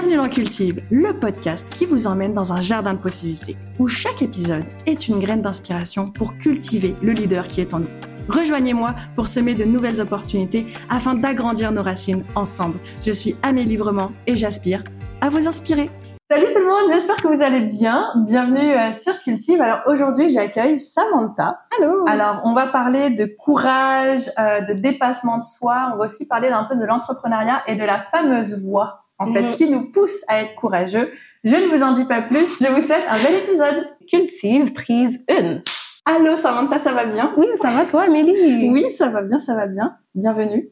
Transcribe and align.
Bienvenue 0.00 0.16
dans 0.16 0.30
Cultive, 0.30 0.82
le 0.90 1.12
podcast 1.12 1.68
qui 1.68 1.84
vous 1.84 2.06
emmène 2.06 2.32
dans 2.32 2.54
un 2.54 2.62
jardin 2.62 2.94
de 2.94 2.98
possibilités, 2.98 3.58
où 3.78 3.86
chaque 3.86 4.22
épisode 4.22 4.64
est 4.86 5.08
une 5.08 5.18
graine 5.18 5.42
d'inspiration 5.42 6.10
pour 6.10 6.38
cultiver 6.38 6.96
le 7.02 7.12
leader 7.12 7.46
qui 7.46 7.60
est 7.60 7.74
en 7.74 7.80
nous. 7.80 7.90
Rejoignez-moi 8.30 8.94
pour 9.14 9.26
semer 9.26 9.54
de 9.54 9.64
nouvelles 9.64 10.00
opportunités 10.00 10.68
afin 10.88 11.16
d'agrandir 11.16 11.70
nos 11.70 11.82
racines 11.82 12.24
ensemble. 12.34 12.78
Je 13.02 13.12
suis 13.12 13.36
Amélie 13.42 13.76
Brement 13.76 14.12
et 14.26 14.36
j'aspire 14.36 14.82
à 15.20 15.28
vous 15.28 15.46
inspirer. 15.46 15.90
Salut 16.30 16.46
tout 16.54 16.60
le 16.60 16.66
monde, 16.66 16.88
j'espère 16.88 17.16
que 17.16 17.26
vous 17.26 17.42
allez 17.42 17.60
bien. 17.60 18.06
Bienvenue 18.24 18.72
euh, 18.72 18.92
sur 18.92 19.18
Cultive. 19.18 19.60
Alors 19.60 19.80
aujourd'hui, 19.86 20.30
j'accueille 20.30 20.78
Samantha. 20.78 21.60
Allô. 21.76 22.04
Alors 22.06 22.40
on 22.44 22.54
va 22.54 22.68
parler 22.68 23.10
de 23.10 23.24
courage, 23.24 24.30
euh, 24.38 24.60
de 24.60 24.74
dépassement 24.74 25.38
de 25.38 25.44
soi. 25.44 25.90
On 25.92 25.96
va 25.96 26.04
aussi 26.04 26.28
parler 26.28 26.48
d'un 26.48 26.62
peu 26.62 26.76
de 26.76 26.84
l'entrepreneuriat 26.86 27.64
et 27.66 27.74
de 27.74 27.84
la 27.84 28.00
fameuse 28.00 28.64
voix, 28.64 28.99
en 29.20 29.32
fait, 29.32 29.42
Mhm. 29.42 29.52
qui 29.52 29.70
nous 29.70 29.92
pousse 29.92 30.24
à 30.26 30.40
être 30.40 30.56
courageux. 30.56 31.12
Je 31.44 31.54
ne 31.54 31.68
vous 31.68 31.82
en 31.84 31.92
dis 31.92 32.04
pas 32.04 32.20
plus. 32.22 32.58
Je 32.60 32.66
vous 32.66 32.80
souhaite 32.80 33.04
un 33.08 33.22
bel 33.22 33.34
épisode. 33.36 33.86
Cultive 34.10 34.72
prise 34.72 35.24
1. 35.30 35.60
Allô 36.06 36.36
Samantha, 36.36 36.78
ça 36.80 36.92
va 36.92 37.04
bien? 37.04 37.32
Oui, 37.36 37.46
ça 37.54 37.70
va 37.70 37.84
toi, 37.84 38.02
Amélie? 38.04 38.68
Oui, 38.70 38.90
ça 38.90 39.08
va 39.08 39.22
bien, 39.22 39.38
ça 39.38 39.54
va 39.54 39.66
bien. 39.68 39.96
Bienvenue. 40.16 40.68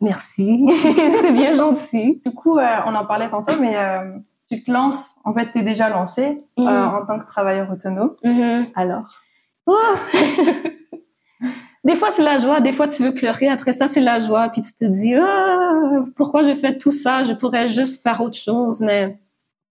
Merci. 0.00 0.66
c'est 1.20 1.32
bien 1.32 1.52
gentil. 1.52 2.20
Du 2.26 2.32
coup, 2.34 2.58
euh, 2.58 2.66
on 2.86 2.94
en 2.96 3.04
parlait 3.06 3.28
tantôt, 3.28 3.52
mais 3.60 3.76
euh, 3.76 4.18
tu 4.50 4.62
te 4.64 4.70
lances. 4.72 5.14
En 5.24 5.32
fait, 5.32 5.52
tu 5.52 5.58
es 5.58 5.62
déjà 5.62 5.88
lancé 5.88 6.42
Mhm. 6.58 6.66
euh, 6.66 6.86
en 6.86 7.06
tant 7.06 7.20
que 7.20 7.26
travailleur 7.26 7.70
autonome. 7.70 8.16
Mhm. 8.24 8.66
Alors? 8.74 9.20
Oh. 9.66 9.78
des 11.84 11.96
fois, 11.96 12.10
c'est 12.10 12.22
la 12.22 12.38
joie. 12.38 12.60
Des 12.60 12.72
fois, 12.72 12.88
tu 12.88 13.02
veux 13.02 13.12
pleurer. 13.12 13.48
Après 13.48 13.72
ça, 13.72 13.88
c'est 13.88 14.00
la 14.00 14.18
joie. 14.20 14.48
Puis 14.50 14.62
tu 14.62 14.72
te 14.74 14.84
dis, 14.84 15.14
ah, 15.14 16.04
pourquoi 16.16 16.42
j'ai 16.42 16.54
fait 16.54 16.78
tout 16.78 16.92
ça? 16.92 17.24
Je 17.24 17.32
pourrais 17.32 17.68
juste 17.68 18.02
faire 18.02 18.20
autre 18.20 18.36
chose. 18.36 18.80
Mais 18.80 19.18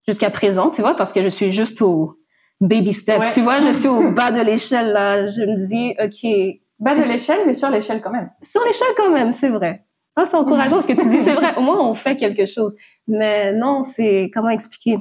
jusqu'à 0.07 0.29
présent, 0.29 0.69
tu 0.69 0.81
vois, 0.81 0.95
parce 0.95 1.13
que 1.13 1.21
je 1.21 1.29
suis 1.29 1.51
juste 1.51 1.81
au 1.81 2.17
baby 2.59 2.93
steps. 2.93 3.19
Ouais. 3.19 3.33
Tu 3.33 3.41
vois, 3.41 3.59
je 3.59 3.71
suis 3.71 3.87
au 3.87 4.11
bas 4.11 4.31
de 4.31 4.41
l'échelle, 4.41 4.91
là. 4.91 5.25
Je 5.25 5.41
me 5.41 5.57
dis, 5.57 5.95
OK, 6.03 6.59
Bas 6.81 6.95
de 6.95 7.03
l'échelle, 7.03 7.41
mais 7.45 7.53
sur 7.53 7.69
l'échelle 7.69 8.01
quand 8.01 8.09
même. 8.09 8.31
Sur 8.41 8.65
l'échelle 8.65 8.87
quand 8.97 9.11
même, 9.11 9.31
c'est 9.31 9.49
vrai. 9.49 9.85
Ah, 10.15 10.25
c'est 10.25 10.35
encourageant 10.35 10.81
ce 10.81 10.87
que 10.87 10.99
tu 10.99 11.07
dis, 11.09 11.19
c'est 11.19 11.35
vrai. 11.35 11.55
Au 11.55 11.61
moins, 11.61 11.79
on 11.79 11.93
fait 11.93 12.15
quelque 12.15 12.47
chose. 12.47 12.75
Mais 13.07 13.53
non, 13.53 13.83
c'est 13.83 14.31
comment 14.33 14.49
expliquer? 14.49 14.97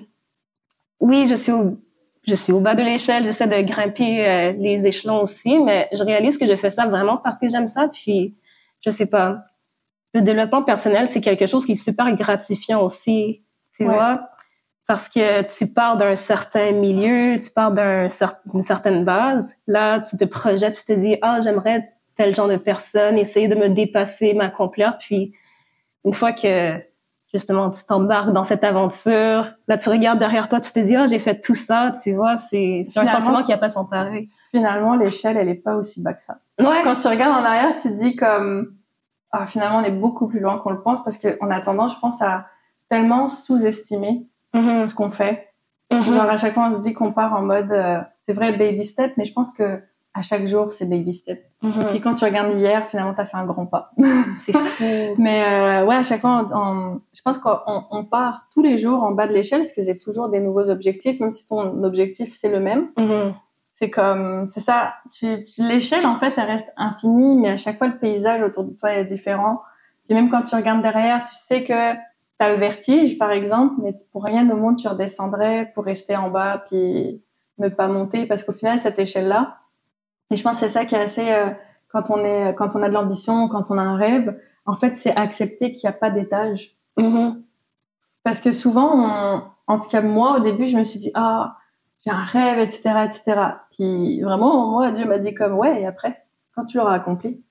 Oui, 1.00 1.26
je 1.26 1.34
suis 1.34 1.52
au, 1.52 1.78
je 2.26 2.34
suis 2.34 2.52
au 2.52 2.60
bas 2.60 2.74
de 2.74 2.82
l'échelle, 2.82 3.24
j'essaie 3.24 3.46
de 3.46 3.60
grimper 3.66 4.26
euh, 4.28 4.52
les 4.52 4.86
échelons 4.86 5.22
aussi, 5.22 5.58
mais 5.58 5.88
je 5.92 6.02
réalise 6.02 6.38
que 6.38 6.46
je 6.46 6.56
fais 6.56 6.70
ça 6.70 6.86
vraiment 6.86 7.16
parce 7.16 7.38
que 7.38 7.48
j'aime 7.48 7.68
ça. 7.68 7.88
Puis, 7.88 8.36
je 8.84 8.90
sais 8.90 9.08
pas. 9.08 9.42
Le 10.12 10.22
développement 10.22 10.62
personnel, 10.62 11.08
c'est 11.08 11.20
quelque 11.20 11.46
chose 11.46 11.64
qui 11.64 11.72
est 11.72 11.82
super 11.82 12.12
gratifiant 12.14 12.82
aussi, 12.82 13.42
tu 13.74 13.84
Ouais. 13.86 13.94
vois, 13.94 14.28
parce 14.86 15.08
que 15.08 15.42
tu 15.42 15.72
pars 15.72 15.96
d'un 15.96 16.16
certain 16.16 16.72
milieu, 16.72 17.38
tu 17.38 17.50
pars 17.50 17.72
cer- 17.74 18.36
d'une 18.52 18.62
certaine 18.62 19.04
base. 19.04 19.54
Là, 19.66 20.00
tu 20.00 20.16
te 20.16 20.24
projettes, 20.24 20.74
tu 20.84 20.92
te 20.92 20.98
dis, 20.98 21.16
ah, 21.22 21.40
j'aimerais 21.42 21.92
tel 22.16 22.34
genre 22.34 22.48
de 22.48 22.56
personne, 22.56 23.16
essayer 23.16 23.46
de 23.48 23.54
me 23.54 23.68
dépasser, 23.68 24.34
m'accomplir. 24.34 24.98
Puis, 24.98 25.32
une 26.04 26.12
fois 26.12 26.32
que, 26.32 26.74
justement, 27.32 27.70
tu 27.70 27.84
t'embarques 27.84 28.32
dans 28.32 28.44
cette 28.44 28.64
aventure, 28.64 29.50
là, 29.68 29.76
tu 29.76 29.88
regardes 29.88 30.18
derrière 30.18 30.48
toi, 30.48 30.60
tu 30.60 30.72
te 30.72 30.78
dis, 30.80 30.96
ah, 30.96 31.06
j'ai 31.06 31.18
fait 31.18 31.40
tout 31.40 31.54
ça, 31.54 31.92
tu 32.02 32.12
vois, 32.14 32.36
c'est 32.36 32.82
c'est 32.84 33.00
un 33.00 33.06
sentiment 33.06 33.42
qui 33.42 33.52
a 33.52 33.58
pas 33.58 33.68
son 33.68 33.86
pareil. 33.86 34.28
Finalement, 34.50 34.94
l'échelle, 34.96 35.36
elle 35.36 35.48
est 35.48 35.54
pas 35.54 35.76
aussi 35.76 36.02
bas 36.02 36.12
que 36.14 36.22
ça. 36.22 36.38
Ouais. 36.58 36.80
Quand 36.84 36.96
tu 36.96 37.08
regardes 37.08 37.40
en 37.40 37.44
arrière, 37.44 37.76
tu 37.76 37.88
te 37.88 37.94
dis 37.94 38.16
comme 38.16 38.74
ah, 39.32 39.46
finalement, 39.46 39.78
on 39.78 39.82
est 39.82 39.90
beaucoup 39.92 40.26
plus 40.26 40.40
loin 40.40 40.58
qu'on 40.58 40.70
le 40.70 40.80
pense 40.82 41.04
parce 41.04 41.16
qu'on 41.16 41.50
a 41.50 41.60
tendance, 41.60 41.94
je 41.94 42.00
pense, 42.00 42.20
à 42.20 42.46
tellement 42.88 43.28
sous-estimer 43.28 44.26
Mhm. 44.52 44.84
ce 44.84 44.92
qu'on 44.94 45.10
fait. 45.10 45.48
Mhm. 45.92 46.10
Genre 46.10 46.28
à 46.28 46.36
chaque 46.36 46.54
fois, 46.54 46.66
on 46.66 46.70
se 46.72 46.78
dit 46.80 46.92
qu'on 46.92 47.12
part 47.12 47.32
en 47.34 47.42
mode 47.42 47.70
euh, 47.70 48.00
c'est 48.16 48.32
vrai 48.32 48.50
baby 48.52 48.82
step, 48.82 49.12
mais 49.16 49.24
je 49.24 49.32
pense 49.32 49.52
que 49.52 49.80
à 50.12 50.22
chaque 50.22 50.46
jour, 50.46 50.72
c'est 50.72 50.86
baby 50.86 51.12
step. 51.14 51.40
Mhm. 51.62 51.94
Et 51.94 52.00
quand 52.00 52.14
tu 52.14 52.24
regardes 52.24 52.52
hier, 52.54 52.84
finalement, 52.86 53.14
tu 53.14 53.20
as 53.20 53.24
fait 53.24 53.36
un 53.36 53.46
grand 53.46 53.66
pas. 53.66 53.92
C'est 54.38 54.52
fou. 54.56 54.84
Mais 55.18 55.44
euh, 55.46 55.84
ouais, 55.86 55.94
à 55.96 56.02
chaque 56.02 56.20
fois, 56.20 56.46
on, 56.52 56.56
on- 56.58 57.00
je 57.14 57.22
pense 57.22 57.38
qu'on 57.38 57.58
on 57.90 58.04
part 58.04 58.48
tous 58.52 58.60
les 58.62 58.78
jours 58.78 59.02
en 59.04 59.12
bas 59.12 59.26
de 59.28 59.32
l'échelle 59.32 59.60
parce 59.60 59.72
que 59.72 59.82
c'est 59.82 59.98
toujours 59.98 60.28
des 60.28 60.40
nouveaux 60.40 60.68
objectifs, 60.68 61.20
même 61.20 61.30
si 61.32 61.46
ton 61.46 61.84
objectif 61.84 62.32
c'est 62.34 62.50
le 62.50 62.58
même. 62.60 62.88
Mhm. 62.96 63.34
C'est 63.68 63.88
comme, 63.88 64.48
c'est 64.48 64.60
ça. 64.60 64.94
Tu, 65.16 65.26
tu- 65.42 65.62
l'échelle 65.62 66.06
en 66.06 66.16
fait, 66.16 66.34
elle 66.36 66.46
reste 66.46 66.72
infinie, 66.76 67.36
mais 67.36 67.50
à 67.50 67.56
chaque 67.56 67.78
fois 67.78 67.86
le 67.86 67.96
paysage 67.98 68.42
autour 68.42 68.64
de 68.64 68.72
toi 68.72 68.92
est 68.92 69.04
différent. 69.04 69.62
Puis 70.04 70.14
même 70.14 70.28
quand 70.28 70.42
tu 70.42 70.54
regardes 70.56 70.82
derrière, 70.82 71.22
tu 71.22 71.34
sais 71.36 71.62
que 71.62 71.92
tu 71.94 71.98
as 72.40 72.52
le 72.52 72.58
vertige, 72.58 73.16
par 73.16 73.30
exemple, 73.30 73.74
mais 73.80 73.94
pour 74.12 74.24
rien 74.24 74.48
au 74.50 74.56
monde 74.56 74.76
tu 74.76 74.88
redescendrais 74.88 75.70
pour 75.74 75.84
rester 75.84 76.16
en 76.16 76.30
bas 76.30 76.64
puis 76.68 77.22
ne 77.58 77.68
pas 77.68 77.86
monter, 77.86 78.26
parce 78.26 78.42
qu'au 78.42 78.52
final 78.52 78.80
cette 78.80 78.98
échelle-là, 78.98 79.58
et 80.30 80.36
je 80.36 80.42
pense 80.42 80.60
que 80.60 80.66
c'est 80.66 80.72
ça 80.72 80.84
qui 80.84 80.94
est 80.94 81.00
assez 81.00 81.30
euh, 81.32 81.50
quand 81.88 82.10
on 82.10 82.18
est, 82.24 82.54
quand 82.54 82.76
on 82.76 82.82
a 82.82 82.88
de 82.88 82.94
l'ambition, 82.94 83.48
quand 83.48 83.70
on 83.70 83.78
a 83.78 83.82
un 83.82 83.96
rêve, 83.96 84.38
en 84.66 84.74
fait 84.74 84.96
c'est 84.96 85.14
accepter 85.16 85.72
qu'il 85.72 85.88
n'y 85.88 85.94
a 85.94 85.98
pas 85.98 86.10
d'étage. 86.10 86.76
Mhm. 86.96 87.42
Parce 88.22 88.40
que 88.40 88.52
souvent, 88.52 88.92
on- 88.94 89.42
en 89.66 89.78
tout 89.78 89.88
cas 89.88 90.00
moi, 90.02 90.36
au 90.36 90.40
début, 90.40 90.66
je 90.66 90.76
me 90.76 90.84
suis 90.84 90.98
dit 90.98 91.10
ah 91.14 91.56
j'ai 92.04 92.10
un 92.10 92.22
rêve, 92.22 92.58
etc., 92.58 93.04
etc. 93.04 93.40
Puis 93.70 94.20
vraiment, 94.22 94.66
moi, 94.70 94.90
Dieu 94.90 95.04
m'a 95.04 95.18
dit 95.18 95.34
comme 95.34 95.52
ouais. 95.54 95.82
Et 95.82 95.86
après, 95.86 96.24
quand 96.54 96.64
tu 96.64 96.78
l'auras 96.78 96.94
accompli, 96.94 97.42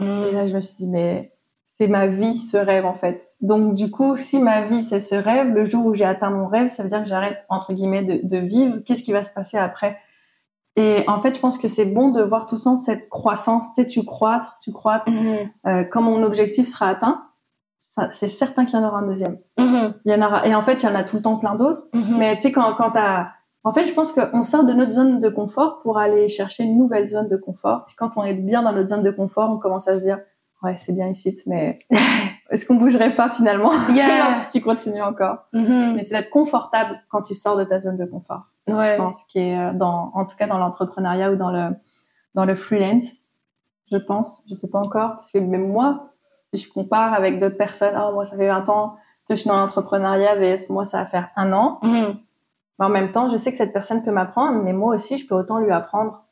et 0.00 0.04
Mhm. 0.04 0.30
là, 0.32 0.46
je 0.46 0.54
me 0.54 0.60
suis 0.60 0.76
dit 0.76 0.86
mais 0.86 1.32
c'est 1.66 1.88
ma 1.88 2.06
vie 2.06 2.38
ce 2.38 2.56
rêve 2.56 2.86
en 2.86 2.94
fait. 2.94 3.26
Donc 3.40 3.74
du 3.74 3.90
coup, 3.90 4.16
si 4.16 4.38
ma 4.38 4.60
vie 4.62 4.82
c'est 4.82 5.00
ce 5.00 5.14
rêve, 5.14 5.48
le 5.54 5.64
jour 5.64 5.84
où 5.86 5.94
j'ai 5.94 6.04
atteint 6.04 6.30
mon 6.30 6.46
rêve, 6.48 6.68
ça 6.68 6.82
veut 6.82 6.88
dire 6.88 7.02
que 7.02 7.08
j'arrête 7.08 7.44
entre 7.48 7.72
guillemets 7.74 8.02
de, 8.02 8.20
de 8.26 8.36
vivre. 8.38 8.78
Qu'est-ce 8.86 9.02
qui 9.02 9.12
va 9.12 9.22
se 9.22 9.30
passer 9.30 9.58
après? 9.58 9.98
Et 10.76 11.04
en 11.08 11.18
fait, 11.18 11.34
je 11.34 11.40
pense 11.40 11.56
que 11.56 11.68
c'est 11.68 11.86
bon 11.86 12.10
de 12.10 12.22
voir 12.22 12.46
tout 12.46 12.56
le 12.56 12.60
temps 12.60 12.76
cette 12.76 13.08
croissance. 13.08 13.72
Tu 13.72 13.82
sais, 13.82 13.86
tu 13.86 14.04
croître, 14.04 14.58
tu 14.60 14.72
croître. 14.72 15.08
Mhm. 15.08 15.50
Euh, 15.66 15.84
quand 15.84 16.02
mon 16.02 16.22
objectif 16.22 16.66
sera 16.66 16.88
atteint, 16.88 17.22
c'est 18.10 18.28
certain 18.28 18.66
qu'il 18.66 18.78
y 18.78 18.82
en 18.82 18.86
aura 18.86 18.98
un 18.98 19.06
deuxième. 19.06 19.38
Mhm. 19.58 19.94
Il 20.04 20.12
y 20.12 20.14
en 20.14 20.26
aura. 20.26 20.46
Et 20.46 20.54
en 20.54 20.60
fait, 20.60 20.82
il 20.82 20.86
y 20.86 20.88
en 20.88 20.94
a 20.94 21.02
tout 21.02 21.16
le 21.16 21.22
temps 21.22 21.38
plein 21.38 21.54
d'autres. 21.54 21.88
Mhm. 21.94 22.18
Mais 22.18 22.36
tu 22.36 22.42
sais, 22.42 22.52
quand, 22.52 22.74
quand 22.74 22.90
t'as... 22.90 23.28
En 23.64 23.72
fait, 23.72 23.84
je 23.84 23.92
pense 23.92 24.12
qu'on 24.12 24.42
sort 24.42 24.64
de 24.64 24.72
notre 24.72 24.92
zone 24.92 25.18
de 25.18 25.28
confort 25.28 25.78
pour 25.78 25.98
aller 25.98 26.28
chercher 26.28 26.62
une 26.64 26.78
nouvelle 26.78 27.06
zone 27.06 27.26
de 27.26 27.36
confort. 27.36 27.84
Puis 27.86 27.96
quand 27.96 28.16
on 28.16 28.22
est 28.22 28.34
bien 28.34 28.62
dans 28.62 28.72
notre 28.72 28.88
zone 28.90 29.02
de 29.02 29.10
confort, 29.10 29.50
on 29.50 29.58
commence 29.58 29.88
à 29.88 29.96
se 29.96 30.02
dire, 30.02 30.20
ouais, 30.62 30.76
c'est 30.76 30.92
bien 30.92 31.08
ici, 31.08 31.34
mais 31.46 31.78
est-ce 32.50 32.64
qu'on 32.66 32.74
bougerait 32.76 33.14
pas 33.16 33.28
finalement? 33.28 33.70
Yeah. 33.92 34.06
Non, 34.18 34.36
Tu 34.52 34.60
continues 34.60 35.02
encore. 35.02 35.38
Mhm. 35.52 35.94
Mais 35.96 36.04
c'est 36.04 36.14
d'être 36.16 36.30
confortable 36.30 37.00
quand 37.08 37.22
tu 37.22 37.34
sors 37.34 37.56
de 37.56 37.64
ta 37.64 37.80
zone 37.80 37.96
de 37.96 38.04
confort. 38.04 38.42
Je 38.68 38.72
Ouais. 38.74 38.96
pense 38.96 39.22
qui 39.24 39.38
est 39.38 39.58
euh, 39.58 39.72
dans, 39.72 40.10
en 40.14 40.24
tout 40.26 40.36
cas 40.36 40.46
dans 40.46 40.58
l'entrepreneuriat 40.58 41.30
ou 41.32 41.36
dans 41.36 41.50
le 41.50 41.70
dans 42.34 42.44
le 42.44 42.54
freelance. 42.54 43.20
Je 43.90 43.96
pense, 43.98 44.42
je 44.50 44.54
sais 44.54 44.68
pas 44.68 44.80
encore, 44.80 45.12
parce 45.14 45.30
que 45.30 45.38
même 45.38 45.68
moi, 45.68 46.08
si 46.40 46.58
je 46.58 46.70
compare 46.72 47.14
avec 47.14 47.38
d'autres 47.38 47.56
personnes, 47.56 47.94
oh 47.96 48.12
moi 48.12 48.24
ça 48.24 48.36
fait 48.36 48.48
20 48.48 48.68
ans 48.68 48.96
que 49.28 49.34
je 49.34 49.40
suis 49.40 49.48
dans 49.48 49.58
l'entrepreneuriat, 49.58 50.34
vs 50.36 50.68
moi 50.70 50.84
ça 50.84 50.98
va 50.98 51.04
faire 51.04 51.28
un 51.36 51.52
an. 51.52 51.78
Mhm. 51.82 52.16
Mais 52.78 52.84
en 52.86 52.88
même 52.90 53.10
temps, 53.10 53.28
je 53.28 53.36
sais 53.36 53.50
que 53.52 53.56
cette 53.56 53.72
personne 53.72 54.02
peut 54.02 54.10
m'apprendre, 54.10 54.62
mais 54.62 54.72
moi 54.74 54.92
aussi, 54.94 55.16
je 55.16 55.26
peux 55.26 55.34
autant 55.34 55.58
lui 55.60 55.70
apprendre 55.72 56.24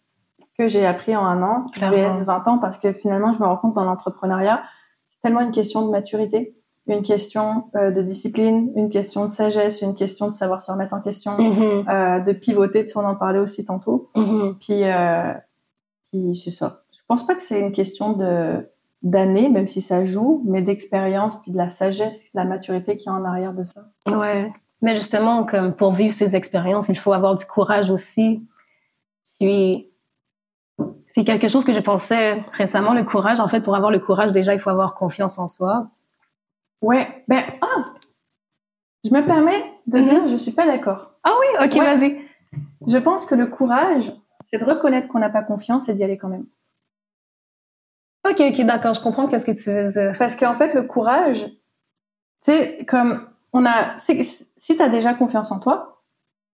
que 0.58 0.68
j'ai 0.68 0.84
appris 0.86 1.16
en 1.16 1.24
un 1.24 1.42
an, 1.42 1.66
Clairement. 1.72 1.96
VS 2.10 2.24
20 2.24 2.48
ans, 2.48 2.58
parce 2.58 2.76
que 2.76 2.92
finalement, 2.92 3.32
je 3.32 3.38
me 3.40 3.46
rends 3.46 3.56
compte 3.56 3.72
dans 3.74 3.84
l'entrepreneuriat, 3.84 4.62
tellement 5.24 5.40
une 5.40 5.50
question 5.50 5.84
de 5.86 5.90
maturité, 5.90 6.54
une 6.86 7.00
question 7.02 7.64
euh, 7.76 7.90
de 7.90 8.02
discipline, 8.02 8.70
une 8.76 8.90
question 8.90 9.24
de 9.24 9.30
sagesse, 9.30 9.80
une 9.80 9.94
question 9.94 10.26
de 10.26 10.32
savoir 10.32 10.60
se 10.60 10.70
remettre 10.70 10.94
en 10.94 11.00
question, 11.00 11.32
Mhm. 11.38 11.88
euh, 11.88 12.20
de 12.20 12.32
pivoter, 12.32 12.86
sais, 12.86 12.98
on 12.98 13.04
en 13.06 13.16
parlait 13.16 13.38
aussi 13.38 13.64
tantôt. 13.64 14.10
Mhm. 14.14 14.56
Puis, 14.60 14.84
euh, 14.84 15.32
puis 16.12 16.34
c'est 16.36 16.50
ça. 16.50 16.82
Je 16.92 17.00
pense 17.08 17.26
pas 17.26 17.34
que 17.34 17.42
c'est 17.42 17.58
une 17.60 17.72
question 17.72 18.12
de 18.12 18.68
d'années, 19.02 19.50
même 19.50 19.66
si 19.66 19.80
ça 19.82 20.02
joue, 20.04 20.42
mais 20.46 20.62
d'expérience, 20.62 21.36
puis 21.42 21.52
de 21.52 21.58
la 21.58 21.68
sagesse, 21.68 22.24
de 22.24 22.30
la 22.40 22.44
maturité 22.46 22.96
qui 22.96 23.08
est 23.08 23.12
en 23.12 23.22
arrière 23.24 23.52
de 23.52 23.64
ça. 23.64 23.82
Ouais. 24.06 24.50
Mais 24.80 24.94
justement, 24.94 25.44
comme 25.44 25.74
pour 25.74 25.92
vivre 25.92 26.14
ces 26.14 26.34
expériences, 26.36 26.88
il 26.88 26.98
faut 26.98 27.12
avoir 27.12 27.34
du 27.36 27.44
courage 27.44 27.90
aussi. 27.90 28.42
Puis, 29.38 29.90
c'est 31.14 31.24
quelque 31.24 31.46
chose 31.48 31.64
que 31.64 31.72
je 31.72 31.78
pensais 31.80 32.44
récemment, 32.52 32.92
le 32.92 33.04
courage. 33.04 33.38
En 33.40 33.46
fait, 33.48 33.60
pour 33.60 33.76
avoir 33.76 33.92
le 33.92 34.00
courage, 34.00 34.32
déjà, 34.32 34.52
il 34.52 34.58
faut 34.60 34.70
avoir 34.70 34.94
confiance 34.94 35.38
en 35.38 35.46
soi. 35.46 35.88
Ouais, 36.82 37.24
ben, 37.28 37.44
ah, 37.62 37.94
je 39.04 39.10
me 39.14 39.24
permets 39.24 39.64
de 39.86 39.98
Mhm. 39.98 40.04
dire, 40.04 40.26
je 40.26 40.36
suis 40.36 40.52
pas 40.52 40.66
d'accord. 40.66 41.12
Ah 41.22 41.32
oui, 41.38 41.66
ok, 41.66 41.74
Ouais. 41.76 41.94
vas-y. 41.94 42.20
Je 42.88 42.98
pense 42.98 43.26
que 43.26 43.34
le 43.36 43.46
courage, 43.46 44.12
c'est 44.44 44.58
de 44.58 44.64
reconnaître 44.64 45.08
qu'on 45.08 45.20
n'a 45.20 45.30
pas 45.30 45.42
confiance 45.42 45.88
et 45.88 45.94
d'y 45.94 46.02
aller 46.04 46.18
quand 46.18 46.28
même. 46.28 46.46
Ok, 48.28 48.40
ok, 48.40 48.60
d'accord, 48.66 48.94
je 48.94 49.00
comprends 49.02 49.28
qu'est-ce 49.28 49.46
que 49.46 49.52
tu 49.52 49.70
veux 49.70 49.90
dire. 49.92 50.16
Parce 50.18 50.34
qu'en 50.34 50.54
fait, 50.54 50.74
le 50.74 50.82
courage, 50.82 51.44
tu 51.46 52.52
sais, 52.52 52.84
comme 52.88 53.28
on 53.52 53.64
a, 53.66 53.96
si, 53.96 54.24
si 54.56 54.76
tu 54.76 54.82
as 54.82 54.88
déjà 54.88 55.14
confiance 55.14 55.52
en 55.52 55.60
toi, 55.60 56.02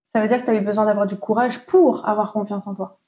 ça 0.07 0.21
veut 0.21 0.27
dire 0.27 0.39
que 0.39 0.45
tu 0.45 0.51
as 0.51 0.55
eu 0.57 0.61
besoin 0.61 0.85
d'avoir 0.85 1.07
du 1.07 1.17
courage 1.17 1.65
pour 1.67 2.07
avoir 2.07 2.33
confiance 2.33 2.67
en 2.67 2.75
toi. 2.75 3.00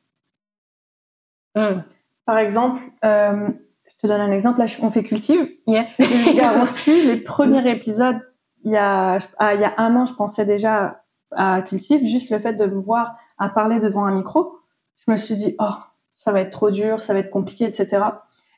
Hmm. 1.54 1.82
Par 2.24 2.38
exemple, 2.38 2.80
euh, 3.04 3.48
je 3.86 3.94
te 4.00 4.06
donne 4.06 4.20
un 4.20 4.30
exemple, 4.30 4.60
là, 4.60 4.66
on 4.82 4.90
fait 4.90 5.02
cultive. 5.02 5.48
Yeah. 5.66 5.84
Et 5.98 6.04
je 6.04 6.30
vous 6.30 6.36
garantis, 6.36 7.04
les 7.06 7.16
premiers 7.16 7.68
épisodes, 7.70 8.18
il 8.64 8.72
y 8.72 8.76
a, 8.76 9.18
ah, 9.38 9.54
il 9.54 9.60
y 9.60 9.64
a 9.64 9.74
un 9.78 9.96
an, 9.96 10.06
je 10.06 10.14
pensais 10.14 10.44
déjà 10.44 11.02
à 11.34 11.62
Cultive, 11.62 12.06
juste 12.06 12.30
le 12.30 12.38
fait 12.38 12.52
de 12.52 12.66
me 12.66 12.78
voir 12.78 13.16
à 13.38 13.48
parler 13.48 13.80
devant 13.80 14.04
un 14.04 14.12
micro, 14.12 14.58
je 14.96 15.10
me 15.10 15.16
suis 15.16 15.34
dit, 15.34 15.56
oh, 15.58 15.74
ça 16.12 16.30
va 16.30 16.40
être 16.40 16.50
trop 16.50 16.70
dur, 16.70 17.00
ça 17.00 17.12
va 17.14 17.20
être 17.20 17.30
compliqué, 17.30 17.64
etc. 17.64 18.02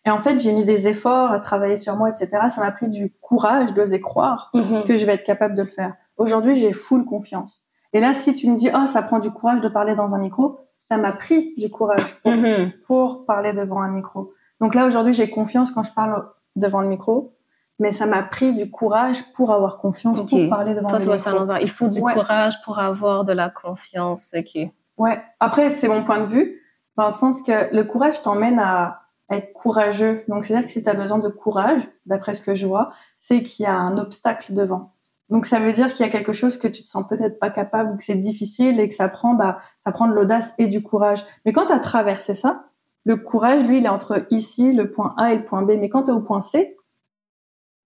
Et 0.04 0.10
en 0.10 0.18
fait, 0.18 0.38
j'ai 0.40 0.52
mis 0.52 0.64
des 0.64 0.88
efforts 0.88 1.30
à 1.30 1.38
travailler 1.38 1.76
sur 1.76 1.96
moi, 1.96 2.10
etc. 2.10 2.28
Ça 2.48 2.60
m'a 2.60 2.70
pris 2.72 2.88
du 2.88 3.14
courage 3.20 3.72
d'oser 3.72 4.00
croire 4.00 4.50
Mhm. 4.54 4.84
que 4.84 4.96
je 4.96 5.06
vais 5.06 5.14
être 5.14 5.24
capable 5.24 5.54
de 5.54 5.62
le 5.62 5.68
faire. 5.68 5.94
Aujourd'hui, 6.18 6.56
j'ai 6.56 6.72
full 6.72 7.04
confiance. 7.06 7.62
Et 7.92 8.00
là, 8.00 8.12
si 8.12 8.34
tu 8.34 8.50
me 8.50 8.56
dis, 8.56 8.68
oh, 8.74 8.86
ça 8.86 9.02
prend 9.02 9.20
du 9.20 9.30
courage 9.30 9.60
de 9.60 9.68
parler 9.68 9.94
dans 9.94 10.14
un 10.14 10.18
micro, 10.18 10.58
ça 10.88 10.98
m'a 10.98 11.12
pris 11.12 11.54
du 11.56 11.70
courage 11.70 12.14
pour, 12.20 12.32
Mhm. 12.32 12.70
pour 12.86 13.24
parler 13.24 13.52
devant 13.52 13.80
un 13.80 13.88
micro. 13.90 14.32
Donc 14.60 14.74
là, 14.74 14.84
aujourd'hui, 14.86 15.12
j'ai 15.14 15.30
confiance 15.30 15.70
quand 15.70 15.82
je 15.82 15.92
parle 15.92 16.26
devant 16.56 16.80
le 16.82 16.88
micro, 16.88 17.34
mais 17.78 17.90
ça 17.90 18.06
m'a 18.06 18.22
pris 18.22 18.52
du 18.54 18.70
courage 18.70 19.32
pour 19.32 19.50
avoir 19.52 19.78
confiance 19.78 20.20
pour 20.20 20.48
parler 20.48 20.74
devant 20.74 20.88
Toi, 20.90 20.98
le 20.98 21.04
micro. 21.12 21.56
Il 21.62 21.70
faut 21.70 21.88
du 21.88 22.00
Ouais. 22.00 22.12
courage 22.14 22.60
pour 22.64 22.78
avoir 22.78 23.24
de 23.24 23.32
la 23.32 23.48
confiance. 23.50 24.30
OK. 24.36 24.58
Ouais. 24.98 25.20
Après, 25.40 25.70
c'est 25.70 25.88
mon 25.88 26.02
point 26.02 26.20
de 26.20 26.26
vue, 26.26 26.60
dans 26.96 27.06
le 27.06 27.12
sens 27.12 27.42
que 27.42 27.74
le 27.74 27.82
courage 27.84 28.20
t'emmène 28.22 28.58
à 28.60 29.00
être 29.30 29.52
courageux. 29.54 30.22
Donc, 30.28 30.44
c'est-à-dire 30.44 30.66
que 30.66 30.70
si 30.70 30.82
tu 30.82 30.88
as 30.88 30.94
besoin 30.94 31.18
de 31.18 31.28
courage, 31.28 31.82
d'après 32.06 32.34
ce 32.34 32.42
que 32.42 32.54
je 32.54 32.66
vois, 32.66 32.92
c'est 33.16 33.42
qu'il 33.42 33.64
y 33.64 33.66
a 33.66 33.74
un 33.74 33.96
obstacle 33.98 34.52
devant. 34.52 34.93
Donc, 35.30 35.46
ça 35.46 35.58
veut 35.58 35.72
dire 35.72 35.92
qu'il 35.92 36.04
y 36.04 36.08
a 36.08 36.12
quelque 36.12 36.32
chose 36.32 36.56
que 36.58 36.68
tu 36.68 36.82
te 36.82 36.86
sens 36.86 37.06
peut-être 37.08 37.38
pas 37.38 37.50
capable 37.50 37.92
ou 37.92 37.96
que 37.96 38.02
c'est 38.02 38.14
difficile 38.14 38.78
et 38.80 38.88
que 38.88 38.94
ça 38.94 39.08
prend, 39.08 39.34
bah, 39.34 39.58
ça 39.78 39.90
prend 39.90 40.06
de 40.06 40.12
l'audace 40.12 40.54
et 40.58 40.66
du 40.66 40.82
courage. 40.82 41.24
Mais 41.44 41.52
quand 41.52 41.66
tu 41.66 41.72
as 41.72 41.78
traversé 41.78 42.34
ça, 42.34 42.64
le 43.04 43.16
courage, 43.16 43.64
lui, 43.66 43.78
il 43.78 43.86
est 43.86 43.88
entre 43.90 44.26
ici, 44.30 44.72
le 44.72 44.90
point 44.90 45.14
A 45.18 45.32
et 45.32 45.36
le 45.36 45.44
point 45.44 45.62
B. 45.62 45.72
Mais 45.80 45.88
quand 45.88 46.04
tu 46.04 46.10
es 46.10 46.14
au 46.14 46.20
point 46.20 46.40
C, 46.40 46.76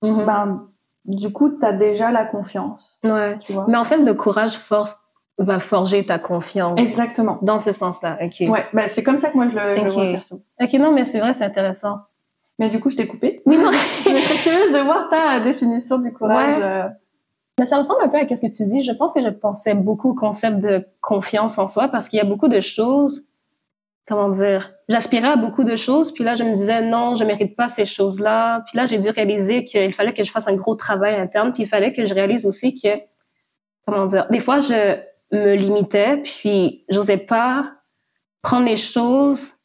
Mhm. 0.02 0.24
ben, 0.26 0.68
du 1.04 1.32
coup, 1.32 1.50
tu 1.50 1.64
as 1.64 1.72
déjà 1.72 2.10
la 2.10 2.24
confiance. 2.24 2.98
ouais. 3.04 3.38
Tu 3.40 3.52
vois? 3.52 3.64
Mais 3.68 3.76
en 3.76 3.84
fait, 3.84 3.98
le 3.98 4.14
courage 4.14 4.56
force, 4.56 4.98
va 5.40 5.60
forger 5.60 6.04
ta 6.04 6.18
confiance. 6.18 6.72
Exactement. 6.80 7.38
Dans 7.42 7.58
ce 7.58 7.70
sens-là. 7.70 8.18
OK. 8.20 8.48
Ouais, 8.48 8.66
bah, 8.72 8.88
c'est 8.88 9.04
comme 9.04 9.18
ça 9.18 9.30
que 9.30 9.36
moi 9.36 9.46
je 9.46 9.54
le, 9.54 9.76
je 9.76 9.84
le 9.84 9.90
vois 9.90 10.04
perso. 10.06 10.40
OK, 10.60 10.72
non, 10.74 10.90
mais 10.92 11.04
c'est 11.04 11.20
vrai, 11.20 11.32
c'est 11.32 11.44
intéressant. 11.44 11.98
Mais 12.58 12.68
du 12.68 12.80
coup, 12.80 12.90
je 12.90 12.96
t'ai 12.96 13.06
coupé. 13.06 13.40
Oui, 13.46 13.56
non. 13.56 13.70
Je 14.04 14.18
serais 14.18 14.34
curieuse 14.38 14.72
de 14.72 14.80
voir 14.80 15.08
ta 15.08 15.38
définition 15.38 15.98
du 15.98 16.12
courage. 16.12 16.56
Ouais. 16.58 16.64
euh, 16.64 16.88
Mais 17.58 17.66
ça 17.66 17.78
ressemble 17.78 18.02
un 18.04 18.08
peu 18.08 18.18
à 18.18 18.22
ce 18.22 18.46
que 18.46 18.52
tu 18.52 18.64
dis. 18.66 18.82
Je 18.82 18.92
pense 18.92 19.12
que 19.12 19.22
je 19.22 19.28
pensais 19.28 19.74
beaucoup 19.74 20.10
au 20.10 20.14
concept 20.14 20.60
de 20.60 20.86
confiance 21.00 21.58
en 21.58 21.66
soi 21.66 21.88
parce 21.88 22.08
qu'il 22.08 22.18
y 22.18 22.20
a 22.20 22.24
beaucoup 22.24 22.48
de 22.48 22.60
choses, 22.60 23.22
comment 24.06 24.28
dire, 24.28 24.72
j'aspirais 24.88 25.28
à 25.28 25.36
beaucoup 25.36 25.64
de 25.64 25.76
choses, 25.76 26.12
puis 26.12 26.24
là, 26.24 26.34
je 26.34 26.44
me 26.44 26.54
disais, 26.54 26.82
non, 26.82 27.16
je 27.16 27.24
mérite 27.24 27.56
pas 27.56 27.68
ces 27.68 27.84
choses-là. 27.84 28.64
Puis 28.66 28.76
là, 28.76 28.86
j'ai 28.86 28.98
dû 28.98 29.10
réaliser 29.10 29.64
qu'il 29.64 29.92
fallait 29.92 30.14
que 30.14 30.24
je 30.24 30.30
fasse 30.30 30.48
un 30.48 30.54
gros 30.54 30.76
travail 30.76 31.16
interne, 31.16 31.52
puis 31.52 31.64
il 31.64 31.68
fallait 31.68 31.92
que 31.92 32.06
je 32.06 32.14
réalise 32.14 32.46
aussi 32.46 32.80
que, 32.80 32.88
comment 33.84 34.06
dire, 34.06 34.26
des 34.30 34.40
fois, 34.40 34.60
je 34.60 34.96
me 35.32 35.54
limitais, 35.54 36.18
puis 36.18 36.84
j'osais 36.88 37.18
pas 37.18 37.72
prendre 38.40 38.66
les 38.66 38.76
choses 38.76 39.57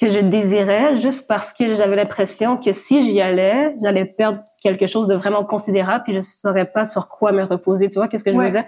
que 0.00 0.08
je 0.08 0.20
désirais 0.20 0.96
juste 0.96 1.28
parce 1.28 1.52
que 1.52 1.74
j'avais 1.74 1.94
l'impression 1.96 2.56
que 2.56 2.72
si 2.72 3.02
j'y 3.02 3.20
allais, 3.20 3.74
j'allais 3.82 4.06
perdre 4.06 4.40
quelque 4.62 4.86
chose 4.86 5.08
de 5.08 5.14
vraiment 5.14 5.44
considérable 5.44 6.04
puis 6.04 6.14
je 6.14 6.20
saurais 6.20 6.64
pas 6.64 6.84
sur 6.86 7.08
quoi 7.08 7.32
me 7.32 7.44
reposer. 7.44 7.88
Tu 7.90 7.98
vois, 7.98 8.08
qu'est-ce 8.08 8.24
que 8.24 8.32
je 8.32 8.36
Ouais. 8.36 8.46
veux 8.46 8.50
dire? 8.50 8.64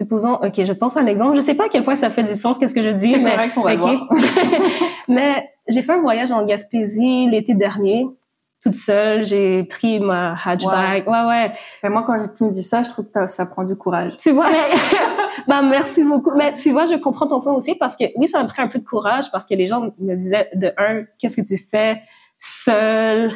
Supposons, 0.00 0.34
OK, 0.34 0.52
je 0.64 0.72
pense 0.72 0.96
à 0.96 1.00
un 1.00 1.06
exemple. 1.06 1.36
Je 1.36 1.40
sais 1.40 1.54
pas 1.54 1.66
à 1.66 1.68
quel 1.68 1.84
point 1.84 1.96
ça 1.96 2.10
fait 2.10 2.24
du 2.24 2.34
sens, 2.34 2.58
qu'est-ce 2.58 2.74
que 2.74 2.82
je 2.82 2.90
dis. 2.90 3.12
C'est 3.12 3.18
mais, 3.20 3.30
correct, 3.32 3.56
on 3.56 3.60
va 3.62 3.74
le 3.74 3.82
OK. 3.82 3.88
voir. 3.88 4.08
mais 5.08 5.48
j'ai 5.68 5.80
fait 5.82 5.92
un 5.92 6.00
voyage 6.00 6.32
en 6.32 6.44
Gaspésie 6.44 7.28
l'été 7.30 7.54
dernier, 7.54 8.06
toute 8.62 8.74
seule. 8.74 9.24
J'ai 9.24 9.62
pris 9.64 10.00
ma 10.00 10.34
hatchback. 10.44 11.06
Ouais, 11.06 11.22
ouais. 11.24 11.52
Mais 11.82 11.88
moi, 11.88 12.02
quand 12.06 12.16
tu 12.36 12.44
me 12.44 12.50
dis 12.50 12.62
ça, 12.64 12.82
je 12.82 12.88
trouve 12.88 13.06
que 13.10 13.26
ça 13.26 13.46
prend 13.46 13.62
du 13.64 13.76
courage. 13.76 14.16
Tu 14.18 14.32
vois, 14.32 14.48
bah 15.48 15.62
merci 15.62 16.04
beaucoup. 16.04 16.34
Mais 16.36 16.54
tu 16.54 16.70
vois, 16.70 16.86
je 16.86 16.94
comprends 16.96 17.26
ton 17.26 17.40
point 17.40 17.52
aussi 17.54 17.74
parce 17.74 17.96
que 17.96 18.04
oui, 18.16 18.28
ça 18.28 18.42
m'a 18.42 18.48
pris 18.48 18.62
un 18.62 18.68
peu 18.68 18.78
de 18.78 18.84
courage 18.84 19.30
parce 19.30 19.46
que 19.46 19.54
les 19.54 19.66
gens 19.66 19.90
me 19.98 20.14
disaient 20.14 20.48
de 20.54 20.72
un, 20.78 21.04
qu'est-ce 21.18 21.36
que 21.36 21.46
tu 21.46 21.56
fais 21.56 22.02
seule 22.38 23.32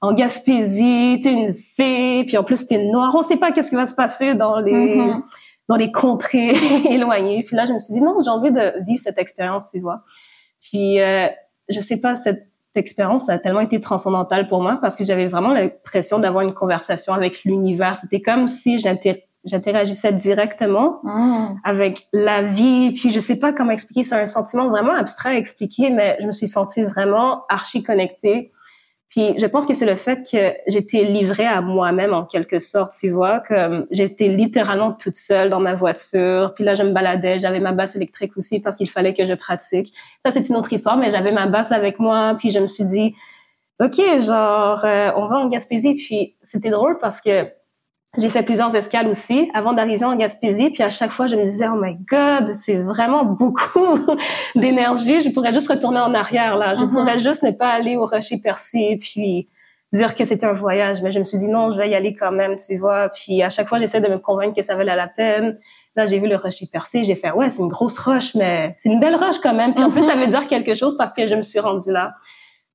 en 0.00 0.12
Gaspésie, 0.14 1.20
t'es 1.22 1.32
une 1.32 1.54
fille, 1.54 2.24
puis 2.24 2.36
en 2.38 2.44
plus 2.44 2.66
t'es 2.66 2.78
noire, 2.78 3.12
on 3.16 3.22
sait 3.22 3.36
pas 3.36 3.50
qu'est-ce 3.50 3.70
qui 3.70 3.76
va 3.76 3.86
se 3.86 3.94
passer 3.94 4.34
dans 4.34 4.60
les 4.60 4.96
Mhm. 4.96 5.22
dans 5.68 5.76
les 5.76 5.90
contrées 5.92 6.50
éloignées. 6.90 7.42
Puis 7.42 7.56
là, 7.56 7.64
je 7.66 7.72
me 7.72 7.78
suis 7.78 7.94
dit 7.94 8.00
non, 8.00 8.14
j'ai 8.22 8.30
envie 8.30 8.52
de 8.52 8.84
vivre 8.86 9.00
cette 9.00 9.18
expérience, 9.18 9.70
tu 9.72 9.80
vois. 9.80 10.02
Puis 10.60 11.00
euh, 11.00 11.26
je 11.68 11.80
sais 11.80 12.00
pas 12.00 12.14
cette 12.14 12.44
expérience 12.74 13.26
ça 13.26 13.32
a 13.32 13.38
tellement 13.38 13.60
été 13.60 13.80
transcendantale 13.80 14.46
pour 14.46 14.62
moi 14.62 14.78
parce 14.80 14.94
que 14.94 15.04
j'avais 15.04 15.26
vraiment 15.26 15.52
l'impression 15.52 16.20
d'avoir 16.20 16.44
une 16.44 16.54
conversation 16.54 17.12
avec 17.12 17.42
l'univers. 17.44 17.96
C'était 17.98 18.20
comme 18.22 18.46
si 18.46 18.78
j'inter- 18.78 19.24
j'interagissais 19.44 20.12
directement 20.12 21.00
Mmh. 21.02 21.56
avec 21.64 22.08
la 22.12 22.42
vie. 22.42 22.92
Puis 22.92 23.10
je 23.10 23.20
sais 23.20 23.38
pas 23.38 23.52
comment 23.52 23.70
expliquer. 23.70 24.02
C'est 24.02 24.20
un 24.20 24.26
sentiment 24.26 24.68
vraiment 24.68 24.94
abstrait 24.94 25.30
à 25.30 25.36
expliquer, 25.36 25.90
mais 25.90 26.16
je 26.20 26.26
me 26.26 26.32
suis 26.32 26.48
sentie 26.48 26.84
vraiment 26.84 27.44
archi 27.48 27.82
connectée. 27.82 28.52
Puis 29.08 29.34
je 29.38 29.46
pense 29.46 29.64
que 29.66 29.72
c'est 29.72 29.86
le 29.86 29.96
fait 29.96 30.20
que 30.30 30.54
j'étais 30.66 31.02
livrée 31.02 31.46
à 31.46 31.62
moi-même 31.62 32.12
en 32.12 32.24
quelque 32.24 32.58
sorte, 32.58 32.92
tu 33.00 33.08
vois, 33.08 33.40
comme 33.40 33.86
j'étais 33.90 34.28
littéralement 34.28 34.92
toute 34.92 35.16
seule 35.16 35.48
dans 35.48 35.60
ma 35.60 35.74
voiture. 35.74 36.52
Puis 36.54 36.62
là, 36.62 36.74
je 36.74 36.82
me 36.82 36.92
baladais, 36.92 37.38
j'avais 37.38 37.60
ma 37.60 37.72
basse 37.72 37.96
électrique 37.96 38.36
aussi 38.36 38.60
parce 38.60 38.76
qu'il 38.76 38.90
fallait 38.90 39.14
que 39.14 39.24
je 39.24 39.32
pratique. 39.32 39.94
Ça, 40.22 40.30
c'est 40.30 40.46
une 40.48 40.56
autre 40.56 40.72
histoire, 40.72 40.98
mais 40.98 41.10
j'avais 41.10 41.32
ma 41.32 41.46
basse 41.46 41.72
avec 41.72 41.98
moi. 41.98 42.36
Puis 42.38 42.50
je 42.50 42.58
me 42.58 42.68
suis 42.68 42.84
dit, 42.84 43.14
OK, 43.80 43.98
genre, 44.20 44.84
euh, 44.84 45.10
on 45.16 45.26
va 45.26 45.36
en 45.36 45.48
Gaspésie. 45.48 45.94
Puis 45.94 46.36
c'était 46.42 46.70
drôle 46.70 46.98
parce 46.98 47.22
que 47.22 47.46
j'ai 48.18 48.28
fait 48.28 48.42
plusieurs 48.42 48.74
escales 48.74 49.06
aussi 49.08 49.50
avant 49.54 49.72
d'arriver 49.72 50.04
en 50.04 50.16
Gaspésie. 50.16 50.70
Puis 50.70 50.82
à 50.82 50.90
chaque 50.90 51.10
fois, 51.12 51.26
je 51.26 51.36
me 51.36 51.44
disais, 51.44 51.66
oh 51.68 51.76
my 51.80 51.94
God, 52.10 52.54
c'est 52.54 52.76
vraiment 52.82 53.24
beaucoup 53.24 53.98
d'énergie. 54.54 55.20
Je 55.20 55.30
pourrais 55.30 55.52
juste 55.52 55.70
retourner 55.70 56.00
en 56.00 56.12
arrière, 56.14 56.56
là. 56.56 56.74
Je 56.74 56.84
Mhm. 56.84 56.90
pourrais 56.90 57.18
juste 57.18 57.42
ne 57.42 57.50
pas 57.52 57.68
aller 57.68 57.96
au 57.96 58.06
Rocher 58.06 58.38
Percé 58.42 58.98
puis 59.00 59.48
dire 59.92 60.14
que 60.14 60.24
c'était 60.24 60.46
un 60.46 60.52
voyage. 60.52 61.00
Mais 61.02 61.12
je 61.12 61.18
me 61.18 61.24
suis 61.24 61.38
dit, 61.38 61.48
non, 61.48 61.72
je 61.72 61.78
vais 61.78 61.88
y 61.90 61.94
aller 61.94 62.14
quand 62.14 62.32
même, 62.32 62.56
tu 62.56 62.76
vois. 62.76 63.08
Puis 63.10 63.42
à 63.42 63.50
chaque 63.50 63.68
fois, 63.68 63.78
j'essaie 63.78 64.00
de 64.00 64.08
me 64.08 64.18
convaincre 64.18 64.54
que 64.56 64.62
ça 64.62 64.74
valait 64.74 64.96
la 64.96 65.06
peine. 65.08 65.58
Là, 65.96 66.06
j'ai 66.06 66.18
vu 66.20 66.28
le 66.28 66.36
rocher 66.36 66.66
percé, 66.70 67.04
j'ai 67.04 67.16
fait, 67.16 67.32
ouais, 67.32 67.50
c'est 67.50 67.60
une 67.62 67.68
grosse 67.68 67.98
roche, 67.98 68.34
mais 68.36 68.76
c'est 68.78 68.88
une 68.88 69.00
belle 69.00 69.16
roche 69.16 69.38
quand 69.42 69.54
même. 69.54 69.74
Puis 69.74 69.82
en 69.82 69.90
plus, 69.90 70.02
ça 70.02 70.14
veut 70.14 70.26
dire 70.28 70.46
quelque 70.46 70.74
chose 70.74 70.96
parce 70.96 71.12
que 71.12 71.26
je 71.26 71.34
me 71.34 71.42
suis 71.42 71.58
rendue 71.58 71.90
là. 71.92 72.14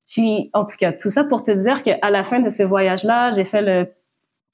Puis, 0.09 0.49
en 0.53 0.65
tout 0.65 0.75
cas, 0.77 0.91
tout 0.91 1.09
ça 1.09 1.23
pour 1.23 1.43
te 1.43 1.51
dire 1.51 1.81
qu'à 1.83 2.09
la 2.11 2.23
fin 2.23 2.39
de 2.39 2.49
ce 2.49 2.61
voyage-là, 2.63 3.31
j'ai 3.31 3.45
fait 3.45 3.61
le 3.61 3.87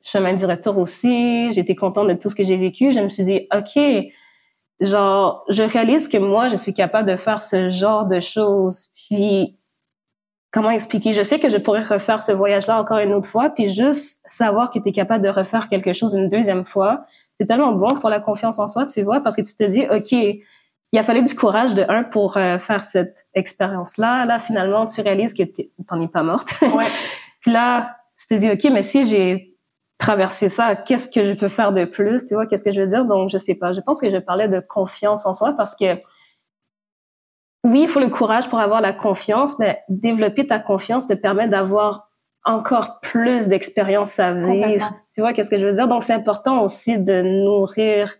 chemin 0.04 0.34
du 0.34 0.46
retour 0.46 0.78
aussi. 0.78 1.52
J'étais 1.52 1.76
contente 1.76 2.08
de 2.08 2.14
tout 2.14 2.30
ce 2.30 2.36
que 2.36 2.44
j'ai 2.44 2.58
vécu. 2.58 2.94
Je 2.94 3.00
me 3.00 3.10
suis 3.10 3.24
dit, 3.24 3.48
OK, 3.54 3.80
genre, 4.80 5.44
je 5.50 5.64
réalise 5.64 6.08
que 6.08 6.18
moi, 6.18 6.48
je 6.50 6.56
suis 6.56 6.74
capable 6.74 7.10
de 7.10 7.16
faire 7.16 7.42
ce 7.42 7.70
genre 7.70 8.06
de 8.06 8.20
choses. 8.20 8.88
Puis, 8.96 9.58
comment 10.52 10.70
expliquer? 10.72 11.14
Je 11.14 11.22
sais 11.22 11.40
que 11.40 11.50
je 11.50 11.58
pourrais 11.58 11.84
refaire 11.84 12.22
ce 12.22 12.32
voyage-là 12.32 12.80
encore 12.80 13.00
une 13.00 13.14
autre 13.14 13.30
fois, 13.30 13.50
puis 13.50 13.70
juste 13.70 14.22
savoir 14.26 14.70
que 14.72 14.80
tu 14.80 14.90
es 14.90 14.92
capable 14.92 15.24
de 15.24 15.30
refaire 15.30 15.70
quelque 15.70 15.94
chose 15.94 16.14
une 16.14 16.30
deuxième 16.30 16.66
fois, 16.66 17.06
c'est 17.32 17.46
tellement 17.46 17.72
bon 17.72 17.96
pour 17.96 18.10
la 18.10 18.20
confiance 18.20 18.60
en 18.60 18.68
soi, 18.68 18.86
tu 18.86 19.02
vois, 19.02 19.22
parce 19.22 19.36
que 19.36 19.42
tu 19.42 19.56
te 19.56 19.64
dis, 19.64 19.86
OK, 19.90 20.12
il 20.92 20.98
a 20.98 21.04
fallu 21.04 21.22
du 21.22 21.36
courage 21.36 21.76
de 21.76 21.86
un 21.88 22.04
pour 22.04 22.38
euh, 22.38 22.58
faire 22.58 22.84
cette 22.84 23.28
expérience-là. 23.36 24.26
Là, 24.26 24.40
finalement, 24.40 24.88
tu 24.88 25.02
réalises 25.02 25.34
que 25.34 25.44
t'en 25.88 26.02
es 26.02 26.08
pas 26.08 26.24
morte. 26.24 26.54
Ouais. 26.62 26.88
Puis 27.42 27.52
là, 27.52 27.96
tu 28.20 28.28
te 28.28 28.40
dis, 28.40 28.50
OK, 28.50 28.74
mais 28.74 28.82
si 28.82 29.06
j'ai 29.06 29.49
traversé 30.00 30.50
ça, 30.50 30.76
qu'est-ce 30.76 31.10
que 31.10 31.24
je 31.26 31.34
peux 31.34 31.50
faire 31.50 31.72
de 31.72 31.86
plus? 31.86 32.26
Tu 32.26 32.34
vois, 32.34 32.48
qu'est-ce 32.48 32.64
que 32.64 32.72
je 32.72 32.82
veux 32.82 32.88
dire? 32.88 33.06
Donc, 33.06 33.30
je 33.30 33.38
sais 33.38 33.54
pas. 33.54 33.74
Je 33.74 33.82
pense 33.82 34.02
que 34.02 34.10
je 34.10 34.18
parlais 34.18 34.48
de 34.48 34.60
confiance 34.60 35.28
en 35.28 35.36
soi 35.36 35.54
parce 35.56 35.76
que 35.76 35.98
oui, 37.66 37.82
il 37.84 37.90
faut 37.90 38.00
le 38.00 38.08
courage 38.08 38.50
pour 38.50 38.60
avoir 38.60 38.80
la 38.80 38.94
confiance, 38.94 39.60
mais 39.60 39.82
développer 39.90 40.48
ta 40.48 40.60
confiance 40.60 41.08
te 41.08 41.14
permet 41.14 41.50
d'avoir 41.50 42.10
encore 42.46 43.02
plus 43.02 43.48
d'expérience 43.50 44.18
à 44.18 44.34
vivre. 44.34 44.90
Tu 45.14 45.20
vois, 45.20 45.34
qu'est-ce 45.34 45.50
que 45.50 45.58
je 45.58 45.68
veux 45.68 45.74
dire? 45.74 45.90
Donc, 45.90 46.04
c'est 46.04 46.14
important 46.14 46.64
aussi 46.64 46.98
de 46.98 47.22
nourrir 47.22 48.16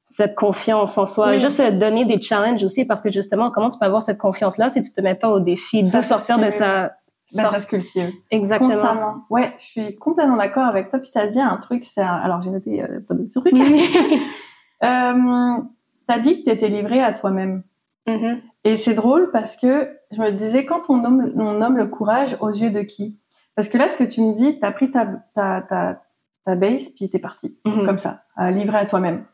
cette 0.00 0.34
confiance 0.34 0.98
en 0.98 1.06
soi. 1.06 1.28
Oui. 1.28 1.38
Juste 1.38 1.58
se 1.58 1.70
donner 1.70 2.04
des 2.04 2.20
challenges 2.20 2.64
aussi 2.64 2.84
parce 2.84 3.00
que 3.00 3.12
justement, 3.12 3.52
comment 3.52 3.70
tu 3.70 3.78
peux 3.78 3.86
avoir 3.86 4.02
cette 4.02 4.18
confiance-là 4.18 4.68
si 4.68 4.82
tu 4.82 4.92
te 4.92 5.00
mets 5.00 5.14
pas 5.14 5.28
au 5.28 5.38
défi? 5.38 5.84
De 5.84 6.02
sortir 6.02 6.40
de 6.40 6.50
sa... 6.50 6.96
Ben, 7.34 7.46
ça 7.48 7.58
se 7.58 7.66
cultive. 7.66 8.12
Exactement. 8.30 8.70
Constamment. 8.70 9.14
Ouais, 9.30 9.54
je 9.58 9.64
suis 9.64 9.96
complètement 9.96 10.36
d'accord 10.36 10.64
avec 10.66 10.88
toi. 10.88 10.98
Puis 10.98 11.10
t'as 11.12 11.26
dit 11.26 11.40
un 11.40 11.56
truc, 11.56 11.84
c'est 11.84 12.00
un- 12.02 12.06
alors 12.14 12.42
j'ai 12.42 12.50
noté 12.50 12.82
euh, 12.82 13.00
pas 13.00 13.14
d'autres 13.14 13.40
trucs. 13.40 13.54
euh, 14.84 15.58
t'as 16.06 16.18
dit 16.18 16.40
que 16.40 16.44
t'étais 16.50 16.68
livré 16.68 17.02
à 17.02 17.12
toi-même. 17.12 17.62
Mhm. 18.06 18.40
Et 18.64 18.76
c'est 18.76 18.94
drôle 18.94 19.30
parce 19.32 19.56
que 19.56 19.88
je 20.10 20.20
me 20.20 20.30
disais 20.30 20.64
quand 20.66 20.90
on 20.90 20.96
nomme, 20.98 21.32
on 21.36 21.52
nomme 21.54 21.76
le 21.76 21.86
courage 21.86 22.36
aux 22.40 22.50
yeux 22.50 22.70
de 22.70 22.80
qui? 22.82 23.18
Parce 23.54 23.68
que 23.68 23.78
là, 23.78 23.88
ce 23.88 23.96
que 23.96 24.04
tu 24.04 24.20
me 24.20 24.32
dis, 24.32 24.58
t'as 24.58 24.72
pris 24.72 24.90
ta 24.90 25.06
ta 25.34 25.60
ta 25.62 26.02
ta 26.44 26.54
base 26.56 26.88
puis 26.88 27.08
t'es 27.08 27.18
parti 27.18 27.56
Mhm. 27.64 27.84
comme 27.84 27.98
ça, 27.98 28.24
euh, 28.40 28.50
livré 28.50 28.78
à 28.78 28.86
toi-même. 28.86 29.24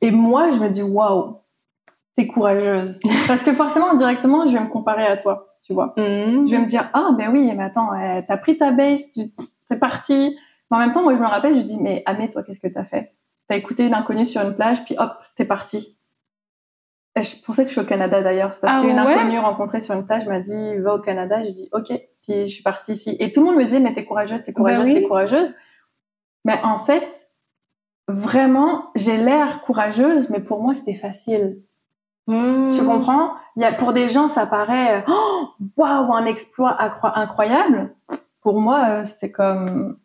Et 0.00 0.10
moi, 0.10 0.50
je 0.50 0.58
me 0.58 0.68
dis 0.70 0.82
waouh, 0.82 1.38
t'es 2.16 2.26
courageuse. 2.26 3.00
parce 3.28 3.42
que 3.42 3.52
forcément, 3.52 3.90
indirectement, 3.90 4.46
je 4.46 4.54
vais 4.54 4.60
me 4.64 4.68
comparer 4.68 5.06
à 5.06 5.16
toi, 5.16 5.53
tu 5.64 5.72
vois. 5.72 5.94
Mhm. 5.96 6.46
Je 6.46 6.50
vais 6.52 6.58
me 6.58 6.66
dire 6.66 6.90
ah 6.92 7.10
ben 7.16 7.30
oui, 7.32 7.52
mais 7.56 7.64
attends, 7.64 7.92
euh, 7.94 8.20
t'as 8.26 8.36
pris 8.36 8.58
ta 8.58 8.70
base, 8.72 9.08
tu 9.08 9.30
t'es 9.68 9.76
parti. 9.76 10.36
Mais 10.70 10.76
en 10.76 10.80
même 10.80 10.90
temps, 10.90 11.02
moi, 11.02 11.14
je 11.14 11.20
me 11.20 11.26
rappelle, 11.26 11.58
je 11.58 11.62
dis, 11.64 11.78
mais 11.78 12.02
Amé, 12.06 12.28
toi, 12.28 12.42
qu'est-ce 12.42 12.60
que 12.60 12.68
t'as 12.68 12.84
fait? 12.84 13.14
T'as 13.48 13.56
écouté 13.56 13.84
une 13.84 13.94
inconnue 13.94 14.24
sur 14.24 14.40
une 14.42 14.54
plage, 14.54 14.84
puis 14.84 14.94
hop, 14.98 15.12
t'es 15.36 15.44
parti. 15.44 15.96
Et 17.16 17.22
je 17.22 17.36
pensais 17.42 17.62
que 17.62 17.68
je 17.68 17.72
suis 17.72 17.80
au 17.80 17.86
Canada 17.86 18.22
d'ailleurs. 18.22 18.52
C'est 18.54 18.60
parce 18.60 18.74
Ah 18.76 18.80
qu'une 18.80 18.98
ouais? 18.98 19.14
inconnue 19.14 19.38
rencontrée 19.38 19.80
sur 19.80 19.94
une 19.94 20.04
plage 20.04 20.26
m'a 20.26 20.40
dit, 20.40 20.76
va 20.78 20.94
au 20.94 20.98
Canada. 21.00 21.42
Je 21.42 21.52
dis, 21.52 21.68
ok. 21.72 21.92
Puis 22.22 22.46
je 22.46 22.52
suis 22.54 22.62
partie 22.62 22.92
ici. 22.92 23.16
Et 23.20 23.30
tout 23.30 23.40
le 23.40 23.46
monde 23.46 23.56
me 23.56 23.64
dit, 23.66 23.78
mais 23.80 23.92
t'es 23.92 24.04
courageuse, 24.04 24.42
t'es 24.42 24.52
courageuse, 24.52 24.86
Ben 24.88 24.94
oui. 24.94 25.00
t'es 25.02 25.06
courageuse. 25.06 25.54
Mais 26.44 26.58
en 26.64 26.78
fait, 26.78 27.28
vraiment, 28.08 28.86
j'ai 28.96 29.16
l'air 29.16 29.62
courageuse, 29.62 30.28
mais 30.30 30.40
pour 30.40 30.60
moi, 30.62 30.74
c'était 30.74 30.94
facile. 30.94 31.62
Hmm. 32.26 32.70
Tu 32.70 32.84
comprends? 32.84 33.32
Il 33.56 33.62
y 33.62 33.64
a 33.64 33.72
pour 33.72 33.92
des 33.92 34.08
gens 34.08 34.28
ça 34.28 34.46
paraît 34.46 34.98
euh, 34.98 35.02
oh, 35.08 35.46
waouh 35.76 36.12
un 36.14 36.24
exploit 36.26 36.76
incroyable. 37.14 37.94
Pour 38.40 38.60
moi 38.60 38.84
euh, 38.88 39.04
c'était 39.04 39.30
comme 39.30 39.98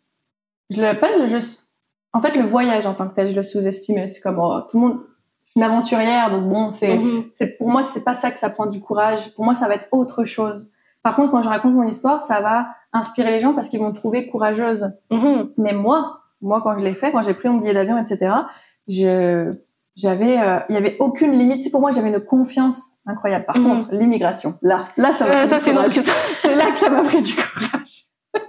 je 0.69 0.81
le 0.81 0.99
pas 0.99 1.07
je 1.25 1.37
en 2.13 2.21
fait 2.21 2.35
le 2.35 2.43
voyage 2.43 2.85
en 2.85 2.93
tant 2.93 3.07
que 3.07 3.15
tel 3.15 3.29
je 3.29 3.35
le 3.35 3.43
sous-estime 3.43 4.05
c'est 4.07 4.19
comme 4.21 4.39
oh, 4.39 4.59
tout 4.69 4.79
le 4.79 4.87
monde 4.87 4.99
je 5.45 5.51
suis 5.51 5.59
une 5.59 5.63
aventurière 5.63 6.29
donc 6.29 6.47
bon 6.49 6.71
c'est 6.71 6.97
Mhm. 6.97 7.25
c'est 7.31 7.57
pour 7.57 7.69
moi 7.69 7.81
c'est 7.81 8.03
pas 8.03 8.13
ça 8.13 8.31
que 8.31 8.37
ça 8.39 8.49
prend 8.49 8.65
du 8.65 8.81
courage 8.81 9.33
pour 9.33 9.45
moi 9.45 9.53
ça 9.53 9.67
va 9.67 9.75
être 9.75 9.87
autre 9.91 10.25
chose. 10.25 10.71
Par 11.01 11.15
contre 11.15 11.31
quand 11.31 11.41
je 11.41 11.49
raconte 11.49 11.73
mon 11.73 11.87
histoire 11.87 12.21
ça 12.21 12.41
va 12.41 12.67
inspirer 12.91 13.31
les 13.31 13.39
gens 13.39 13.53
parce 13.53 13.69
qu'ils 13.69 13.79
vont 13.79 13.89
me 13.89 13.95
trouver 13.95 14.27
courageuse. 14.27 14.91
Mhm. 15.09 15.43
Mais 15.57 15.73
moi, 15.73 16.21
moi 16.41 16.61
quand 16.61 16.77
je 16.77 16.83
l'ai 16.83 16.93
fait, 16.93 17.11
quand 17.11 17.21
j'ai 17.21 17.33
pris 17.33 17.47
mon 17.49 17.57
billet 17.59 17.73
d'avion, 17.73 17.97
etc., 17.97 18.33
je 18.87 19.53
j'avais, 19.99 20.39
euh, 20.39 20.59
il 20.69 20.75
y 20.75 20.77
avait 20.77 20.95
aucune 20.99 21.31
limite. 21.37 21.69
Pour 21.71 21.81
moi, 21.81 21.91
j'avais 21.91 22.09
une 22.09 22.19
confiance 22.19 22.91
incroyable. 23.05 23.45
Par 23.45 23.57
Mhm. 23.57 23.67
contre, 23.67 23.89
l'immigration, 23.95 24.55
là, 24.61 24.87
là, 24.97 25.13
ça 25.13 25.25
m'a 25.25 25.31
Euh, 25.35 25.39
pris 25.41 25.49
ça, 25.49 25.57
du 25.57 25.63
c'est 25.65 25.71
courage. 25.71 25.91
C'est 26.39 26.55
là 26.55 26.71
que 26.71 26.79
ça 26.79 26.89
m'a 26.89 27.01
pris 27.01 27.21
du 27.21 27.33
courage. 27.35 28.05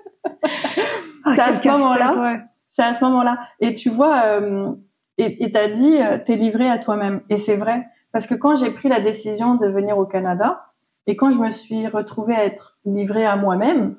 Ah, 1.25 1.33
C'est 1.35 1.41
à 1.43 1.53
ce 1.53 1.69
moment-là. 1.69 2.15
ouais. 2.21 2.41
C'est 2.67 2.83
à 2.83 2.95
ce 2.95 3.05
moment-là. 3.05 3.39
Et 3.61 3.75
tu 3.75 3.91
vois, 3.91 4.23
euh, 4.25 4.73
et 5.19 5.53
t'as 5.53 5.69
dit, 5.69 5.97
euh, 6.01 6.19
t'es 6.25 6.37
livré 6.37 6.69
à 6.69 6.79
toi-même. 6.79 7.21
Et 7.29 7.37
c'est 7.37 7.57
vrai. 7.57 7.87
Parce 8.13 8.27
que 8.27 8.35
quand 8.35 8.55
j'ai 8.57 8.71
pris 8.71 8.89
la 8.89 9.01
décision 9.01 9.55
de 9.57 9.67
venir 9.67 9.99
au 9.99 10.07
Canada, 10.07 10.67
et 11.07 11.17
quand 11.17 11.31
je 11.31 11.39
me 11.39 11.51
suis 11.51 11.87
retrouvée 11.89 12.35
à 12.35 12.45
être 12.45 12.79
livrée 12.85 13.27
à 13.27 13.37
moi-même, 13.37 13.97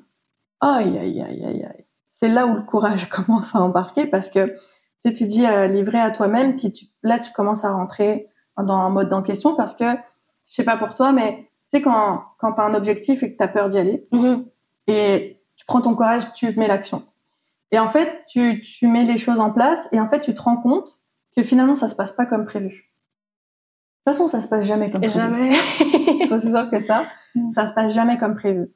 aïe, 0.60 0.98
aïe, 0.98 1.22
aïe, 1.22 1.44
aïe, 1.44 1.64
aïe. 1.64 1.86
C'est 2.10 2.28
là 2.28 2.46
où 2.46 2.54
le 2.54 2.62
courage 2.62 3.08
commence 3.10 3.54
à 3.54 3.60
embarquer 3.60 4.06
parce 4.06 4.28
que, 4.30 4.54
sais, 5.08 5.12
tu 5.12 5.26
dis 5.26 5.46
euh, 5.46 5.66
livré 5.66 5.98
à 6.00 6.10
toi-même, 6.10 6.56
puis 6.56 6.70
tu, 6.72 6.86
là, 7.02 7.18
tu 7.18 7.32
commences 7.32 7.64
à 7.64 7.72
rentrer 7.72 8.28
dans 8.56 8.74
un 8.74 8.90
mode 8.90 9.12
en 9.12 9.22
question 9.22 9.54
parce 9.56 9.74
que, 9.74 9.84
je 10.46 10.54
sais 10.54 10.64
pas 10.64 10.76
pour 10.76 10.94
toi, 10.94 11.12
mais 11.12 11.36
tu 11.66 11.78
sais, 11.78 11.82
quand, 11.82 12.22
quand 12.38 12.52
t'as 12.52 12.64
un 12.64 12.74
objectif 12.74 13.22
et 13.22 13.32
que 13.32 13.36
t'as 13.36 13.48
peur 13.48 13.68
d'y 13.68 13.78
aller, 13.78 14.06
Mhm. 14.12 14.44
et 14.88 15.40
tu 15.56 15.64
prends 15.66 15.80
ton 15.80 15.94
courage, 15.94 16.32
tu 16.34 16.54
mets 16.58 16.68
l'action. 16.68 17.02
Et 17.70 17.78
en 17.78 17.88
fait, 17.88 18.24
tu, 18.28 18.60
tu 18.60 18.86
mets 18.86 19.04
les 19.04 19.16
choses 19.16 19.40
en 19.40 19.50
place 19.50 19.88
et 19.92 20.00
en 20.00 20.06
fait, 20.08 20.20
tu 20.20 20.34
te 20.34 20.42
rends 20.42 20.56
compte 20.58 20.88
que 21.34 21.42
finalement, 21.42 21.74
ça 21.74 21.88
se 21.88 21.94
passe 21.94 22.12
pas 22.12 22.26
comme 22.26 22.44
prévu. 22.44 22.68
De 24.04 24.10
toute 24.10 24.16
façon, 24.16 24.28
ça 24.28 24.40
se 24.40 24.48
passe 24.48 24.66
jamais 24.66 24.90
comme 24.90 25.00
prévu. 25.00 25.14
jamais. 25.14 25.52
C'est 26.26 26.32
aussi 26.32 26.50
simple 26.50 26.70
que 26.70 26.80
ça. 26.80 27.06
Mm. 27.34 27.50
Ça 27.52 27.66
se 27.66 27.72
passe 27.72 27.94
jamais 27.94 28.18
comme 28.18 28.34
prévu. 28.34 28.70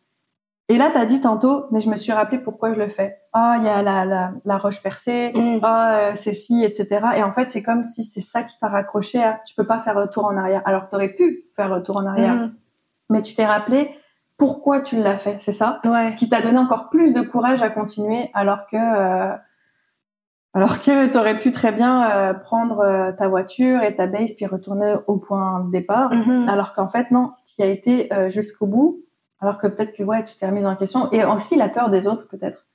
Et 0.69 0.79
là, 0.79 0.91
tu 0.91 0.99
as 0.99 1.05
dit 1.05 1.21
tantôt, 1.21 1.67
mais 1.71 1.81
je 1.81 1.89
me 1.89 1.95
suis 1.95 2.11
rappelé 2.13 2.39
pourquoi 2.39 2.73
je 2.73 2.79
le 2.81 2.89
fais. 2.89 3.19
Ah, 3.33 3.55
il 3.59 3.65
y 3.65 3.69
a 3.69 3.83
la, 3.83 4.05
la, 4.05 4.33
la 4.45 4.59
roche 4.59 4.83
percée, 4.83 5.31
Mhm. 5.35 5.61
ah, 5.63 5.95
euh, 5.95 6.13
c'est 6.17 6.33
ci, 6.33 6.65
etc. 6.65 7.07
Et 7.17 7.23
en 7.23 7.31
fait, 7.31 7.51
c'est 7.53 7.63
comme 7.63 7.85
si 7.85 8.03
c'est 8.03 8.21
ça 8.21 8.43
qui 8.43 8.59
t'a 8.59 8.67
raccroché 8.69 9.23
à 9.23 9.41
tu 9.47 9.55
peux 9.55 9.63
pas 9.65 9.79
faire 9.79 9.95
retour 9.95 10.25
en 10.25 10.37
arrière. 10.37 10.63
Alors 10.65 10.87
que 10.87 10.91
tu 10.91 10.97
aurais 10.97 11.11
pu 11.15 11.45
faire 11.55 11.71
retour 11.71 11.99
en 11.99 12.07
arrière. 12.07 12.35
Mhm. 12.35 12.53
Mais 13.11 13.23
tu 13.23 13.35
t'es 13.35 13.47
rappelé 13.47 13.91
pourquoi 14.39 14.81
tu 14.81 14.97
l'as 14.97 15.17
fait, 15.19 15.39
c'est 15.39 15.53
ça? 15.53 15.81
Ouais. 15.85 16.09
ce 16.11 16.17
qui 16.17 16.29
t'a 16.29 16.41
donné 16.41 16.59
encore 16.59 16.89
plus 16.91 17.13
de 17.13 17.21
courage 17.23 17.63
à 17.63 17.71
continuer 17.71 18.31
alors 18.35 18.67
que 18.67 18.77
euh, 18.77 19.35
alors 20.53 20.81
que 20.81 21.07
t'aurais 21.07 21.39
pu 21.39 21.53
très 21.53 21.73
bien 21.73 22.11
euh, 22.11 22.35
prendre 22.35 22.81
euh, 22.81 23.13
ta 23.13 23.29
voiture 23.29 23.83
et 23.83 23.95
ta 23.95 24.07
base 24.07 24.33
puis 24.35 24.45
retourner 24.47 24.95
au 25.07 25.17
point 25.17 25.61
de 25.65 25.71
départ 25.71 26.13
Mhm. 26.13 26.49
alors 26.49 26.73
qu'en 26.75 26.89
fait 26.89 27.11
non 27.11 27.33
tu 27.47 27.63
y 27.63 27.65
as 27.65 27.69
été 27.69 28.11
jusqu'au 28.29 28.67
bout 28.67 29.01
alors 29.41 29.59
que 29.59 29.67
peut-être 29.67 29.93
que 29.97 30.03
ouais 30.03 30.25
tu 30.25 30.35
t'es 30.37 30.47
remise 30.47 30.67
en 30.67 30.77
question 30.77 31.11
et 31.13 31.25
aussi 31.25 31.57
la 31.57 31.69
peur 31.69 31.89
des 31.91 32.07
autres 32.07 32.27
peut-être 32.29 32.67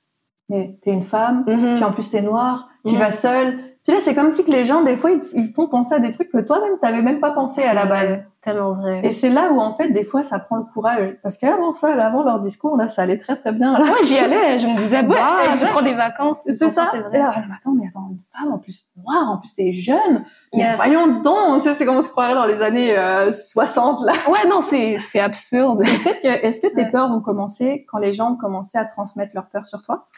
mais 0.48 0.78
t'es 0.82 0.90
une 0.92 1.02
femme 1.02 1.44
Mhm. 1.46 1.74
puis 1.76 1.84
en 1.84 1.92
plus 1.92 2.10
t'es 2.10 2.22
noire 2.22 2.68
tu 2.86 2.94
Mhm. 2.94 3.00
vas 3.00 3.10
seule 3.10 3.58
puis 3.84 3.92
là 3.94 4.00
c'est 4.00 4.14
comme 4.14 4.30
si 4.30 4.44
que 4.44 4.50
les 4.50 4.64
gens 4.64 4.82
des 4.82 4.96
fois 4.96 5.10
ils, 5.34 5.48
font 5.48 5.66
penser 5.68 5.94
à 5.94 5.98
des 5.98 6.10
trucs 6.10 6.30
que 6.30 6.38
toi-même 6.38 6.78
t'avais 6.80 7.02
même 7.02 7.20
pas 7.20 7.32
pensé 7.32 7.62
à 7.64 7.74
la 7.74 7.86
base. 7.86 8.24
Tellement 8.42 8.72
vrai. 8.74 9.00
et 9.04 9.12
c'est 9.12 9.28
là 9.30 9.52
où 9.52 9.60
en 9.60 9.72
fait 9.72 9.90
des 9.90 10.02
fois 10.02 10.24
ça 10.24 10.40
prend 10.40 10.56
le 10.56 10.64
courage 10.64 11.16
parce 11.22 11.36
qu'avant 11.36 11.72
ça 11.72 11.92
avant 12.02 12.24
leur 12.24 12.40
discours 12.40 12.76
là 12.76 12.88
ça 12.88 13.02
allait 13.02 13.18
très 13.18 13.36
très 13.36 13.52
bien 13.52 13.72
là. 13.78 13.84
Ouais, 13.84 14.02
j'y 14.04 14.18
allais. 14.18 14.58
Je 14.58 14.66
me 14.66 14.76
disais, 14.76 15.04
bah, 15.04 15.14
je 15.46 15.52
exact. 15.52 15.70
prends 15.70 15.82
des 15.82 15.94
vacances. 15.94 16.40
C'est 16.44 16.56
ça. 16.70 16.86
C'est 16.90 16.98
Et 16.98 17.00
vrai. 17.02 17.18
là, 17.20 17.32
mais 17.36 17.54
attends, 17.56 17.72
mais 17.72 17.86
attends, 17.88 18.08
une 18.10 18.18
femme 18.20 18.52
en 18.52 18.58
plus 18.58 18.86
noire, 18.96 19.30
en 19.30 19.38
plus 19.38 19.54
t'es 19.54 19.72
jeune. 19.72 20.24
Mais 20.52 20.58
Yeah. 20.62 20.74
voyons 20.74 21.20
donc, 21.20 21.62
tu 21.62 21.68
sais, 21.68 21.74
c'est 21.74 21.84
comme 21.86 21.96
on 21.96 22.02
se 22.02 22.08
croirait 22.08 22.34
dans 22.34 22.46
les 22.46 22.62
années 22.62 22.98
euh, 22.98 23.30
60 23.30 24.04
là. 24.04 24.12
Ouais, 24.28 24.48
non, 24.48 24.60
c'est, 24.60 24.98
c'est 24.98 25.20
absurde. 25.20 25.78
Peut-être 26.04 26.20
que, 26.20 26.44
est-ce 26.46 26.60
que 26.60 26.66
tes 26.66 26.82
Ouais. 26.82 26.90
peurs 26.90 27.12
ont 27.12 27.20
commencé 27.20 27.86
quand 27.92 27.98
les 27.98 28.12
gens 28.12 28.32
ont 28.32 28.36
commencé 28.36 28.76
à 28.76 28.84
transmettre 28.84 29.36
leurs 29.36 29.48
peurs 29.50 29.66
sur 29.68 29.82
toi? 29.82 30.08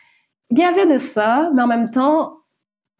Il 0.48 0.58
y 0.58 0.64
avait 0.64 0.86
de 0.86 0.96
ça, 0.96 1.50
mais 1.54 1.60
en 1.62 1.66
même 1.66 1.90
temps, 1.90 2.38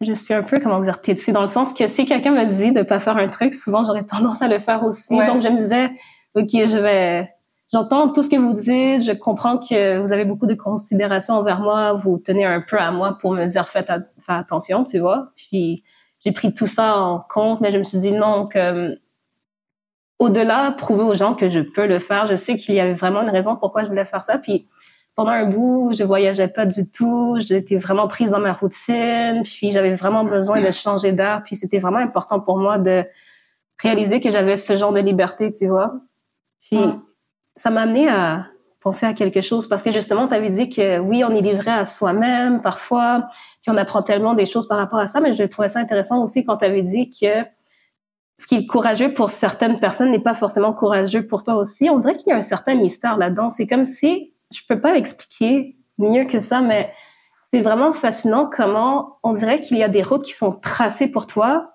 je 0.01 0.13
suis 0.13 0.33
un 0.33 0.43
peu, 0.43 0.57
comment 0.61 0.79
dire, 0.79 1.01
têtue, 1.01 1.31
dans 1.31 1.41
le 1.41 1.47
sens 1.47 1.73
que 1.73 1.87
si 1.87 2.05
quelqu'un 2.05 2.31
me 2.31 2.45
dit 2.45 2.71
de 2.71 2.81
pas 2.81 2.99
faire 2.99 3.17
un 3.17 3.27
truc, 3.27 3.55
souvent 3.55 3.83
j'aurais 3.83 4.03
tendance 4.05 4.41
à 4.41 4.47
le 4.47 4.59
faire 4.59 4.83
aussi. 4.83 5.15
Ouais. 5.15 5.27
Donc 5.27 5.41
je 5.41 5.47
me 5.47 5.57
disais, 5.57 5.91
ok, 6.35 6.49
je 6.51 6.77
vais, 6.77 7.29
j'entends 7.71 8.11
tout 8.11 8.23
ce 8.23 8.29
que 8.29 8.35
vous 8.35 8.53
dites, 8.53 9.03
je 9.03 9.13
comprends 9.13 9.57
que 9.57 9.97
vous 9.97 10.11
avez 10.11 10.25
beaucoup 10.25 10.47
de 10.47 10.55
considération 10.55 11.35
envers 11.35 11.61
moi, 11.61 11.93
vous 11.93 12.17
tenez 12.17 12.45
un 12.45 12.61
peu 12.61 12.77
à 12.77 12.91
moi 12.91 13.17
pour 13.19 13.33
me 13.33 13.45
dire 13.45 13.67
faites, 13.67 13.91
attention, 14.27 14.83
tu 14.83 14.99
vois. 14.99 15.31
Puis 15.35 15.83
j'ai 16.23 16.31
pris 16.31 16.53
tout 16.53 16.67
ça 16.67 16.97
en 16.97 17.19
compte, 17.19 17.61
mais 17.61 17.71
je 17.71 17.77
me 17.77 17.83
suis 17.83 17.99
dit 17.99 18.11
non, 18.11 18.47
que 18.47 18.97
au-delà, 20.19 20.71
prouver 20.71 21.03
aux 21.03 21.13
gens 21.13 21.35
que 21.35 21.49
je 21.49 21.59
peux 21.59 21.87
le 21.87 21.99
faire. 21.99 22.27
Je 22.27 22.35
sais 22.35 22.57
qu'il 22.57 22.75
y 22.75 22.79
avait 22.79 22.93
vraiment 22.93 23.21
une 23.21 23.29
raison 23.29 23.55
pourquoi 23.55 23.83
je 23.83 23.87
voulais 23.87 24.05
faire 24.05 24.23
ça. 24.23 24.37
Puis 24.37 24.67
pendant 25.15 25.31
un 25.31 25.45
bout, 25.45 25.91
je 25.97 26.03
voyageais 26.03 26.49
pas 26.49 26.65
du 26.65 26.91
tout. 26.91 27.37
J'étais 27.39 27.77
vraiment 27.77 28.07
prise 28.07 28.31
dans 28.31 28.39
ma 28.39 28.53
routine. 28.53 29.43
Puis 29.43 29.71
j'avais 29.71 29.95
vraiment 29.95 30.23
besoin 30.25 30.61
de 30.61 30.71
changer 30.71 31.13
d'air. 31.13 31.41
Puis 31.45 31.55
c'était 31.55 31.79
vraiment 31.79 31.99
important 31.99 32.39
pour 32.39 32.57
moi 32.57 32.77
de 32.77 33.03
réaliser 33.81 34.19
que 34.19 34.29
j'avais 34.31 34.57
ce 34.57 34.77
genre 34.77 34.93
de 34.93 34.99
liberté, 34.99 35.51
tu 35.51 35.67
vois. 35.67 35.93
Puis 36.61 36.77
Mm. 36.77 37.01
ça 37.55 37.69
m'a 37.69 37.81
amené 37.81 38.09
à 38.09 38.47
penser 38.81 39.05
à 39.07 39.13
quelque 39.13 39.41
chose 39.41 39.67
parce 39.67 39.81
que 39.81 39.91
justement, 39.91 40.27
tu 40.27 40.35
avais 40.35 40.49
dit 40.51 40.69
que 40.69 40.99
oui, 40.99 41.23
on 41.23 41.35
est 41.35 41.41
livré 41.41 41.71
à 41.71 41.85
soi-même 41.85 42.61
parfois, 42.61 43.27
puis 43.63 43.71
on 43.71 43.77
apprend 43.77 44.03
tellement 44.03 44.35
des 44.35 44.45
choses 44.45 44.67
par 44.67 44.77
rapport 44.77 44.99
à 44.99 45.07
ça, 45.07 45.19
mais 45.21 45.35
je 45.35 45.43
trouvais 45.43 45.69
ça 45.69 45.79
intéressant 45.79 46.21
aussi 46.21 46.45
quand 46.45 46.57
tu 46.57 46.65
avais 46.65 46.83
dit 46.83 47.09
que 47.09 47.43
ce 48.37 48.45
qui 48.45 48.55
est 48.55 48.67
courageux 48.67 49.13
pour 49.13 49.31
certaines 49.31 49.79
personnes 49.79 50.11
n'est 50.11 50.19
pas 50.19 50.35
forcément 50.35 50.71
courageux 50.73 51.25
pour 51.25 51.43
toi 51.43 51.55
aussi. 51.55 51.89
On 51.89 51.97
dirait 51.97 52.15
qu'il 52.15 52.29
y 52.29 52.33
a 52.33 52.35
un 52.35 52.41
certain 52.41 52.75
mystère 52.75 53.17
là-dedans. 53.17 53.49
C'est 53.49 53.65
comme 53.65 53.85
si, 53.85 54.34
je 54.53 54.61
peux 54.67 54.79
pas 54.79 54.93
l'expliquer 54.93 55.75
mieux 55.97 56.25
que 56.25 56.39
ça, 56.39 56.61
mais 56.61 56.91
c'est 57.51 57.61
vraiment 57.61 57.93
fascinant 57.93 58.49
comment 58.51 59.17
on 59.23 59.33
dirait 59.33 59.61
qu'il 59.61 59.77
y 59.77 59.83
a 59.83 59.87
des 59.87 60.03
routes 60.03 60.23
qui 60.25 60.33
sont 60.33 60.51
tracées 60.59 61.09
pour 61.09 61.27
toi, 61.27 61.71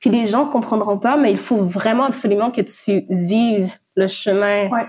puis 0.00 0.10
les 0.10 0.26
gens 0.26 0.46
comprendront 0.48 0.98
pas, 0.98 1.16
mais 1.16 1.30
il 1.30 1.38
faut 1.38 1.62
vraiment 1.64 2.04
absolument 2.04 2.50
que 2.50 2.60
tu 2.62 3.04
vives 3.08 3.74
le 3.94 4.06
chemin, 4.08 4.68
Ouais. 4.70 4.86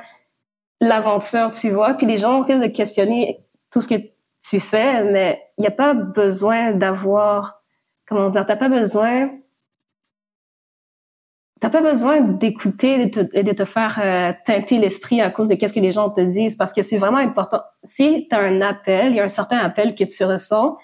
l'aventure, 0.81 1.51
tu 1.51 1.69
vois. 1.69 1.93
Puis 1.93 2.05
les 2.07 2.17
gens 2.17 2.41
risquent 2.41 2.61
de 2.63 2.67
questionner 2.67 3.39
tout 3.71 3.79
ce 3.81 3.87
que 3.87 3.95
tu 4.43 4.59
fais, 4.59 5.03
mais 5.05 5.41
il 5.57 5.61
n'y 5.61 5.67
a 5.67 5.71
pas 5.71 5.93
besoin 5.93 6.71
d'avoir, 6.71 7.61
comment 8.07 8.29
dire, 8.29 8.45
t'as 8.45 8.55
pas 8.55 8.69
besoin 8.69 9.29
T'as 11.63 11.69
pas 11.69 11.79
besoin 11.79 12.19
d'écouter 12.19 13.09
et 13.31 13.41
de 13.41 13.51
te, 13.53 13.63
faire 13.63 13.97
euh, 14.03 14.33
teinter 14.45 14.79
l'esprit 14.79 15.21
à 15.21 15.29
cause 15.29 15.47
de 15.47 15.55
qu'est-ce 15.55 15.73
que 15.73 15.79
les 15.79 15.93
gens 15.93 16.09
te 16.09 16.19
disent, 16.19 16.57
parce 16.57 16.73
que 16.73 16.81
c'est 16.81 16.97
vraiment 16.97 17.19
important. 17.19 17.61
Si 17.83 18.27
tu 18.29 18.35
un 18.35 18.59
appel, 18.59 19.11
il 19.11 19.15
y 19.15 19.21
a 19.21 19.23
un 19.23 19.29
certain 19.29 19.59
appel 19.59 19.95
que 19.95 20.03
tu 20.03 20.25
ressens, 20.25 20.75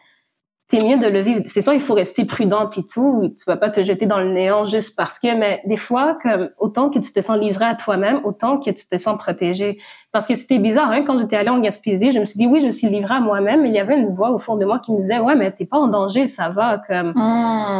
t'es 0.69 0.83
mieux 0.85 0.97
de 0.97 1.07
le 1.07 1.21
vivre. 1.21 1.41
C'est 1.47 1.61
sûr, 1.61 1.73
il 1.73 1.81
faut 1.81 1.95
rester 1.95 2.25
prudent 2.25 2.67
puis 2.67 2.85
tout. 2.85 3.33
Tu 3.37 3.43
vas 3.47 3.57
pas 3.57 3.69
te 3.69 3.81
jeter 3.83 4.05
dans 4.05 4.19
le 4.19 4.31
néant 4.31 4.65
juste 4.65 4.95
parce 4.95 5.17
que, 5.19 5.35
mais 5.35 5.61
des 5.65 5.77
fois, 5.77 6.17
comme 6.21 6.49
autant 6.59 6.89
que 6.91 6.99
tu 6.99 7.11
te 7.11 7.19
sens 7.21 7.37
livré 7.39 7.65
à 7.65 7.75
toi-même, 7.75 8.21
autant 8.23 8.59
que 8.59 8.69
tu 8.69 8.85
te 8.87 8.97
sens 8.97 9.17
protégé. 9.17 9.79
Parce 10.11 10.25
que 10.25 10.33
c'était 10.33 10.57
bizarre, 10.57 10.89
hein, 10.91 11.03
quand 11.05 11.19
j'étais 11.19 11.35
allée 11.35 11.49
en 11.49 11.59
Gaspésie, 11.59 12.11
je 12.11 12.19
me 12.19 12.25
suis 12.25 12.37
dit 12.39 12.47
oui, 12.47 12.61
je 12.63 12.69
suis 12.69 12.87
livrée 12.87 13.13
à 13.15 13.19
moi-même, 13.19 13.61
mais 13.61 13.69
il 13.69 13.75
y 13.75 13.79
avait 13.79 13.95
une 13.97 14.13
voix 14.13 14.31
au 14.31 14.39
fond 14.39 14.57
de 14.57 14.65
moi 14.65 14.79
qui 14.79 14.91
me 14.91 14.97
disait 14.99 15.19
ouais, 15.19 15.35
mais 15.35 15.51
t'es 15.51 15.65
pas 15.65 15.77
en 15.77 15.87
danger, 15.87 16.25
ça 16.27 16.49
va, 16.49 16.81
comme 16.87 17.13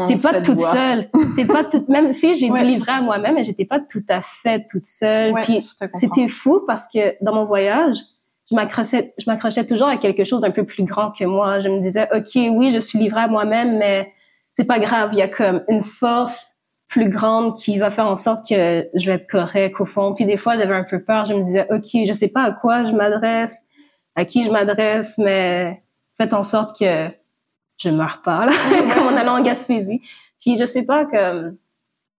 t'es 0.08 0.16
pas 0.18 0.42
toute 0.42 0.60
voix. 0.60 0.72
seule. 0.72 1.10
T'es 1.36 1.46
pas 1.46 1.64
toute, 1.64 1.90
même 1.90 2.12
si 2.14 2.36
j'ai 2.36 2.50
Ouais. 2.52 2.62
dit 2.62 2.68
livrée 2.68 2.92
à 2.92 3.02
moi-même, 3.02 3.36
mais 3.36 3.44
j'étais 3.44 3.66
pas 3.66 3.80
tout 3.80 4.04
à 4.10 4.22
fait 4.22 4.66
toute 4.70 4.86
seule. 4.86 5.34
Ouais, 5.34 5.42
Puis 5.44 5.62
c'était 5.96 6.28
fou 6.28 6.62
parce 6.68 6.88
que 6.88 7.16
dans 7.24 7.34
mon 7.34 7.46
voyage, 7.46 7.98
je 8.50 8.56
m'accrochais, 8.56 9.14
je 9.18 9.30
m'accrochais 9.30 9.66
toujours 9.66 9.88
à 9.88 9.98
quelque 9.98 10.24
chose 10.24 10.42
d'un 10.42 10.52
peu 10.52 10.66
plus 10.66 10.84
grand 10.84 11.12
que 11.12 11.24
moi. 11.26 11.60
Je 11.60 11.70
me 11.70 11.80
disais, 11.80 12.08
OK, 12.14 12.36
oui, 12.36 12.72
je 12.72 12.80
suis 12.80 12.98
livrée 12.98 13.22
à 13.22 13.28
moi-même, 13.28 13.78
mais 13.78 14.14
c'est 14.52 14.66
pas 14.66 14.80
grave. 14.80 15.12
Il 15.14 15.20
y 15.20 15.22
a 15.22 15.28
comme 15.28 15.64
une 15.68 15.84
force 15.84 16.56
plus 16.88 17.10
grande 17.10 17.56
qui 17.56 17.78
va 17.78 17.92
faire 17.92 18.08
en 18.08 18.16
sorte 18.16 18.50
que 18.50 18.88
je 18.96 19.06
vais 19.06 19.18
être 19.18 19.30
correct 19.30 19.80
au 19.80 19.86
fond. 19.86 20.16
Puis 20.16 20.26
des 20.26 20.38
fois, 20.38 20.58
j'avais 20.58 20.74
un 20.74 20.84
peu 20.84 21.02
peur. 21.02 21.26
Je 21.26 21.34
me 21.36 21.44
disais, 21.44 21.68
OK, 21.72 22.08
je 22.08 22.14
sais 22.14 22.30
pas 22.30 22.42
à 22.42 22.52
quoi 22.52 22.84
je 22.84 22.94
m'adresse, 22.94 23.68
à 24.16 24.26
qui 24.26 24.44
je 24.44 24.50
m'adresse, 24.50 25.20
mais 25.20 25.84
faites 26.18 26.34
en 26.34 26.44
sorte 26.44 26.80
que 26.80 27.10
je 27.78 27.90
meurs 27.90 28.22
pas 28.24 28.46
là, 28.46 28.52
comme 28.94 29.14
en 29.14 29.18
allant 29.18 29.38
en 29.38 29.42
Gaspésie. 29.42 30.02
Puis 30.42 30.58
je 30.58 30.66
sais 30.66 30.86
pas 30.86 31.06
que 31.06 31.56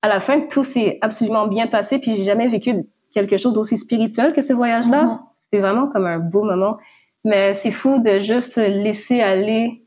à 0.02 0.08
la 0.08 0.20
fin 0.20 0.40
tout 0.40 0.64
s'est 0.64 0.98
absolument 1.00 1.48
bien 1.48 1.66
passé. 1.66 1.98
Puis 1.98 2.14
j'ai 2.16 2.22
jamais 2.22 2.46
vécu 2.46 2.74
quelque 3.10 3.36
chose 3.36 3.54
d'aussi 3.54 3.76
spirituel 3.76 4.32
que 4.32 4.42
ce 4.42 4.52
voyage-là. 4.52 5.04
Mhm. 5.04 5.18
C'était 5.36 5.60
vraiment 5.60 5.88
comme 5.88 6.06
un 6.06 6.18
beau 6.18 6.44
moment. 6.44 6.78
Mais 7.24 7.54
c'est 7.54 7.70
fou 7.70 7.98
de 7.98 8.18
juste 8.18 8.56
laisser 8.56 9.20
aller, 9.20 9.84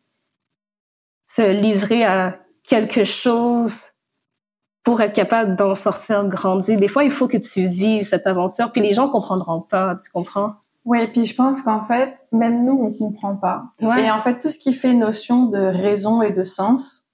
se 1.27 1.51
livrer 1.51 2.05
à 2.05 2.39
quelque 2.63 3.03
chose 3.03 3.85
pour 4.83 5.01
être 5.01 5.13
capable 5.13 5.55
d'en 5.55 5.75
sortir 5.75 6.27
grandi. 6.27 6.77
Des 6.77 6.87
fois, 6.87 7.03
il 7.03 7.11
faut 7.11 7.27
que 7.27 7.37
tu 7.37 7.67
vives 7.67 8.03
cette 8.03 8.27
aventure, 8.27 8.71
puis 8.71 8.81
les 8.81 8.93
gens 8.93 9.09
comprendront 9.09 9.61
pas, 9.61 9.95
tu 9.95 10.11
comprends? 10.11 10.55
Oui, 10.85 11.07
puis 11.07 11.25
je 11.25 11.33
pense 11.33 11.61
qu'en 11.61 11.83
fait, 11.83 12.21
même 12.33 12.65
nous, 12.65 12.73
on 12.73 12.91
comprend 12.91 13.37
pas. 13.37 13.63
Ouais. 13.81 14.03
Et 14.03 14.11
en 14.11 14.19
fait, 14.19 14.39
tout 14.39 14.49
ce 14.49 14.57
qui 14.57 14.73
fait 14.73 14.93
notion 14.93 15.45
de 15.45 15.57
raison 15.57 16.21
et 16.21 16.31
de 16.31 16.43
sens, 16.43 17.05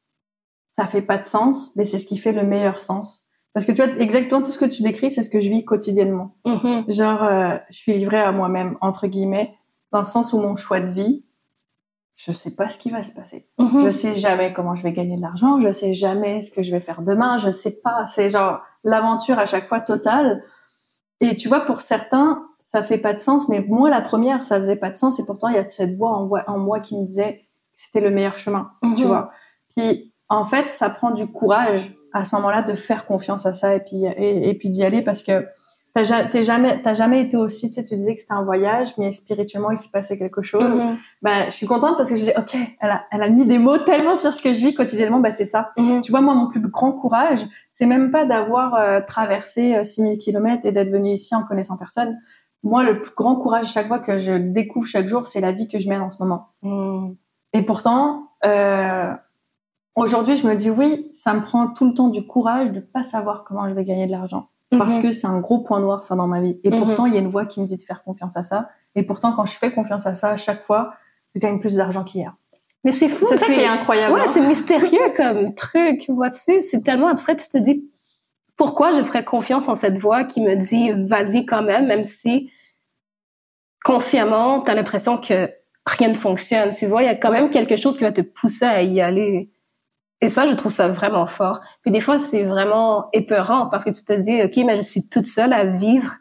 ça 0.76 0.86
fait 0.86 1.04
pas 1.04 1.20
de 1.20 1.26
sens, 1.26 1.72
mais 1.76 1.86
c'est 1.86 2.00
ce 2.00 2.08
qui 2.08 2.18
fait 2.18 2.32
le 2.32 2.44
meilleur 2.44 2.82
sens. 2.82 3.24
Parce 3.60 3.66
que 3.66 3.72
tu 3.74 3.84
vois, 3.84 3.94
exactement 4.02 4.42
tout 4.42 4.52
ce 4.52 4.58
que 4.58 4.64
tu 4.64 4.84
décris, 4.84 5.12
c'est 5.12 5.22
ce 5.22 5.30
que 5.30 5.42
je 5.42 5.50
vis 5.50 5.66
quotidiennement. 5.66 6.34
Mhm. 6.46 6.86
Genre, 6.88 7.22
euh, 7.24 7.58
je 7.70 7.78
suis 7.78 7.92
livrée 7.92 8.20
à 8.22 8.32
moi-même, 8.32 8.78
entre 8.80 9.08
guillemets, 9.08 9.54
dans 9.92 10.00
le 10.00 10.06
sens 10.06 10.32
où 10.32 10.38
mon 10.40 10.56
choix 10.56 10.80
de 10.80 10.86
vie, 10.88 11.26
je 12.16 12.32
sais 12.32 12.56
pas 12.56 12.70
ce 12.70 12.78
qui 12.78 12.90
va 12.90 13.02
se 13.02 13.12
passer. 13.12 13.50
Mhm. 13.58 13.80
Je 13.82 13.90
sais 13.90 14.14
jamais 14.14 14.54
comment 14.54 14.76
je 14.76 14.84
vais 14.84 14.94
gagner 14.94 15.18
de 15.18 15.22
l'argent, 15.22 15.60
je 15.60 15.70
sais 15.72 15.94
jamais 15.94 16.42
ce 16.42 16.52
que 16.52 16.62
je 16.64 16.72
vais 16.72 16.80
faire 16.80 17.02
demain, 17.02 17.36
je 17.36 17.50
sais 17.50 17.82
pas. 17.82 18.08
C'est 18.08 18.30
genre 18.30 18.62
l'aventure 18.86 19.40
à 19.40 19.46
chaque 19.46 19.68
fois 19.68 19.82
totale. 19.82 20.42
Et 21.20 21.36
tu 21.36 21.50
vois, 21.50 21.60
pour 21.66 21.82
certains, 21.82 22.48
ça 22.60 22.82
fait 22.82 22.98
pas 22.98 23.14
de 23.14 23.20
sens, 23.20 23.50
mais 23.50 23.60
moi, 23.68 23.90
la 23.90 24.00
première, 24.00 24.46
ça 24.46 24.58
faisait 24.58 24.78
pas 24.78 24.90
de 24.90 24.96
sens. 24.96 25.20
Et 25.20 25.26
pourtant, 25.26 25.50
il 25.50 25.56
y 25.56 25.58
a 25.58 25.68
cette 25.68 25.96
voix 25.96 26.12
en, 26.12 26.26
moi- 26.28 26.46
en 26.48 26.58
moi 26.60 26.80
qui 26.80 26.98
me 26.98 27.06
disait 27.06 27.34
que 27.40 27.42
c'était 27.74 28.00
le 28.00 28.10
meilleur 28.12 28.38
chemin, 28.38 28.72
tu 28.96 29.04
Mhm. 29.04 29.08
vois. 29.08 29.32
Puis, 29.76 30.14
en 30.30 30.46
fait, 30.46 30.70
ça 30.70 30.90
prend 30.90 31.12
du 31.12 31.28
courage 31.28 31.92
à 32.14 32.26
ce 32.26 32.36
moment-là 32.36 32.62
de 32.62 32.74
faire 32.74 33.06
confiance 33.06 33.46
à 33.46 33.54
ça 33.54 33.76
et 33.76 33.80
puis 33.80 34.06
et, 34.06 34.50
et 34.50 34.54
puis 34.54 34.70
d'y 34.70 34.84
aller 34.84 35.02
parce 35.02 35.24
que 35.24 35.46
t'as 35.94 36.24
t'es 36.26 36.42
jamais 36.42 36.82
t'as 36.82 36.94
jamais 36.94 37.22
été 37.22 37.38
aussi 37.38 37.70
tu 37.70 37.76
sais 37.76 37.84
tu 37.84 37.96
disais 37.96 38.14
que 38.14 38.20
c'était 38.20 38.34
un 38.34 38.44
voyage 38.44 38.90
mais 38.98 39.12
spirituellement 39.12 39.72
il 39.72 39.78
s'est 39.78 39.92
passé 39.92 40.18
quelque 40.18 40.42
chose 40.42 40.82
ben, 41.22 41.46
je 41.46 41.52
suis 41.52 41.68
contente 41.68 41.98
parce 41.98 42.10
que 42.10 42.16
je 42.16 42.24
dis, 42.24 42.32
ok, 42.38 42.56
elle 42.80 42.90
a, 42.90 43.04
elle 43.12 43.22
a 43.22 43.30
mis 43.30 43.44
des 43.44 43.58
mots 43.58 43.78
tellement 43.78 44.16
sur 44.16 44.32
ce 44.32 44.42
que 44.42 44.54
je 44.54 44.66
vis 44.66 44.74
quotidiennement, 44.74 45.20
ben, 45.20 45.32
c'est 45.32 45.46
ça. 45.46 45.72
Mhm. 45.78 46.02
Tu 46.02 46.12
vois, 46.12 46.22
moi, 46.22 46.34
mon 46.34 46.48
plus 46.48 46.62
grand 46.62 46.94
courage, 46.94 47.46
c'est 47.68 47.86
même 47.86 48.12
pas 48.12 48.26
d'avoir 48.26 48.76
euh, 48.76 49.02
traversé 49.06 49.76
euh, 49.76 49.84
6000 49.84 50.18
kilomètres 50.18 50.66
et 50.66 50.72
d'être 50.72 50.92
venu 50.92 51.12
ici 51.12 51.36
en 51.36 51.44
connaissant 51.44 51.78
personne. 51.78 52.18
Moi, 52.64 52.84
le 52.84 53.02
plus 53.02 53.14
grand 53.16 53.36
courage 53.36 53.72
chaque 53.72 53.88
fois 53.88 54.00
que 54.00 54.18
je 54.18 54.34
découvre 54.34 54.86
chaque 54.86 55.08
jour, 55.08 55.26
c'est 55.26 55.42
la 55.42 55.52
vie 55.52 55.68
que 55.68 55.80
je 55.80 55.90
mène 55.90 56.02
en 56.02 56.12
ce 56.12 56.18
moment. 56.20 56.50
Mhm. 56.62 57.16
Et 57.54 57.64
pourtant, 57.64 58.30
euh, 58.46 59.12
aujourd'hui, 59.96 60.36
je 60.36 60.48
me 60.48 60.56
dis, 60.56 60.70
oui, 60.70 61.10
ça 61.14 61.34
me 61.34 61.42
prend 61.42 61.68
tout 61.68 61.86
le 61.88 61.94
temps 61.94 62.08
du 62.10 62.26
courage 62.26 62.72
de 62.72 62.80
pas 62.80 63.04
savoir 63.04 63.44
comment 63.44 63.68
je 63.70 63.74
vais 63.76 63.86
gagner 63.86 64.06
de 64.06 64.12
l'argent. 64.12 64.50
Parce 64.72 64.98
Mhm. 64.98 65.02
que 65.04 65.12
c'est 65.12 65.28
un 65.28 65.40
gros 65.40 65.60
point 65.60 65.80
noir, 65.80 66.00
ça, 66.00 66.16
dans 66.16 66.28
ma 66.28 66.42
vie. 66.42 66.60
Et 66.64 66.70
Mhm. 66.70 66.80
pourtant, 66.80 67.06
il 67.08 67.14
y 67.14 67.18
a 67.18 67.20
une 67.20 67.28
voix 67.28 67.46
qui 67.46 67.60
me 67.60 67.66
dit 67.66 67.76
de 67.76 67.82
faire 67.82 68.04
confiance 68.04 68.38
à 68.38 68.44
ça. 68.44 68.70
Et 68.96 69.04
pourtant, 69.04 69.34
quand 69.34 69.46
je 69.46 69.58
fais 69.58 69.72
confiance 69.72 70.06
à 70.06 70.14
ça, 70.14 70.30
à 70.30 70.38
chaque 70.38 70.62
fois, 70.64 70.94
je 71.34 71.40
gagne 71.40 71.60
plus 71.60 71.76
d'argent 71.76 72.04
qu'hier. 72.04 72.36
Mais 72.84 72.92
c'est 72.92 73.10
fou. 73.10 73.26
C'est 73.28 73.38
ça 73.38 73.48
qui 73.48 73.60
est 73.60 73.68
incroyable. 73.68 74.14
Ouais, 74.14 74.22
hein. 74.22 74.28
c'est 74.28 74.46
mystérieux 74.46 75.14
comme 75.18 75.54
truc, 75.56 76.06
vois-tu. 76.10 76.62
C'est 76.62 76.82
tellement 76.82 77.08
abstrait. 77.08 77.36
Tu 77.36 77.50
te 77.50 77.58
dis, 77.58 77.90
pourquoi 78.56 78.92
je 78.94 79.02
ferais 79.04 79.24
confiance 79.26 79.68
en 79.68 79.76
cette 79.76 79.98
voix 79.98 80.24
qui 80.24 80.40
me 80.42 80.56
dit, 80.56 80.92
vas-y 81.08 81.46
quand 81.46 81.64
même, 81.64 81.88
même 81.88 82.06
si 82.06 82.50
consciemment, 83.84 84.62
tu 84.62 84.70
as 84.72 84.76
l'impression 84.76 85.18
que 85.18 85.50
rien 85.86 86.10
ne 86.10 86.14
fonctionne. 86.14 86.72
Tu 86.76 86.86
vois, 86.86 87.02
il 87.04 87.06
y 87.06 87.10
a 87.10 87.16
quand 87.16 87.32
même 87.32 87.50
quelque 87.50 87.76
chose 87.76 87.98
qui 87.98 88.04
va 88.04 88.12
te 88.12 88.22
pousser 88.22 88.66
à 88.66 88.82
y 88.84 89.02
aller. 89.02 89.50
Et 90.22 90.30
ça, 90.30 90.46
je 90.48 90.54
trouve 90.54 90.72
ça 90.72 90.88
vraiment 90.90 91.28
fort. 91.28 91.62
Puis 91.82 91.92
des 91.92 92.02
fois, 92.02 92.18
c'est 92.18 92.44
vraiment 92.44 93.08
épeurant 93.14 93.68
parce 93.68 93.86
que 93.86 93.90
tu 93.92 94.04
te 94.04 94.14
dis, 94.14 94.42
OK, 94.44 94.66
mais 94.66 94.76
je 94.76 94.82
suis 94.82 95.08
toute 95.08 95.26
seule 95.26 95.54
à 95.54 95.64
vivre 95.64 96.16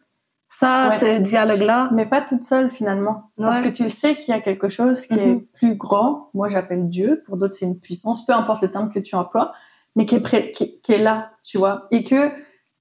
ça, 0.47 0.85
Ouais. 0.89 0.91
ce 0.93 1.19
dialogue-là. 1.19 1.91
mais 1.93 2.07
pas 2.07 2.23
toute 2.23 2.43
seule 2.45 2.71
finalement. 2.71 3.31
Parce 3.37 3.59
Ouais. 3.61 3.71
que 3.71 3.77
tu 3.77 3.85
sais 3.91 4.15
qu'il 4.15 4.33
y 4.33 4.37
a 4.37 4.41
quelque 4.41 4.69
chose 4.69 5.05
qui 5.07 5.19
Mhm. 5.19 5.31
est 5.31 5.37
plus 5.59 5.75
grand. 5.77 6.31
Moi, 6.33 6.49
j'appelle 6.49 6.89
Dieu. 6.89 7.23
Pour 7.27 7.37
d'autres, 7.37 7.55
c'est 7.55 7.67
une 7.67 7.79
puissance. 7.79 8.25
Peu 8.25 8.33
importe 8.33 8.63
le 8.63 8.71
terme 8.71 8.89
que 8.89 8.99
tu 9.01 9.15
emploies, 9.15 9.53
mais 9.97 10.07
qui 10.07 10.15
est 10.15 10.21
prêt, 10.21 10.53
qui, 10.53 10.81
qui 10.81 10.93
est 10.95 11.03
là, 11.03 11.33
tu 11.43 11.59
vois. 11.59 11.87
Et 11.91 12.03
que 12.03 12.31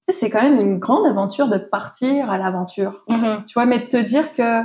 c'est 0.08 0.30
quand 0.30 0.42
même 0.42 0.60
une 0.62 0.78
grande 0.80 1.06
aventure 1.08 1.50
de 1.50 1.58
partir 1.58 2.32
à 2.32 2.38
l'aventure. 2.38 3.04
Mhm. 3.10 3.44
Tu 3.46 3.54
vois, 3.56 3.66
mais 3.66 3.80
de 3.80 3.86
te 3.86 3.98
dire 3.98 4.32
que 4.32 4.62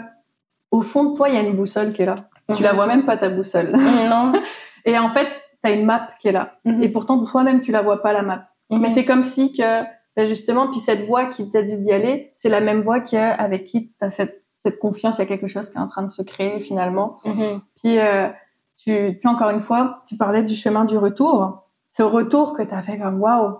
au 0.70 0.80
fond 0.82 1.04
de 1.10 1.16
toi, 1.16 1.28
il 1.28 1.34
y 1.34 1.38
a 1.38 1.40
une 1.40 1.56
boussole 1.56 1.92
qui 1.92 2.02
est 2.02 2.06
là. 2.06 2.28
Tu 2.54 2.58
Mhm. 2.58 2.62
la 2.62 2.72
vois 2.74 2.86
même 2.86 3.04
pas 3.04 3.16
ta 3.16 3.28
boussole. 3.28 3.72
Non. 3.72 4.32
Et 4.84 4.96
en 4.98 5.08
fait, 5.08 5.26
tu 5.62 5.70
as 5.70 5.72
une 5.72 5.84
map 5.84 6.10
qui 6.20 6.28
est 6.28 6.32
là. 6.32 6.58
Mhm. 6.64 6.82
Et 6.82 6.88
pourtant, 6.88 7.22
toi-même, 7.24 7.60
tu 7.60 7.72
la 7.72 7.82
vois 7.82 8.02
pas 8.02 8.12
la 8.12 8.22
map. 8.22 8.48
Mhm. 8.70 8.80
Mais 8.80 8.88
c'est 8.88 9.04
comme 9.04 9.22
si 9.22 9.52
que 9.52 9.82
ben 10.14 10.26
justement, 10.26 10.68
puis 10.68 10.78
cette 10.78 11.04
voix 11.04 11.26
qui 11.26 11.48
t'a 11.48 11.62
dit 11.62 11.78
d'y 11.78 11.90
aller, 11.90 12.32
c'est 12.34 12.50
la 12.50 12.60
même 12.60 12.82
voix 12.82 13.00
que 13.00 13.16
avec 13.16 13.64
qui 13.64 13.92
t'as 13.98 14.10
cette 14.10 14.42
cette 14.54 14.78
confiance, 14.78 15.18
il 15.18 15.22
y 15.22 15.24
a 15.24 15.26
quelque 15.26 15.48
chose 15.48 15.70
qui 15.70 15.76
est 15.76 15.80
en 15.80 15.88
train 15.88 16.02
de 16.02 16.10
se 16.10 16.22
créer 16.22 16.60
finalement. 16.60 17.18
Mhm. 17.24 17.60
Puis 17.76 17.98
euh, 17.98 18.28
tu 18.76 19.12
tu 19.12 19.18
sais 19.18 19.28
encore 19.28 19.50
une 19.50 19.60
fois, 19.60 19.98
tu 20.06 20.16
parlais 20.16 20.42
du 20.42 20.54
chemin 20.54 20.84
du 20.84 20.96
retour. 20.96 21.64
C'est 21.88 22.02
au 22.02 22.08
retour 22.08 22.54
que 22.54 22.62
t'as 22.62 22.80
fait 22.82 22.98
comme 22.98 23.20
waouh. 23.20 23.58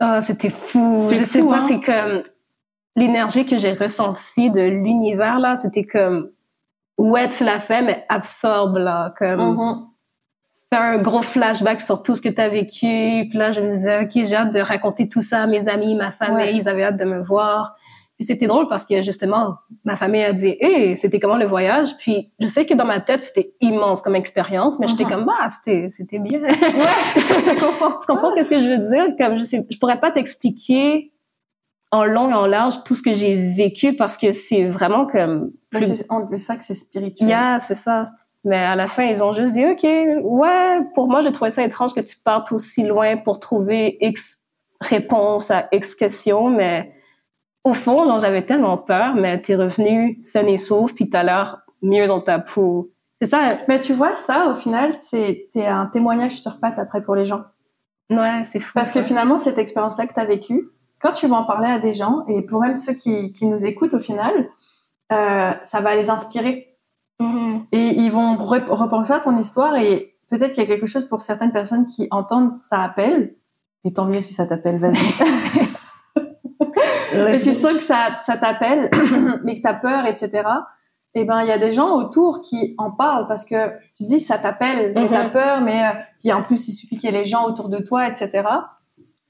Ah, 0.00 0.22
c'était 0.22 0.50
fou. 0.50 1.08
Je 1.10 1.24
sais 1.24 1.40
fou, 1.40 1.50
pas, 1.50 1.58
hein. 1.58 1.64
c'est 1.68 1.80
comme 1.80 2.22
l'énergie 2.96 3.46
que 3.46 3.58
j'ai 3.58 3.72
ressentie 3.72 4.50
de 4.50 4.60
l'univers 4.60 5.38
là, 5.38 5.56
c'était 5.56 5.84
comme 5.84 6.30
ouais, 6.98 7.28
tu 7.28 7.44
l'as 7.44 7.60
fait, 7.60 7.82
mais 7.82 8.04
absorbe 8.08 8.76
là, 8.76 9.14
comme 9.18 9.86
Fais 10.72 10.78
un 10.80 10.98
gros 10.98 11.22
flashback 11.22 11.82
sur 11.82 12.02
tout 12.02 12.14
ce 12.16 12.22
que 12.22 12.30
tu 12.30 12.40
as 12.40 12.48
vécu. 12.48 13.26
Puis 13.28 13.36
là, 13.38 13.52
je 13.52 13.60
me 13.60 13.74
disais, 13.76 14.00
OK, 14.04 14.10
j'ai 14.14 14.34
hâte 14.34 14.52
de 14.54 14.60
raconter 14.60 15.06
tout 15.08 15.20
ça 15.20 15.42
à 15.42 15.46
mes 15.46 15.68
amis, 15.68 15.94
ma 15.94 16.12
famille, 16.12 16.36
Ouais. 16.52 16.56
ils 16.56 16.66
avaient 16.68 16.84
hâte 16.84 16.96
de 16.96 17.04
me 17.04 17.22
voir. 17.22 17.74
Puis 18.16 18.26
c'était 18.26 18.46
drôle 18.46 18.68
parce 18.68 18.86
que 18.86 19.02
justement, 19.02 19.56
ma 19.84 19.96
famille 19.96 20.22
a 20.22 20.32
dit, 20.32 20.56
hey, 20.60 20.96
c'était 20.96 21.18
comment 21.20 21.36
le 21.36 21.46
voyage? 21.46 21.96
Puis 21.98 22.32
je 22.40 22.46
sais 22.46 22.64
que 22.64 22.72
dans 22.74 22.84
ma 22.86 23.00
tête, 23.00 23.20
c'était 23.22 23.52
immense 23.60 24.00
comme 24.00 24.14
expérience, 24.16 24.78
mais 24.78 24.86
j'étais 24.86 25.04
Mhm. 25.04 25.10
comme, 25.10 25.24
bah, 25.26 25.48
c'était, 25.50 25.88
c'était 25.90 26.18
bien. 26.18 26.40
tu 27.14 27.56
comprends, 27.60 27.90
tu 27.98 28.06
comprends 28.06 28.32
qu'est-ce 28.34 28.50
que 28.50 28.60
je 28.62 28.68
veux 28.68 28.78
dire? 28.78 29.16
Comme 29.18 29.38
je 29.38 29.44
sais, 29.44 29.66
je 29.68 29.76
pourrais 29.78 30.00
pas 30.00 30.10
t'expliquer 30.10 31.12
en 31.90 32.04
long 32.04 32.30
et 32.30 32.34
en 32.34 32.46
large 32.46 32.82
tout 32.84 32.94
ce 32.94 33.02
que 33.02 33.12
j'ai 33.12 33.34
vécu 33.34 33.94
parce 33.94 34.16
que 34.16 34.32
c'est 34.32 34.64
vraiment 34.64 35.06
comme 35.06 35.50
plus 35.70 35.84
c'est- 35.84 36.06
on 36.08 36.20
dit 36.20 36.38
ça 36.38 36.56
que 36.56 36.64
c'est 36.64 36.74
spirituel. 36.74 37.28
Yeah, 37.28 37.58
c'est 37.58 37.74
ça. 37.74 38.10
Mais 38.44 38.58
à 38.58 38.74
la 38.74 38.88
fin, 38.88 39.04
ils 39.04 39.22
ont 39.22 39.32
juste 39.32 39.54
dit, 39.54 39.64
OK, 39.64 39.84
ouais, 39.84 40.80
pour 40.94 41.08
moi, 41.08 41.22
j'ai 41.22 41.30
trouvé 41.30 41.50
ça 41.50 41.62
étrange 41.62 41.94
que 41.94 42.00
tu 42.00 42.16
partes 42.16 42.50
aussi 42.50 42.84
loin 42.84 43.16
pour 43.16 43.38
trouver 43.38 43.98
X 44.00 44.42
réponse 44.80 45.50
à 45.50 45.68
X 45.72 45.94
questions, 45.94 46.50
mais 46.50 46.92
au 47.64 47.74
fond, 47.74 48.04
genre, 48.04 48.18
j'avais 48.18 48.44
tellement 48.44 48.76
peur, 48.78 49.14
mais 49.14 49.40
t'es 49.40 49.54
revenu 49.54 50.18
sain 50.20 50.46
et 50.46 50.56
sauf, 50.56 50.92
puis 50.94 51.08
t'as 51.08 51.22
l'air 51.22 51.62
mieux 51.80 52.06
dans 52.06 52.20
ta 52.20 52.38
peau. 52.40 52.90
C'est 53.14 53.26
ça, 53.26 53.44
Mais 53.68 53.78
tu 53.78 53.92
vois 53.92 54.12
ça, 54.12 54.48
au 54.48 54.54
final, 54.54 54.92
c'est 55.00 55.48
un 55.56 55.86
témoignage 55.86 56.42
sur 56.42 56.58
pattes 56.58 56.78
après 56.78 57.02
pour 57.02 57.14
les 57.14 57.26
gens. 57.26 57.42
ouais, 58.10 58.42
c'est 58.44 58.58
fou. 58.58 58.72
Parce 58.74 58.90
que 58.90 59.00
finalement, 59.02 59.38
cette 59.38 59.58
expérience-là 59.58 60.06
que 60.06 60.14
tu 60.14 60.20
as 60.20 60.24
vécue, 60.24 60.70
quand 61.00 61.12
tu 61.12 61.28
vas 61.28 61.36
en 61.36 61.44
parler 61.44 61.68
à 61.70 61.78
des 61.78 61.92
gens, 61.92 62.24
et 62.26 62.42
pour 62.42 62.60
même 62.60 62.76
ceux 62.76 62.94
qui, 62.94 63.30
qui 63.30 63.46
nous 63.46 63.64
écoutent 63.64 63.94
au 63.94 64.00
final, 64.00 64.48
euh, 65.12 65.52
ça 65.62 65.80
va 65.80 65.94
les 65.94 66.10
inspirer. 66.10 66.71
Et 67.72 67.88
ils 68.00 68.10
vont 68.10 68.36
re- 68.36 68.68
repenser 68.68 69.12
à 69.12 69.18
ton 69.20 69.36
histoire 69.36 69.76
et 69.76 70.16
peut-être 70.30 70.54
qu'il 70.54 70.62
y 70.62 70.66
a 70.66 70.68
quelque 70.68 70.86
chose 70.86 71.04
pour 71.06 71.20
certaines 71.20 71.52
personnes 71.52 71.86
qui 71.86 72.08
entendent 72.10 72.52
ça 72.52 72.82
appelle. 72.82 73.34
Et 73.84 73.92
tant 73.92 74.06
mieux 74.06 74.20
si 74.20 74.32
ça 74.34 74.46
t'appelle, 74.46 74.78
vas-y. 74.78 74.96
et 77.34 77.38
tu 77.38 77.52
sens 77.52 77.72
que 77.74 77.82
ça, 77.82 78.18
ça 78.22 78.36
t'appelle, 78.36 78.90
mais 79.44 79.56
que 79.56 79.62
t'as 79.62 79.74
peur, 79.74 80.06
etc. 80.06 80.42
Et 81.14 81.24
ben, 81.24 81.42
il 81.42 81.48
y 81.48 81.52
a 81.52 81.58
des 81.58 81.70
gens 81.72 81.94
autour 81.96 82.40
qui 82.40 82.74
en 82.78 82.90
parlent 82.90 83.26
parce 83.28 83.44
que 83.44 83.70
tu 83.94 84.04
dis 84.04 84.20
ça 84.20 84.38
t'appelle, 84.38 84.92
mais 84.94 85.02
Mhm. 85.04 85.10
t'as 85.12 85.28
peur, 85.28 85.60
mais 85.60 85.84
euh, 85.84 85.88
puis 86.20 86.32
en 86.32 86.42
plus 86.42 86.68
il 86.68 86.72
suffit 86.72 86.96
qu'il 86.96 87.10
y 87.10 87.14
ait 87.14 87.18
les 87.18 87.24
gens 87.26 87.44
autour 87.44 87.68
de 87.68 87.78
toi, 87.78 88.06
etc. 88.08 88.42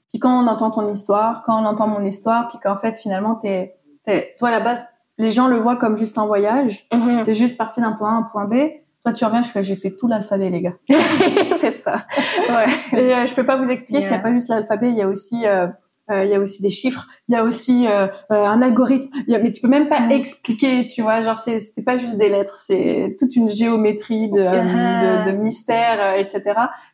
Puis 0.09 0.19
quand 0.19 0.41
on 0.43 0.47
entend 0.47 0.71
ton 0.71 0.91
histoire, 0.93 1.43
quand 1.43 1.61
on 1.61 1.65
entend 1.65 1.87
mon 1.87 2.01
histoire, 2.01 2.47
puis 2.47 2.57
qu'en 2.63 2.77
fait 2.77 2.97
finalement 2.97 3.35
t'es, 3.35 3.75
t'es, 4.05 4.33
toi 4.39 4.47
à 4.49 4.51
la 4.51 4.59
base, 4.61 4.85
les 5.17 5.31
gens 5.31 5.47
le 5.47 5.57
voient 5.57 5.75
comme 5.75 5.97
juste 5.97 6.17
un 6.17 6.25
voyage. 6.25 6.87
Mhm. 6.93 7.23
T'es 7.23 7.33
juste 7.35 7.57
parti 7.57 7.81
d'un 7.81 7.91
point 7.93 8.09
A 8.09 8.13
à 8.13 8.15
un 8.15 8.23
point 8.23 8.45
B. 8.45 8.55
Toi, 9.03 9.11
tu 9.11 9.25
reviens, 9.25 9.41
je 9.43 9.61
j'ai 9.63 9.75
fait 9.75 9.91
tout 9.91 10.07
l'alphabet, 10.07 10.49
les 10.49 10.61
gars. 10.61 10.73
c'est 11.57 11.71
ça. 11.71 12.05
Ouais. 12.49 12.99
Et 12.99 13.13
euh, 13.13 13.25
je 13.25 13.33
peux 13.35 13.45
pas 13.45 13.57
vous 13.57 13.69
expliquer 13.69 13.99
qu'il 13.99 14.07
n'y 14.09 14.13
a 14.13 14.17
Yeah. 14.17 14.23
pas 14.23 14.31
juste 14.31 14.49
l'alphabet, 14.49 14.89
il 14.89 14.95
y 14.95 15.01
a 15.01 15.07
aussi, 15.09 15.45
euh, 15.45 15.67
euh, 16.09 16.23
il 16.23 16.29
y 16.29 16.33
a 16.35 16.39
aussi 16.39 16.61
des 16.61 16.69
chiffres, 16.69 17.05
il 17.27 17.33
y 17.33 17.35
a 17.37 17.43
aussi 17.43 17.85
euh, 17.87 18.07
euh, 18.31 18.45
un 18.45 18.61
algorithme. 18.61 19.09
Il 19.27 19.33
y 19.33 19.35
a- 19.35 19.39
mais 19.39 19.51
tu 19.51 19.59
peux 19.61 19.67
même 19.67 19.89
pas 19.89 19.99
expliquer, 20.09 20.85
tu 20.85 21.01
vois. 21.01 21.19
Genre, 21.19 21.37
c'est, 21.37 21.59
c'était 21.59 21.81
pas 21.81 21.97
juste 21.97 22.17
des 22.17 22.29
lettres, 22.29 22.57
c'est 22.65 23.15
toute 23.19 23.35
une 23.35 23.49
géométrie 23.49 24.29
de, 24.31 24.39
Yeah. 24.39 25.25
de, 25.25 25.31
de 25.31 25.37
mystères, 25.37 26.15
etc. 26.17 26.41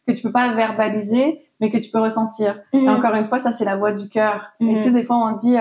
que 0.07 0.11
tu 0.11 0.23
peux 0.23 0.31
pas 0.31 0.51
verbaliser, 0.53 1.41
mais 1.59 1.69
que 1.69 1.77
tu 1.77 1.91
peux 1.91 1.99
ressentir. 1.99 2.59
Et 2.73 2.77
Mhm. 2.77 2.89
encore 2.89 3.13
une 3.13 3.25
fois, 3.25 3.37
ça 3.37 3.51
c'est 3.51 3.65
la 3.65 3.75
voix 3.75 3.91
du 3.91 4.09
cœur. 4.09 4.51
Et 4.61 4.73
tu 4.75 4.79
sais, 4.79 4.91
des 4.91 5.03
fois 5.03 5.17
on 5.17 5.35
dit 5.37 5.57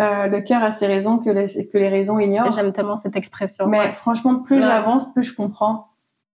euh, 0.00 0.26
le 0.26 0.40
cœur 0.40 0.62
a 0.62 0.70
ses 0.70 0.86
raisons 0.86 1.18
que 1.18 1.30
les, 1.30 1.66
que 1.68 1.78
les 1.78 1.88
raisons 1.88 2.18
ignorent. 2.18 2.50
J'aime 2.52 2.72
tellement 2.72 2.96
cette 2.96 3.16
expression. 3.16 3.66
Mais 3.66 3.78
ouais. 3.80 3.92
franchement, 3.92 4.36
plus 4.36 4.56
Ouais. 4.56 4.62
j'avance, 4.62 5.10
plus 5.12 5.22
je 5.22 5.34
comprends. 5.34 5.88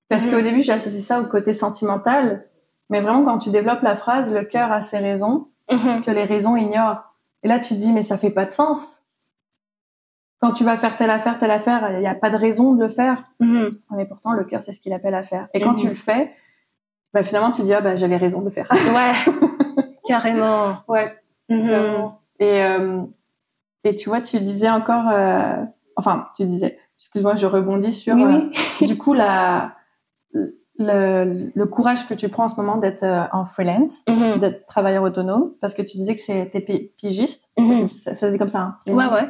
Parce 0.09 0.27
Mhm. 0.27 0.33
qu'au 0.33 0.41
début, 0.43 0.63
j'ai 0.63 0.73
associé 0.73 1.01
ça 1.01 1.21
au 1.21 1.25
côté 1.27 1.53
sentimental. 1.53 2.47
Mais 2.91 3.01
vraiment, 3.01 3.25
quand 3.25 3.39
tu 3.39 3.51
développes 3.51 3.83
la 3.83 3.95
phrase, 3.97 4.33
le 4.35 4.43
cœur 4.45 4.71
a 4.73 4.81
ses 4.81 4.99
raisons 4.99 5.49
Mhm. 5.71 6.03
que 6.05 6.11
les 6.11 6.25
raisons 6.25 6.57
ignorent. 6.57 7.03
Et 7.45 7.49
là, 7.49 7.59
tu 7.61 7.71
te 7.75 7.79
dis, 7.79 7.93
mais 7.93 8.03
ça 8.03 8.17
fait 8.17 8.31
pas 8.31 8.45
de 8.45 8.51
sens. 8.51 9.03
Quand 10.41 10.51
tu 10.53 10.65
vas 10.65 10.77
faire 10.77 10.97
telle 10.97 11.11
affaire, 11.11 11.39
telle 11.39 11.53
affaire, 11.53 11.93
il 11.93 12.01
n'y 12.01 12.07
a 12.09 12.15
pas 12.17 12.29
de 12.31 12.37
raison 12.37 12.75
de 12.75 12.83
le 12.83 12.89
faire. 12.89 13.23
Mhm. 13.41 13.71
Mais 13.93 14.05
pourtant, 14.07 14.33
le 14.33 14.45
cœur, 14.45 14.61
c'est 14.63 14.73
ce 14.73 14.81
qu'il 14.81 14.93
appelle 14.93 15.15
à 15.15 15.23
faire. 15.23 15.49
Et 15.55 15.61
quand 15.61 15.75
tu 15.75 15.87
le 15.89 15.95
fais, 15.95 16.33
bah, 17.15 17.23
finalement, 17.23 17.53
tu 17.53 17.63
dis, 17.63 17.73
ah, 17.73 17.81
bah, 17.81 17.95
j'avais 17.95 18.17
raison 18.17 18.41
de 18.41 18.47
le 18.47 18.51
faire. 18.51 18.69
Ouais, 18.71 19.13
carrément. 20.05 20.79
ouais. 20.89 21.17
Et, 21.49 22.61
euh, 22.63 23.03
et 23.85 23.95
tu 23.95 24.09
vois, 24.09 24.21
tu 24.21 24.39
disais 24.41 24.71
encore, 24.71 25.09
euh, 25.11 25.65
enfin, 25.97 26.27
tu 26.37 26.45
disais, 26.45 26.79
excuse-moi, 26.99 27.35
je 27.37 27.47
rebondis 27.47 27.93
sur, 27.93 28.15
Oui, 28.17 28.51
euh, 28.81 28.85
du 28.87 28.97
coup, 28.97 29.13
la, 29.15 29.75
le, 30.79 31.51
le 31.55 31.67
courage 31.67 32.07
que 32.07 32.15
tu 32.15 32.29
prends 32.29 32.45
en 32.45 32.49
ce 32.49 32.57
moment 32.57 32.77
d'être 32.77 33.03
euh, 33.03 33.25
en 33.33 33.45
freelance, 33.45 34.03
Mhm. 34.09 34.39
d'être 34.39 34.67
travailleur 34.67 35.03
autonome, 35.03 35.53
parce 35.61 35.75
que 35.75 35.83
tu 35.83 35.97
disais 35.97 36.15
que 36.15 36.21
c'était 36.21 36.61
pi- 36.61 36.93
pigiste, 36.97 37.51
Mhm. 37.59 37.89
ça, 37.89 38.15
se 38.15 38.27
dit 38.27 38.39
comme 38.39 38.49
ça, 38.49 38.61
hein, 38.61 38.79
Ouais, 38.87 39.07
ouais. 39.07 39.29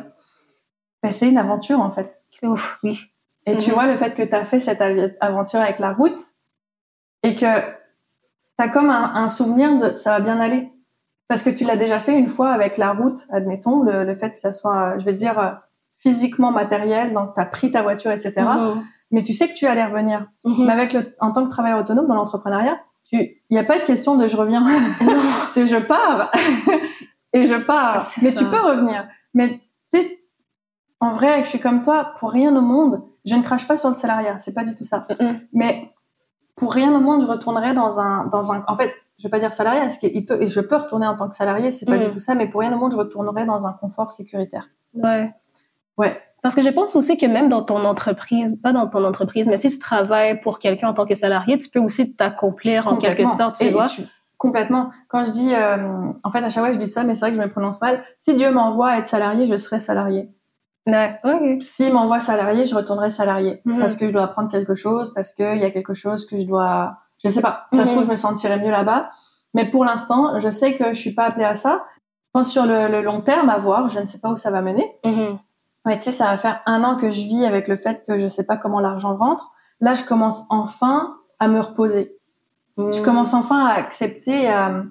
Ben, 1.03 1.11
c'est 1.11 1.29
une 1.29 1.39
aventure, 1.39 1.81
en 1.81 1.91
fait. 1.91 2.23
Ouf, 2.43 2.79
oui. 2.85 3.01
Et 3.47 3.57
tu 3.57 3.71
Mhm. 3.71 3.75
vois, 3.75 3.87
le 3.87 3.97
fait 3.97 4.15
que 4.15 4.23
tu 4.23 4.35
as 4.35 4.45
fait 4.45 4.61
cette 4.61 4.81
aventure 5.21 5.61
avec 5.61 5.79
la 5.81 5.93
route, 5.93 6.19
et 7.25 7.35
que 7.35 7.41
tu 7.41 7.45
as 8.59 8.69
comme 8.69 8.89
un, 8.91 9.15
un 9.15 9.27
souvenir 9.29 9.77
de 9.79 9.95
ça 9.95 10.11
va 10.13 10.21
bien 10.21 10.39
aller. 10.39 10.71
Parce 11.29 11.43
que 11.43 11.51
tu 11.51 11.65
l'as 11.65 11.77
déjà 11.77 11.99
fait 11.99 12.19
une 12.19 12.29
fois 12.29 12.51
avec 12.51 12.77
la 12.77 12.93
route, 12.93 13.27
admettons, 13.31 13.83
le, 13.83 14.05
le 14.05 14.15
fait 14.15 14.33
que 14.33 14.39
ça 14.39 14.53
soit, 14.53 14.99
je 14.99 15.05
vais 15.05 15.13
te 15.13 15.19
dire, 15.19 15.61
physiquement 16.03 16.51
matériel, 16.51 17.13
donc 17.13 17.35
tu 17.35 17.41
as 17.41 17.45
pris 17.45 17.71
ta 17.71 17.83
voiture, 17.83 18.11
etc. 18.11 18.35
Mhm. 18.43 18.83
Mais 19.13 19.23
tu 19.23 19.33
sais 19.33 19.49
que 19.49 19.55
tu 19.55 19.67
allais 19.67 19.85
revenir. 19.85 20.27
Mhm. 20.45 20.67
Mais 20.67 20.73
avec 20.73 20.93
le, 20.93 21.15
en 21.21 21.31
tant 21.31 21.45
que 21.45 21.51
travailleur 21.51 21.79
autonome 21.79 22.09
dans 22.09 22.17
l'entrepreneuriat, 22.17 22.79
il 23.13 23.37
n'y 23.51 23.59
a 23.59 23.65
pas 23.65 23.79
de 23.79 23.85
question 23.85 24.17
de 24.17 24.27
je 24.27 24.37
reviens. 24.37 24.65
c'est 25.53 25.67
je 25.67 25.77
pars 25.77 26.31
et 27.33 27.45
je 27.45 27.55
pars. 27.55 28.03
Mais 28.23 28.31
ça. 28.31 28.45
tu 28.45 28.51
peux 28.51 28.61
revenir. 28.61 29.07
Mais 29.35 29.49
tu 29.51 29.61
sais, 29.99 30.21
en 30.99 31.11
vrai, 31.11 31.43
je 31.43 31.49
suis 31.49 31.61
comme 31.61 31.83
toi, 31.83 32.13
pour 32.19 32.33
rien 32.33 32.55
au 32.57 32.63
monde, 32.63 33.03
je 33.25 33.35
ne 33.35 33.43
crache 33.43 33.69
pas 33.69 33.77
sur 33.77 33.91
le 33.91 33.95
salariat. 33.95 34.39
C'est 34.39 34.55
pas 34.55 34.65
du 34.65 34.75
tout 34.75 34.85
ça. 34.85 35.03
Mais 35.53 35.93
pour 36.57 36.73
rien 36.73 36.95
au 36.95 37.01
monde, 37.01 37.21
je 37.21 37.27
retournerai 37.27 37.75
dans 37.75 38.01
un, 38.01 38.27
dans 38.27 38.53
un, 38.53 38.65
en 38.67 38.77
fait, 38.77 38.95
je 39.19 39.27
vais 39.27 39.31
pas 39.31 39.39
dire 39.39 39.53
salarié, 39.53 39.81
parce 39.81 39.99
qu'il 39.99 40.25
peut, 40.27 40.41
et 40.43 40.47
je 40.47 40.61
peux 40.61 40.77
retourner 40.77 41.07
en 41.07 41.15
tant 41.17 41.29
que 41.29 41.35
salarié, 41.35 41.71
c'est 41.71 41.87
pas 41.87 41.99
du 41.99 42.11
tout 42.11 42.19
ça, 42.19 42.35
mais 42.35 42.47
pour 42.49 42.61
rien 42.61 42.73
au 42.73 42.79
monde, 42.79 42.93
je 42.93 42.97
retournerai 42.97 43.45
dans 43.47 43.67
un 43.67 43.73
confort 43.73 44.11
sécuritaire. 44.13 44.69
Ouais. 44.95 45.33
Ouais. 45.97 46.21
Parce 46.43 46.57
que 46.57 46.63
je 46.63 46.71
pense 46.71 46.97
aussi 46.97 47.17
que 47.17 47.27
même 47.27 47.49
dans 47.49 47.63
ton 47.63 47.85
entreprise, 47.85 48.59
pas 48.61 48.73
dans 48.73 48.89
ton 48.89 49.05
entreprise, 49.05 49.47
mais 49.47 49.57
si 49.59 49.69
tu 49.69 49.79
travailles 49.79 50.41
pour 50.41 50.59
quelqu'un 50.59 50.89
en 50.89 50.95
tant 50.95 51.07
que 51.07 51.15
salarié, 51.15 51.57
tu 51.59 51.69
peux 51.71 51.79
aussi 51.79 52.17
t'accomplir 52.17 52.89
en 52.89 52.97
quelque 52.97 53.29
sorte, 53.29 53.57
tu 53.57 53.67
Et 53.67 53.71
vois. 53.71 53.87
tu- 53.87 54.03
complètement. 54.39 54.91
Quand 55.07 55.25
je 55.25 55.31
dis, 55.31 55.55
euh, 55.55 55.77
en 56.25 56.31
fait, 56.33 56.39
à 56.43 56.51
chaque 56.51 56.65
fois, 56.65 56.73
je 56.73 56.79
dis 56.79 56.89
ça, 56.89 57.05
mais 57.05 57.15
c'est 57.15 57.21
vrai 57.21 57.31
que 57.31 57.37
je 57.37 57.43
me 57.43 57.49
prononce 57.49 57.81
mal. 57.81 58.03
Si 58.19 58.35
Dieu 58.35 58.51
m'envoie 58.51 58.89
à 58.89 58.99
être 58.99 59.07
salarié, 59.07 59.47
je 59.47 59.57
serai 59.57 59.79
salarié. 59.79 60.31
Ouais. 60.89 61.17
Ouais. 61.23 61.59
S'il 61.61 61.93
m'envoie 61.93 62.19
salarié, 62.19 62.67
je 62.67 62.75
retournerai 62.75 63.09
salarié. 63.11 63.63
Mhm. 63.65 63.79
Parce 63.79 63.95
que 63.95 64.09
je 64.09 64.13
dois 64.13 64.25
apprendre 64.25 64.49
quelque 64.49 64.75
chose, 64.75 65.15
parce 65.15 65.33
qu'il 65.33 65.59
y 65.59 65.65
a 65.65 65.71
quelque 65.71 65.95
chose 65.95 66.27
que 66.27 66.41
je 66.41 66.45
dois, 66.45 66.97
je 67.23 67.29
sais 67.29 67.41
pas. 67.43 67.67
Ça 67.73 67.85
se 67.85 67.91
Mhm. 67.91 67.95
trouve, 67.97 68.05
je 68.05 68.11
me 68.11 68.17
sentirais 68.17 68.59
mieux 68.59 68.71
là-bas. 68.71 69.11
Mais 69.55 69.69
pour 69.69 69.85
l'instant, 69.85 70.39
je 70.39 70.49
sais 70.49 70.75
que 70.75 70.93
je 70.93 70.99
suis 70.99 71.15
pas 71.15 71.25
appelée 71.25 71.45
à 71.45 71.55
ça. 71.55 71.85
Je 72.27 72.31
pense 72.41 72.51
sur 72.51 72.65
le, 72.65 72.89
le 72.89 73.03
long 73.03 73.21
terme, 73.21 73.51
à 73.51 73.59
voir. 73.59 73.89
Je 73.91 73.99
ne 74.01 74.07
sais 74.07 74.19
pas 74.19 74.31
où 74.31 74.37
ça 74.37 74.51
va 74.51 74.63
mener. 74.63 74.91
Mhm. 75.05 75.39
Mais 75.85 75.97
tu 75.99 76.05
sais, 76.05 76.13
ça 76.13 76.27
va 76.27 76.37
faire 76.37 76.63
un 76.67 76.83
an 76.85 76.97
que 76.97 77.11
je 77.11 77.23
vis 77.23 77.45
avec 77.45 77.69
le 77.69 77.77
fait 77.77 78.03
que 78.07 78.19
je 78.19 78.29
sais 78.29 78.45
pas 78.45 78.57
comment 78.57 78.81
l'argent 78.81 79.17
rentre. 79.17 79.51
Là, 79.81 79.95
je 79.95 80.03
commence 80.05 80.43
enfin 80.49 81.17
à 81.41 81.49
me 81.49 81.61
reposer. 81.61 82.17
Je 82.79 82.83
Mhm. 82.99 83.03
commence 83.05 83.35
enfin 83.35 83.67
à 83.67 83.75
accepter 83.75 84.51
euh, 84.51 84.83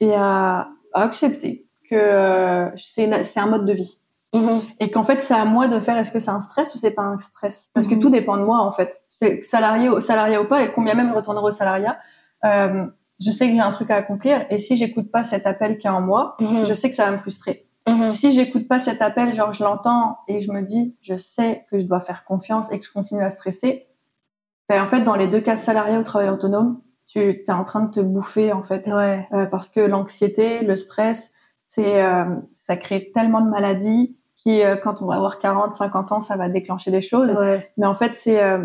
et 0.00 0.14
à, 0.14 0.68
à 0.92 1.02
accepter 1.02 1.68
que 1.88 1.94
euh, 1.94 2.70
c'est 2.76 3.38
un 3.38 3.46
mode 3.46 3.64
de 3.66 3.72
vie 3.72 4.00
Mhm. 4.34 4.50
et 4.80 4.90
qu'en 4.90 5.02
fait 5.02 5.20
c'est 5.20 5.34
à 5.34 5.44
moi 5.44 5.68
de 5.68 5.78
faire 5.78 5.96
est-ce 5.98 6.10
que 6.10 6.18
c'est 6.18 6.30
un 6.30 6.40
stress 6.40 6.74
ou 6.74 6.78
c'est 6.78 6.92
pas 6.94 7.02
un 7.02 7.18
stress? 7.18 7.70
Parce 7.74 7.86
que 7.86 7.94
Mhm. 7.94 8.00
tout 8.00 8.10
dépend 8.10 8.36
de 8.38 8.42
moi 8.44 8.58
en 8.60 8.70
fait 8.72 9.02
c'est 9.10 9.42
salarié 9.44 9.88
salarié 10.00 10.38
ou 10.38 10.46
pas 10.46 10.62
et 10.62 10.72
combien 10.72 10.94
même 10.94 11.10
je 11.10 11.14
retournerai 11.14 11.44
au 11.44 11.50
salariat 11.50 11.98
euh, 12.44 12.86
je 13.20 13.30
sais 13.30 13.46
que 13.48 13.52
j'ai 13.54 13.60
un 13.60 13.70
truc 13.70 13.90
à 13.90 13.96
accomplir 13.96 14.46
et 14.50 14.58
si 14.58 14.74
j'écoute 14.76 15.10
pas 15.10 15.22
cet 15.22 15.46
appel 15.46 15.76
qui 15.78 15.86
est 15.86 15.90
en 15.90 16.00
moi 16.00 16.36
Mhm. 16.40 16.64
je 16.64 16.72
sais 16.72 16.88
que 16.88 16.96
ça 16.96 17.04
va 17.06 17.10
me 17.12 17.18
frustrer 17.18 17.66
si 18.06 18.30
j'écoute 18.32 18.68
pas 18.68 18.78
cet 18.78 19.02
appel 19.02 19.34
genre 19.34 19.52
je 19.52 19.62
l'entends 19.64 20.18
et 20.28 20.40
je 20.40 20.50
me 20.52 20.62
dis 20.62 20.96
je 21.02 21.14
sais 21.16 21.64
que 21.68 21.78
je 21.80 21.84
dois 21.84 22.00
faire 22.00 22.24
confiance 22.24 22.70
et 22.72 22.78
que 22.78 22.86
je 22.86 22.92
continue 22.92 23.22
à 23.22 23.28
stresser 23.28 23.86
ben 24.68 24.82
en 24.82 24.86
fait 24.86 25.00
dans 25.02 25.16
les 25.16 25.26
deux 25.26 25.40
cas 25.40 25.56
salarié 25.56 25.96
ou 25.98 26.02
travail 26.04 26.28
autonome 26.30 26.80
tu 27.04 27.18
es 27.18 27.50
en 27.50 27.64
train 27.64 27.80
de 27.80 27.90
te 27.90 28.00
bouffer 28.00 28.52
en 28.52 28.62
fait 28.62 28.86
Ouais. 28.88 29.28
euh, 29.34 29.44
parce 29.46 29.68
que 29.68 29.80
l'anxiété, 29.80 30.62
le 30.64 30.76
stress, 30.76 31.32
c'est 31.58 32.00
euh, 32.02 32.24
ça 32.52 32.76
crée 32.76 33.10
tellement 33.12 33.40
de 33.40 33.50
maladies 33.50 34.16
qui, 34.42 34.62
euh, 34.62 34.76
quand 34.76 35.02
on 35.02 35.06
va 35.06 35.14
avoir 35.16 35.38
40, 35.38 35.74
50 35.74 36.12
ans, 36.12 36.20
ça 36.20 36.36
va 36.36 36.48
déclencher 36.48 36.90
des 36.90 37.00
choses. 37.00 37.34
Ouais. 37.34 37.70
Mais 37.76 37.86
en 37.86 37.94
fait, 37.94 38.16
c'est 38.16 38.42
euh, 38.42 38.58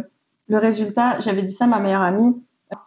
le 0.48 0.58
résultat. 0.58 1.20
J'avais 1.20 1.44
dit 1.44 1.54
ça 1.54 1.66
à 1.66 1.68
ma 1.68 1.80
meilleure 1.80 2.02
amie. 2.02 2.36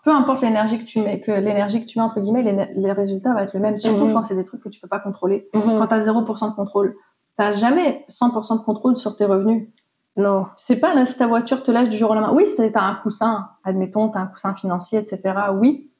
Peu 0.05 0.11
importe 0.11 0.43
l'énergie 0.43 0.79
que 0.79 0.85
tu 0.85 1.01
mets, 1.01 1.21
que 1.21 1.31
l'énergie 1.31 1.81
que 1.81 1.87
tu 1.87 1.99
mets 1.99 2.05
entre 2.05 2.21
guillemets, 2.21 2.43
les, 2.43 2.67
les 2.75 2.93
résultats 2.93 3.33
vont 3.33 3.39
être 3.39 3.55
le 3.55 3.61
même. 3.61 3.79
Surtout 3.79 4.07
Mhm. 4.07 4.13
quand 4.13 4.23
c'est 4.25 4.35
des 4.35 4.45
trucs 4.45 4.63
que 4.63 4.69
tu 4.69 4.81
peux 4.81 4.89
pas 4.89 4.99
contrôler. 4.99 5.49
Mhm. 5.55 5.79
Quand 5.79 5.87
t'as 5.87 6.01
0% 6.01 6.49
de 6.51 6.55
contrôle, 6.55 6.97
t'as 7.37 7.53
jamais 7.53 8.05
100% 8.09 8.57
de 8.57 8.63
contrôle 8.63 8.97
sur 8.97 9.15
tes 9.17 9.25
revenus. 9.25 9.69
Non. 10.17 10.47
C'est 10.57 10.81
pas 10.81 10.93
là 10.95 11.07
si 11.07 11.17
ta 11.17 11.27
voiture 11.27 11.63
te 11.63 11.71
lâche 11.71 11.89
du 11.89 11.97
jour 11.97 12.11
au 12.11 12.15
lendemain. 12.15 12.33
Oui, 12.35 12.47
si 12.47 12.57
t'as 12.73 12.83
un 12.83 12.97
coussin, 12.97 13.49
admettons, 13.65 14.09
t'as 14.09 14.21
un 14.21 14.27
coussin 14.27 14.55
financier, 14.55 14.99
etc. 14.99 15.35
Oui. 15.55 15.91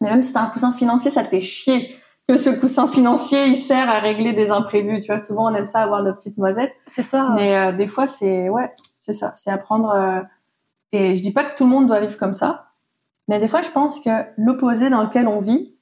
Mais 0.00 0.10
même 0.10 0.22
si 0.22 0.32
t'as 0.32 0.42
un 0.42 0.46
coussin 0.50 0.70
financier, 0.72 1.10
ça 1.10 1.22
te 1.24 1.28
fait 1.28 1.40
chier 1.40 1.96
que 2.28 2.36
ce 2.36 2.50
coussin 2.50 2.86
financier, 2.86 3.46
il 3.46 3.56
sert 3.56 3.88
à 3.88 4.00
régler 4.00 4.34
des 4.34 4.50
imprévus. 4.50 5.00
Tu 5.00 5.06
vois, 5.12 5.22
souvent 5.22 5.50
on 5.50 5.54
aime 5.54 5.64
ça 5.64 5.80
avoir 5.80 6.02
nos 6.02 6.12
petites 6.12 6.36
noisettes. 6.36 6.74
C'est 6.86 7.02
ça. 7.02 7.30
Mais 7.34 7.56
euh, 7.56 7.72
des 7.72 7.86
fois, 7.86 8.06
c'est 8.06 8.50
ouais, 8.50 8.72
c'est 8.96 9.14
ça, 9.14 9.32
c'est 9.34 9.50
apprendre. 9.50 9.90
euh, 9.90 10.20
Et 10.92 11.16
je 11.16 11.22
dis 11.22 11.32
pas 11.32 11.44
que 11.44 11.54
tout 11.56 11.64
le 11.64 11.70
monde 11.70 11.86
doit 11.86 12.00
vivre 12.00 12.18
comme 12.18 12.34
ça, 12.34 12.66
mais 13.28 13.38
des 13.38 13.48
fois, 13.48 13.62
je 13.62 13.70
pense 13.70 13.98
que 14.00 14.10
l'opposé 14.36 14.90
dans 14.90 15.02
lequel 15.02 15.26
on 15.26 15.40
vit, 15.40 15.74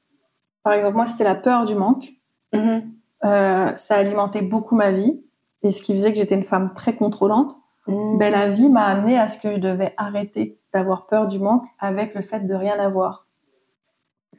par 0.62 0.72
exemple, 0.72 0.96
moi, 0.96 1.06
c'était 1.06 1.24
la 1.24 1.34
peur 1.34 1.64
du 1.64 1.74
manque. 1.74 2.12
Mhm. 2.52 2.92
Euh, 3.24 3.74
ça 3.74 3.96
a 3.96 3.98
alimenté 3.98 4.42
beaucoup 4.42 4.76
ma 4.76 4.92
vie 4.92 5.20
et 5.62 5.72
ce 5.72 5.82
qui 5.82 5.94
faisait 5.94 6.12
que 6.12 6.18
j'étais 6.18 6.34
une 6.36 6.44
femme 6.44 6.70
très 6.72 6.94
contrôlante. 6.94 7.56
Mhm. 7.88 8.18
Ben, 8.18 8.30
la 8.32 8.46
vie 8.48 8.68
m'a 8.68 8.84
amené 8.84 9.18
à 9.18 9.26
ce 9.26 9.38
que 9.38 9.52
je 9.52 9.58
devais 9.58 9.94
arrêter 9.96 10.60
d'avoir 10.72 11.06
peur 11.06 11.26
du 11.26 11.40
manque 11.40 11.66
avec 11.80 12.14
le 12.14 12.20
fait 12.22 12.40
de 12.46 12.54
rien 12.54 12.78
avoir. 12.78 13.25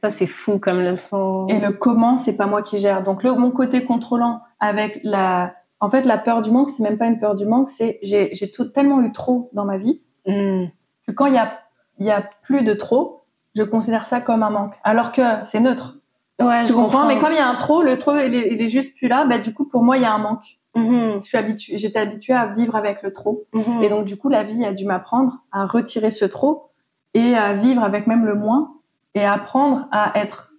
Ça, 0.00 0.10
c'est 0.10 0.26
fou 0.26 0.58
comme 0.58 0.80
leçon. 0.80 1.46
Et 1.48 1.58
le 1.58 1.72
comment, 1.72 2.16
c'est 2.16 2.36
pas 2.36 2.46
moi 2.46 2.62
qui 2.62 2.78
gère. 2.78 3.02
Donc 3.02 3.22
le, 3.22 3.32
mon 3.34 3.50
côté 3.50 3.84
contrôlant 3.84 4.40
avec 4.60 5.00
la, 5.02 5.54
en 5.80 5.88
fait, 5.88 6.06
la 6.06 6.18
peur 6.18 6.42
du 6.42 6.50
manque, 6.50 6.70
c'était 6.70 6.82
même 6.84 6.98
pas 6.98 7.06
une 7.06 7.18
peur 7.18 7.34
du 7.34 7.46
manque, 7.46 7.68
c'est 7.68 7.98
j'ai 8.02 8.30
j'ai 8.34 8.50
tout 8.50 8.66
tellement 8.66 9.00
eu 9.02 9.12
trop 9.12 9.50
dans 9.52 9.64
ma 9.64 9.78
vie 9.78 10.00
Mhm. 10.26 10.68
que 11.06 11.12
quand 11.12 11.26
il 11.26 11.34
y 11.34 11.38
a 11.38 11.58
il 11.98 12.06
y 12.06 12.10
a 12.10 12.22
plus 12.42 12.62
de 12.62 12.74
trop, 12.74 13.22
je 13.56 13.62
considère 13.62 14.04
ça 14.06 14.20
comme 14.20 14.42
un 14.42 14.50
manque. 14.50 14.76
Alors 14.84 15.10
que 15.10 15.22
c'est 15.44 15.58
neutre. 15.60 15.96
Ouais, 16.40 16.62
Tu 16.62 16.68
je 16.68 16.72
comprends, 16.74 16.90
comprends. 17.00 17.06
Mais 17.08 17.18
comme 17.18 17.32
il 17.32 17.36
y 17.38 17.40
a 17.40 17.48
un 17.48 17.54
trop, 17.56 17.82
le 17.82 17.98
trop 17.98 18.14
il 18.16 18.34
est, 18.34 18.52
il 18.52 18.62
est 18.62 18.66
juste 18.68 18.96
plus 18.96 19.08
là. 19.08 19.24
Ben 19.26 19.40
du 19.40 19.52
coup 19.52 19.64
pour 19.68 19.82
moi 19.82 19.96
il 19.96 20.02
y 20.02 20.06
a 20.06 20.12
un 20.12 20.18
manque. 20.18 20.58
Mhm. 20.76 21.14
Je 21.14 21.20
suis 21.20 21.36
habituée, 21.38 21.76
j'étais 21.76 21.98
habituée 21.98 22.34
à 22.34 22.46
vivre 22.46 22.76
avec 22.76 23.02
le 23.02 23.12
trop. 23.12 23.44
Mhm. 23.54 23.82
Et 23.82 23.88
donc, 23.88 24.04
du 24.04 24.16
coup, 24.16 24.28
la 24.28 24.44
vie 24.44 24.64
a 24.64 24.72
dû 24.72 24.84
m'apprendre 24.84 25.38
à 25.50 25.66
retirer 25.66 26.10
ce 26.10 26.24
trop 26.24 26.70
et 27.14 27.34
à 27.34 27.52
vivre 27.54 27.82
avec 27.82 28.06
même 28.06 28.24
le 28.26 28.34
moins 28.36 28.74
et 29.18 29.24
apprendre 29.24 29.86
à 29.92 30.12
être 30.18 30.52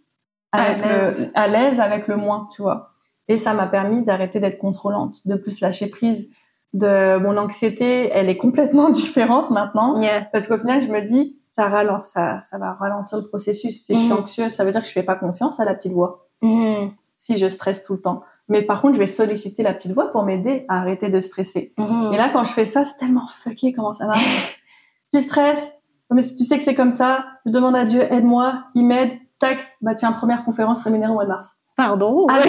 À 0.51 1.47
l'aise. 1.47 1.79
avec 1.79 2.07
le 2.07 2.17
moins, 2.17 2.47
tu 2.53 2.61
vois. 2.61 2.91
Et 3.27 3.37
ça 3.37 3.53
m'a 3.53 3.67
permis 3.67 4.03
d'arrêter 4.03 4.39
d'être 4.39 4.57
contrôlante, 4.57 5.25
de 5.27 5.35
plus 5.35 5.61
lâcher 5.61 5.87
prise. 5.89 6.29
De 6.73 7.17
mon 7.17 7.35
anxiété, 7.37 8.09
elle 8.13 8.29
est 8.29 8.37
complètement 8.37 8.89
différente 9.01 9.49
maintenant 9.49 9.99
Yeah. 10.01 10.25
parce 10.31 10.45
qu'au 10.47 10.57
final, 10.57 10.79
je 10.81 10.87
me 10.87 11.01
dis, 11.01 11.39
ça 11.45 11.67
ralente, 11.67 11.97
ça, 11.99 12.39
ça 12.39 12.59
va 12.59 12.73
ralentir 12.73 13.17
le 13.17 13.25
processus. 13.25 13.83
Si 13.85 13.95
je 13.95 13.99
suis 13.99 14.13
anxieuse, 14.13 14.51
ça 14.51 14.63
veut 14.63 14.69
dire 14.71 14.81
que 14.81 14.87
je 14.87 14.91
fais 14.91 15.01
pas 15.03 15.15
confiance 15.15 15.59
à 15.59 15.65
la 15.65 15.73
petite 15.73 15.93
voix 15.93 16.27
Mhm. 16.43 16.91
si 17.09 17.37
je 17.37 17.47
stresse 17.47 17.81
tout 17.83 17.93
le 17.93 17.99
temps. 18.01 18.21
Mais 18.49 18.61
par 18.61 18.81
contre, 18.81 18.93
je 18.95 18.99
vais 18.99 19.05
solliciter 19.07 19.61
la 19.63 19.73
petite 19.73 19.91
voix 19.93 20.11
pour 20.11 20.23
m'aider 20.23 20.65
à 20.69 20.79
arrêter 20.79 21.09
de 21.09 21.19
stresser. 21.19 21.73
Mhm. 21.77 22.11
Et 22.13 22.17
là, 22.17 22.29
quand 22.31 22.43
je 22.43 22.53
fais 22.53 22.65
ça, 22.65 22.85
c'est 22.85 22.97
tellement 22.97 23.25
fucké 23.27 23.73
comment 23.73 23.91
ça 23.93 24.05
marche. 24.05 24.23
tu 25.13 25.19
stresses, 25.19 25.71
mais 26.15 26.21
si 26.21 26.35
tu 26.35 26.43
sais 26.43 26.57
que 26.57 26.63
c'est 26.63 26.75
comme 26.75 26.91
ça, 26.91 27.25
je 27.45 27.51
demande 27.51 27.75
à 27.75 27.85
Dieu, 27.85 28.01
aide-moi, 28.11 28.63
il 28.75 28.85
m'aide, 28.85 29.11
tac, 29.39 29.67
bah 29.81 29.93
tiens, 29.95 30.11
première 30.11 30.43
conférence 30.43 30.83
rémunérée 30.83 31.11
au 31.11 31.15
mois 31.15 31.23
de 31.25 31.29
mars. 31.29 31.53
Pardon? 31.77 32.27
Ah, 32.29 32.39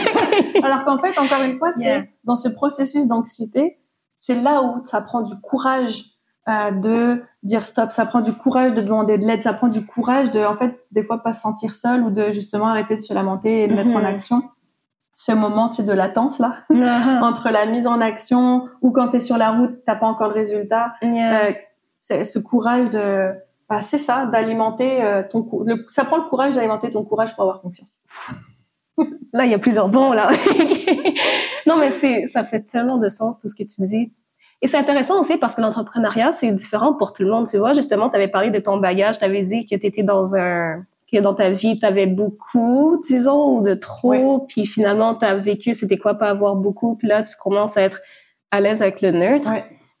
Alors 0.62 0.84
qu'en 0.84 0.98
fait, 0.98 1.18
encore 1.18 1.42
une 1.42 1.56
fois, 1.56 1.72
c'est 1.72 1.80
Yeah. 1.84 2.02
dans 2.24 2.36
ce 2.36 2.48
processus 2.48 3.06
d'anxiété, 3.06 3.78
c'est 4.16 4.40
là 4.40 4.62
où 4.62 4.84
ça 4.84 5.00
prend 5.00 5.22
du 5.22 5.34
courage 5.40 6.04
euh, 6.48 6.70
de 6.70 7.22
dire 7.42 7.60
stop, 7.62 7.92
ça 7.92 8.06
prend 8.06 8.20
du 8.20 8.32
courage 8.32 8.74
de 8.74 8.80
demander 8.80 9.18
de 9.18 9.26
l'aide, 9.26 9.42
ça 9.42 9.52
prend 9.52 9.68
du 9.68 9.84
courage 9.84 10.30
de, 10.30 10.40
en 10.44 10.54
fait, 10.54 10.78
des 10.90 11.02
fois 11.02 11.22
pas 11.22 11.32
se 11.32 11.42
sentir 11.42 11.74
seul 11.74 12.02
ou 12.02 12.10
de 12.10 12.30
justement 12.32 12.68
arrêter 12.68 12.96
de 12.96 13.00
se 13.02 13.12
lamenter 13.14 13.64
et 13.64 13.68
de 13.68 13.74
mettre 13.74 13.90
en 13.90 13.98
Mhm. 14.00 14.04
action. 14.06 14.42
Ce 15.14 15.32
moment, 15.32 15.68
tu 15.68 15.76
sais, 15.76 15.82
de 15.82 15.92
latence 15.92 16.38
là, 16.38 16.54
entre 17.22 17.50
la 17.50 17.66
mise 17.66 17.86
en 17.86 18.00
action 18.00 18.64
ou 18.80 18.90
quand 18.90 19.08
tu 19.08 19.16
es 19.16 19.20
sur 19.20 19.36
la 19.36 19.50
route, 19.52 19.80
t'as 19.84 19.94
pas 19.96 20.06
encore 20.06 20.28
le 20.28 20.34
résultat. 20.34 20.94
Yeah. 21.02 21.34
Euh, 21.44 21.52
c'est 22.02 22.24
ce 22.24 22.38
courage 22.38 22.88
de, 22.88 23.28
bah, 23.68 23.82
c'est 23.82 23.98
ça, 23.98 24.24
d'alimenter 24.24 25.04
euh, 25.04 25.22
ton, 25.22 25.46
le, 25.66 25.84
ça 25.86 26.04
prend 26.04 26.16
le 26.16 26.22
courage 26.22 26.54
d'alimenter 26.54 26.88
ton 26.88 27.04
courage 27.04 27.34
pour 27.34 27.42
avoir 27.42 27.60
confiance. 27.60 28.04
là, 29.34 29.44
il 29.44 29.50
y 29.50 29.54
a 29.54 29.58
plusieurs 29.58 29.90
bons 29.90 30.12
là. 30.12 30.30
non, 31.66 31.76
mais 31.76 31.90
c'est, 31.90 32.26
ça 32.26 32.42
fait 32.42 32.62
tellement 32.62 32.96
de 32.96 33.10
sens 33.10 33.38
tout 33.38 33.50
ce 33.50 33.54
que 33.54 33.64
tu 33.64 33.86
dis. 33.86 34.10
Et 34.62 34.66
c'est 34.66 34.78
intéressant 34.78 35.20
aussi 35.20 35.36
parce 35.36 35.54
que 35.54 35.60
l'entrepreneuriat, 35.60 36.32
c'est 36.32 36.50
différent 36.52 36.94
pour 36.94 37.12
tout 37.12 37.22
le 37.22 37.30
monde. 37.30 37.46
Tu 37.46 37.58
vois, 37.58 37.74
justement, 37.74 38.08
tu 38.08 38.16
avais 38.16 38.28
parlé 38.28 38.50
de 38.50 38.58
ton 38.58 38.78
bagage, 38.78 39.18
tu 39.18 39.24
avais 39.26 39.42
dit 39.42 39.66
que 39.66 39.76
tu 39.76 39.86
étais 39.86 40.02
dans 40.02 40.36
un 40.36 40.82
que 41.12 41.18
dans 41.18 41.34
ta 41.34 41.50
vie, 41.50 41.78
tu 41.78 41.84
avais 41.84 42.06
beaucoup, 42.06 43.02
disons, 43.06 43.58
ou 43.58 43.62
de 43.62 43.74
trop, 43.74 44.46
puis 44.48 44.64
finalement, 44.64 45.16
tu 45.16 45.24
as 45.24 45.36
vécu, 45.36 45.74
c'était 45.74 45.98
quoi 45.98 46.14
pas 46.14 46.30
avoir 46.30 46.54
beaucoup, 46.54 46.94
puis 46.94 47.08
là, 47.08 47.22
tu 47.24 47.34
commences 47.36 47.76
à 47.76 47.82
être 47.82 48.00
à 48.52 48.60
l'aise 48.60 48.80
avec 48.80 49.02
le 49.02 49.10
neutre. 49.10 49.50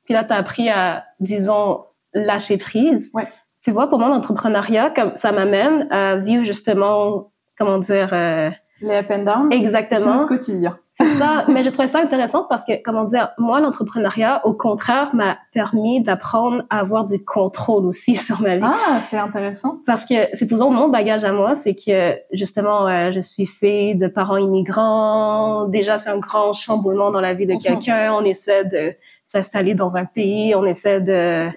Puis 0.04 0.14
là, 0.14 0.22
tu 0.24 0.32
as 0.32 0.36
appris 0.36 0.70
à, 0.70 1.04
disons, 1.18 1.84
lâcher 2.14 2.58
prise. 2.58 3.10
Ouais. 3.14 3.28
Tu 3.62 3.70
vois, 3.70 3.88
pour 3.88 3.98
moi, 3.98 4.08
l'entrepreneuriat, 4.08 4.90
comme 4.90 5.14
ça 5.16 5.32
m'amène 5.32 5.86
à 5.90 6.16
vivre 6.16 6.44
justement, 6.44 7.32
comment 7.58 7.78
dire, 7.78 8.08
euh, 8.12 8.50
les 8.82 8.96
up 8.96 9.10
and 9.10 9.24
down. 9.24 9.52
Exactement. 9.52 10.00
C'est 10.00 10.06
notre 10.06 10.26
quotidien. 10.26 10.78
C'est 10.88 11.04
ça. 11.04 11.44
Mais 11.48 11.62
j'ai 11.62 11.70
trouvé 11.70 11.88
ça 11.88 12.00
intéressant 12.00 12.46
parce 12.48 12.64
que, 12.64 12.72
comment 12.82 13.04
dire, 13.04 13.30
moi, 13.36 13.60
l'entrepreneuriat, 13.60 14.40
au 14.46 14.54
contraire, 14.54 15.14
m'a 15.14 15.36
permis 15.52 16.02
d'apprendre 16.02 16.62
à 16.70 16.80
avoir 16.80 17.04
du 17.04 17.22
contrôle 17.22 17.84
aussi 17.84 18.16
sur 18.16 18.40
ma 18.40 18.56
vie. 18.56 18.64
Ah, 18.64 19.00
c'est 19.00 19.18
intéressant. 19.18 19.80
Parce 19.84 20.06
que, 20.06 20.14
c'est 20.32 20.46
pour 20.46 20.70
mon 20.70 20.88
bagage 20.88 21.24
à 21.24 21.32
moi, 21.32 21.54
c'est 21.54 21.74
que, 21.74 22.18
justement, 22.32 22.86
euh, 22.86 23.12
je 23.12 23.20
suis 23.20 23.46
fille 23.46 23.96
de 23.96 24.08
parents 24.08 24.38
immigrants. 24.38 25.66
Déjà, 25.66 25.98
c'est 25.98 26.10
un 26.10 26.18
grand 26.18 26.52
chamboulement 26.52 27.10
dans 27.10 27.20
la 27.20 27.34
vie 27.34 27.46
de 27.46 27.54
mhm. 27.54 27.60
quelqu'un. 27.60 28.14
On 28.14 28.24
essaie 28.24 28.64
de 28.64 28.94
s'installer 29.24 29.74
dans 29.74 29.96
un 29.96 30.06
pays. 30.06 30.54
On 30.54 30.64
essaie 30.64 31.00
de 31.00 31.50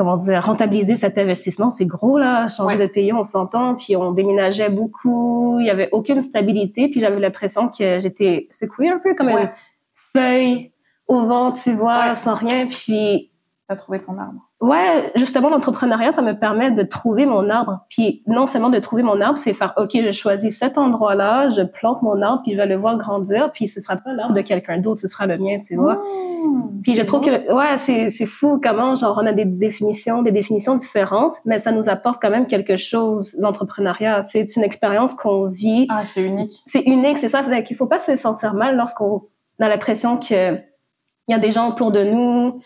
comment 0.00 0.16
dire, 0.16 0.42
rentabiliser 0.42 0.96
cet 0.96 1.18
investissement, 1.18 1.68
c'est 1.68 1.84
gros 1.84 2.16
là, 2.16 2.48
changer 2.48 2.78
de 2.78 2.86
pays, 2.86 3.12
on 3.12 3.22
s'entend, 3.22 3.74
puis 3.74 3.96
on 3.96 4.12
déménageait 4.12 4.70
beaucoup, 4.70 5.60
il 5.60 5.66
y 5.66 5.70
avait 5.70 5.90
aucune 5.92 6.22
stabilité, 6.22 6.88
puis 6.88 7.00
j'avais 7.00 7.20
l'impression 7.20 7.68
que 7.68 8.00
j'étais 8.00 8.48
secouée 8.50 8.88
un 8.88 8.98
peu 8.98 9.14
comme 9.14 9.28
une 9.28 9.50
feuille 10.16 10.72
au 11.06 11.26
vent, 11.26 11.52
tu 11.52 11.72
vois, 11.72 12.14
sans 12.14 12.34
rien, 12.34 12.66
puis 12.66 13.30
t'as 13.68 13.76
trouvé 13.76 14.00
ton 14.00 14.16
arbre. 14.16 14.49
Ouais, 14.60 15.10
justement, 15.16 15.48
l'entrepreneuriat, 15.48 16.12
ça 16.12 16.20
me 16.20 16.38
permet 16.38 16.70
de 16.70 16.82
trouver 16.82 17.24
mon 17.24 17.48
arbre. 17.48 17.86
Puis 17.88 18.22
non 18.26 18.44
seulement 18.44 18.68
de 18.68 18.78
trouver 18.78 19.02
mon 19.02 19.18
arbre, 19.22 19.38
c'est 19.38 19.54
faire, 19.54 19.72
OK, 19.78 19.92
je 19.94 20.12
choisis 20.12 20.58
cet 20.58 20.76
endroit-là, 20.76 21.48
je 21.48 21.62
plante 21.62 22.02
mon 22.02 22.20
arbre, 22.20 22.42
puis 22.42 22.52
je 22.52 22.58
vais 22.58 22.66
le 22.66 22.76
voir 22.76 22.98
grandir, 22.98 23.52
puis 23.52 23.68
ce 23.68 23.80
sera 23.80 23.96
pas 23.96 24.12
l'arbre 24.12 24.34
de 24.34 24.42
quelqu'un 24.42 24.76
d'autre, 24.76 25.00
ce 25.00 25.08
sera 25.08 25.26
le 25.26 25.38
mien, 25.38 25.56
tu 25.66 25.76
vois. 25.76 25.94
Mmh, 25.94 26.82
puis 26.82 26.94
je 26.94 27.00
trouve 27.00 27.22
que, 27.22 27.52
ouais, 27.54 27.78
c'est, 27.78 28.10
c'est 28.10 28.26
fou 28.26 28.60
comment, 28.62 28.94
genre, 28.94 29.18
on 29.22 29.26
a 29.26 29.32
des 29.32 29.46
définitions, 29.46 30.20
des 30.20 30.32
définitions 30.32 30.76
différentes, 30.76 31.36
mais 31.46 31.56
ça 31.56 31.72
nous 31.72 31.88
apporte 31.88 32.20
quand 32.20 32.30
même 32.30 32.46
quelque 32.46 32.76
chose, 32.76 33.34
l'entrepreneuriat. 33.38 34.24
C'est 34.24 34.56
une 34.56 34.64
expérience 34.64 35.14
qu'on 35.14 35.46
vit. 35.46 35.86
Ah, 35.88 36.04
c'est 36.04 36.22
unique. 36.22 36.52
C'est 36.66 36.82
unique, 36.82 37.16
c'est 37.16 37.28
ça. 37.28 37.42
Il 37.48 37.76
faut 37.76 37.86
pas 37.86 37.98
se 37.98 38.14
sentir 38.14 38.52
mal 38.52 38.76
lorsqu'on 38.76 39.22
a 39.58 39.70
l'impression 39.70 40.18
que 40.18 40.56
il 41.28 41.32
y 41.32 41.34
a 41.34 41.38
des 41.38 41.52
gens 41.52 41.68
autour 41.68 41.92
de 41.92 42.02
nous, 42.02 42.60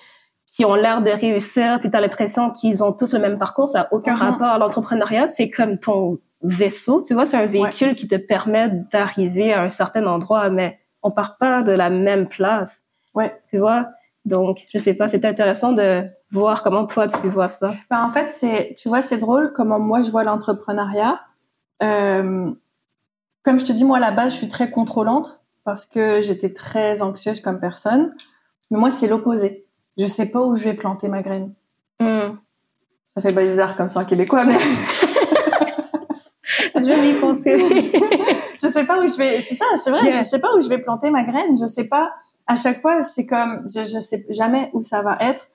qui 0.54 0.64
ont 0.64 0.76
l'air 0.76 1.02
de 1.02 1.10
réussir, 1.10 1.80
puis 1.80 1.90
tu 1.90 1.96
as 1.96 2.00
l'impression 2.00 2.52
qu'ils 2.52 2.84
ont 2.84 2.92
tous 2.92 3.12
le 3.12 3.18
même 3.18 3.38
parcours, 3.38 3.68
ça 3.68 3.80
n'a 3.80 3.88
aucun 3.92 4.14
mm-hmm. 4.14 4.18
rapport. 4.18 4.46
à 4.46 4.58
L'entrepreneuriat, 4.58 5.26
c'est 5.26 5.50
comme 5.50 5.78
ton 5.78 6.20
vaisseau, 6.42 7.02
tu 7.02 7.12
vois, 7.12 7.26
c'est 7.26 7.36
un 7.36 7.46
véhicule 7.46 7.96
qui 7.96 8.06
te 8.06 8.14
permet 8.14 8.70
d'arriver 8.92 9.52
à 9.52 9.62
un 9.62 9.68
certain 9.68 10.06
endroit, 10.06 10.50
mais 10.50 10.78
on 11.02 11.10
part 11.10 11.36
pas 11.38 11.62
de 11.62 11.72
la 11.72 11.90
même 11.90 12.28
place. 12.28 12.84
Ouais. 13.14 13.36
Tu 13.44 13.58
vois? 13.58 13.88
Donc, 14.24 14.64
je 14.72 14.78
sais 14.78 14.94
pas, 14.94 15.08
c'est 15.08 15.24
intéressant 15.24 15.72
de 15.72 16.04
voir 16.30 16.62
comment 16.62 16.86
toi 16.86 17.08
tu 17.08 17.28
vois 17.28 17.48
ça. 17.48 17.74
Ben, 17.90 18.02
en 18.02 18.10
fait, 18.10 18.30
c'est, 18.30 18.74
tu 18.78 18.88
vois, 18.88 19.02
c'est 19.02 19.18
drôle 19.18 19.52
comment 19.52 19.80
moi 19.80 20.02
je 20.02 20.10
vois 20.10 20.22
l'entrepreneuriat. 20.22 21.20
Euh, 21.82 22.50
comme 23.42 23.58
je 23.58 23.64
te 23.64 23.72
dis, 23.72 23.84
moi 23.84 23.96
à 23.96 24.00
la 24.00 24.12
base, 24.12 24.32
je 24.32 24.38
suis 24.38 24.48
très 24.48 24.70
contrôlante 24.70 25.42
parce 25.64 25.84
que 25.84 26.20
j'étais 26.20 26.52
très 26.52 27.02
anxieuse 27.02 27.40
comme 27.40 27.58
personne. 27.58 28.14
Mais 28.70 28.78
moi, 28.78 28.90
c'est 28.90 29.08
l'opposé 29.08 29.63
je 29.98 30.06
sais 30.06 30.30
pas 30.30 30.40
où 30.40 30.56
je 30.56 30.64
vais 30.64 30.74
planter 30.74 31.08
ma 31.08 31.22
graine. 31.22 31.52
Hmm. 32.00 32.36
Ça 33.06 33.20
fait 33.20 33.32
bizarre 33.32 33.76
comme 33.76 33.88
ça 33.88 34.00
en 34.00 34.04
québécois, 34.04 34.44
mais 34.44 34.58
je 36.74 36.80
vais 36.80 37.10
y 37.10 37.20
penser. 37.20 37.56
je 38.62 38.68
sais 38.68 38.84
pas 38.84 39.00
où 39.00 39.06
je 39.06 39.16
vais. 39.16 39.40
C'est 39.40 39.54
ça, 39.54 39.64
c'est 39.82 39.90
vrai. 39.90 40.10
Je 40.10 40.24
sais 40.24 40.40
pas 40.40 40.54
où 40.56 40.60
je 40.60 40.68
vais 40.68 40.78
planter 40.78 41.10
ma 41.10 41.22
graine. 41.22 41.56
Je 41.56 41.66
sais 41.66 41.84
pas. 41.84 42.12
À 42.46 42.56
chaque 42.56 42.80
fois, 42.80 43.02
c'est 43.02 43.26
comme 43.26 43.64
je, 43.72 43.84
je 43.84 44.00
sais 44.00 44.26
jamais 44.30 44.70
où 44.72 44.82
ça 44.82 45.02
va 45.02 45.16
être. 45.20 45.46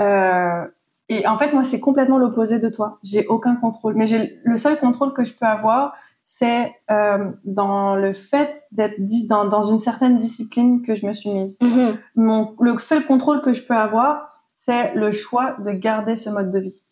Euh, 0.00 0.66
et 1.08 1.26
en 1.26 1.36
fait, 1.36 1.52
moi, 1.52 1.62
c'est 1.62 1.80
complètement 1.80 2.18
l'opposé 2.18 2.58
de 2.58 2.68
toi. 2.68 2.98
J'ai 3.02 3.26
aucun 3.28 3.56
contrôle. 3.56 3.94
Mais 3.94 4.06
j'ai 4.06 4.40
le 4.44 4.56
seul 4.56 4.78
contrôle 4.78 5.12
que 5.12 5.24
je 5.24 5.32
peux 5.32 5.46
avoir, 5.46 5.94
c'est 6.28 6.74
euh, 6.90 7.30
dans 7.44 7.94
le 7.94 8.12
fait 8.12 8.66
d'être 8.72 8.96
dans, 9.28 9.44
dans 9.44 9.62
une 9.62 9.78
certaine 9.78 10.18
discipline 10.18 10.82
que 10.82 10.92
je 10.96 11.06
me 11.06 11.12
suis 11.12 11.30
mise. 11.30 11.56
Mm-hmm. 11.60 11.98
Mon, 12.16 12.56
le 12.58 12.76
seul 12.78 13.06
contrôle 13.06 13.40
que 13.40 13.52
je 13.52 13.62
peux 13.62 13.76
avoir, 13.76 14.32
c'est 14.50 14.92
le 14.94 15.12
choix 15.12 15.54
de 15.60 15.70
garder 15.70 16.16
ce 16.16 16.28
mode 16.28 16.50
de 16.50 16.58
vie. 16.58 16.82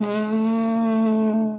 Mm. 0.00 1.58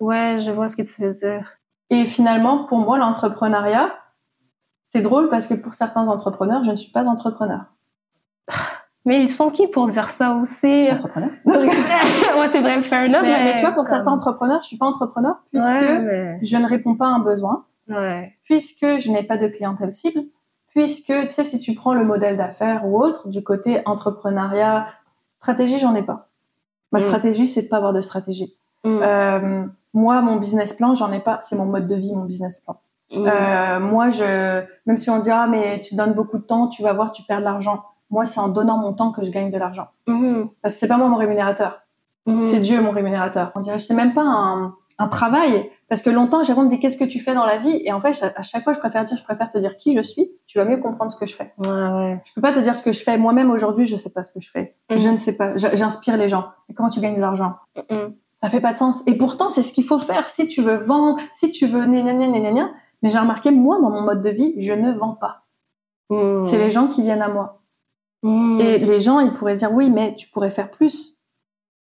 Ouais, 0.00 0.38
je 0.40 0.50
vois 0.50 0.70
ce 0.70 0.76
que 0.76 0.80
tu 0.80 1.02
veux 1.02 1.12
dire. 1.12 1.52
Et 1.90 2.06
finalement, 2.06 2.64
pour 2.64 2.78
moi, 2.78 2.96
l'entrepreneuriat, 2.96 3.92
c'est 4.88 5.02
drôle 5.02 5.28
parce 5.28 5.46
que 5.46 5.52
pour 5.52 5.74
certains 5.74 6.08
entrepreneurs, 6.08 6.62
je 6.62 6.70
ne 6.70 6.76
suis 6.76 6.92
pas 6.92 7.04
entrepreneur. 7.04 7.66
Mais 9.04 9.20
ils 9.20 9.28
sont 9.28 9.50
qui 9.50 9.66
pour 9.66 9.88
dire 9.88 10.10
ça 10.10 10.34
aussi? 10.34 10.88
entrepreneur. 10.90 11.30
ouais, 11.44 12.48
c'est 12.48 12.60
vrai, 12.60 12.80
fair 12.82 13.08
enough. 13.08 13.22
Mais, 13.22 13.44
mais, 13.44 13.56
tu 13.56 13.62
vois, 13.62 13.72
pour 13.72 13.86
certains 13.86 14.12
entrepreneurs, 14.12 14.62
je 14.62 14.68
suis 14.68 14.78
pas 14.78 14.86
entrepreneur 14.86 15.36
puisque 15.50 15.66
je 15.66 16.56
ne 16.56 16.66
réponds 16.66 16.94
pas 16.94 17.06
à 17.06 17.10
un 17.10 17.18
besoin. 17.18 17.64
Ouais. 17.88 18.32
Puisque 18.44 18.98
je 18.98 19.10
n'ai 19.10 19.22
pas 19.22 19.36
de 19.36 19.48
clientèle 19.48 19.92
cible. 19.92 20.22
Puisque, 20.68 21.12
tu 21.12 21.28
sais, 21.28 21.44
si 21.44 21.58
tu 21.58 21.74
prends 21.74 21.94
le 21.94 22.04
modèle 22.04 22.36
d'affaires 22.36 22.86
ou 22.86 22.98
autre, 23.02 23.28
du 23.28 23.42
côté 23.42 23.82
entrepreneuriat, 23.84 24.86
stratégie, 25.30 25.78
j'en 25.78 25.94
ai 25.94 26.02
pas. 26.02 26.28
Ma 26.92 26.98
mm. 26.98 27.02
stratégie, 27.02 27.48
c'est 27.48 27.62
de 27.62 27.68
pas 27.68 27.76
avoir 27.76 27.92
de 27.92 28.00
stratégie. 28.00 28.56
Mm. 28.84 29.00
Euh, 29.02 29.64
moi, 29.92 30.22
mon 30.22 30.36
business 30.36 30.72
plan, 30.72 30.94
j'en 30.94 31.12
ai 31.12 31.20
pas. 31.20 31.38
C'est 31.40 31.56
mon 31.56 31.66
mode 31.66 31.86
de 31.86 31.94
vie, 31.94 32.14
mon 32.14 32.24
business 32.24 32.60
plan. 32.60 32.80
Mm. 33.10 33.26
Euh, 33.26 33.80
moi, 33.80 34.10
je, 34.10 34.62
même 34.86 34.96
si 34.96 35.10
on 35.10 35.18
dira, 35.18 35.46
mais 35.46 35.80
tu 35.80 35.94
donnes 35.94 36.14
beaucoup 36.14 36.38
de 36.38 36.44
temps, 36.44 36.68
tu 36.68 36.82
vas 36.82 36.92
voir, 36.94 37.12
tu 37.12 37.22
perds 37.24 37.40
de 37.40 37.44
l'argent 37.44 37.84
moi, 38.12 38.24
c'est 38.24 38.38
en 38.38 38.48
donnant 38.48 38.76
mon 38.76 38.92
temps 38.92 39.10
que 39.10 39.24
je 39.24 39.30
gagne 39.30 39.50
de 39.50 39.58
l'argent. 39.58 39.88
Mm-hmm. 40.06 40.48
Parce 40.60 40.74
que 40.74 40.80
c'est 40.80 40.88
pas 40.88 40.98
moi 40.98 41.08
mon 41.08 41.16
rémunérateur. 41.16 41.80
Mm-hmm. 42.28 42.42
C'est 42.44 42.60
Dieu 42.60 42.80
mon 42.80 42.92
rémunérateur. 42.92 43.50
On 43.56 43.60
dirait 43.60 43.80
c'est 43.80 43.94
même 43.94 44.14
pas 44.14 44.22
un, 44.22 44.76
un 44.98 45.08
travail. 45.08 45.70
Parce 45.88 46.02
que 46.02 46.10
longtemps, 46.10 46.44
Jérôme 46.44 46.66
me 46.66 46.68
dit 46.68 46.78
qu'est-ce 46.78 46.96
que 46.96 47.04
tu 47.04 47.18
fais 47.18 47.34
dans 47.34 47.46
la 47.46 47.56
vie? 47.56 47.80
Et 47.84 47.92
en 47.92 48.00
fait, 48.00 48.32
à 48.36 48.42
chaque 48.42 48.64
fois, 48.64 48.74
je 48.74 48.78
préfère 48.78 49.02
dire, 49.04 49.16
je 49.16 49.24
préfère 49.24 49.50
te 49.50 49.58
dire 49.58 49.76
qui 49.76 49.92
je 49.92 50.02
suis. 50.02 50.30
Tu 50.46 50.58
vas 50.58 50.64
mieux 50.64 50.76
comprendre 50.76 51.10
ce 51.10 51.16
que 51.16 51.26
je 51.26 51.34
fais. 51.34 51.52
Ouais, 51.58 51.68
ouais. 51.68 52.22
Je 52.24 52.32
peux 52.34 52.40
pas 52.40 52.52
te 52.52 52.60
dire 52.60 52.76
ce 52.76 52.82
que 52.82 52.92
je 52.92 53.02
fais. 53.02 53.16
Moi-même 53.16 53.50
aujourd'hui, 53.50 53.86
je 53.86 53.96
sais 53.96 54.10
pas 54.10 54.22
ce 54.22 54.30
que 54.30 54.40
je 54.40 54.50
fais. 54.50 54.76
Mm-hmm. 54.90 54.98
Je 54.98 55.08
ne 55.08 55.16
sais 55.16 55.36
pas. 55.36 55.56
J'inspire 55.56 56.16
les 56.16 56.28
gens. 56.28 56.46
Et 56.68 56.74
comment 56.74 56.90
tu 56.90 57.00
gagnes 57.00 57.16
de 57.16 57.20
l'argent? 57.20 57.56
Ça 58.36 58.48
fait 58.48 58.60
pas 58.60 58.72
de 58.72 58.78
sens. 58.78 59.02
Et 59.06 59.16
pourtant, 59.16 59.48
c'est 59.48 59.62
ce 59.62 59.72
qu'il 59.72 59.84
faut 59.84 59.98
faire. 59.98 60.28
Si 60.28 60.48
tu 60.48 60.62
veux 60.62 60.76
vendre, 60.76 61.18
si 61.32 61.50
tu 61.50 61.66
veux 61.66 61.86
Mais 61.86 63.08
j'ai 63.08 63.18
remarqué, 63.18 63.50
moi, 63.50 63.80
dans 63.80 63.90
mon 63.90 64.02
mode 64.02 64.20
de 64.20 64.30
vie, 64.30 64.54
je 64.58 64.72
ne 64.72 64.92
vends 64.92 65.14
pas. 65.14 65.44
C'est 66.44 66.58
les 66.58 66.70
gens 66.70 66.88
qui 66.88 67.02
viennent 67.02 67.22
à 67.22 67.28
moi. 67.28 67.61
Mmh. 68.22 68.60
Et 68.60 68.78
les 68.78 69.00
gens, 69.00 69.20
ils 69.20 69.32
pourraient 69.32 69.56
dire 69.56 69.72
oui, 69.72 69.90
mais 69.90 70.14
tu 70.14 70.28
pourrais 70.28 70.50
faire 70.50 70.70
plus. 70.70 71.18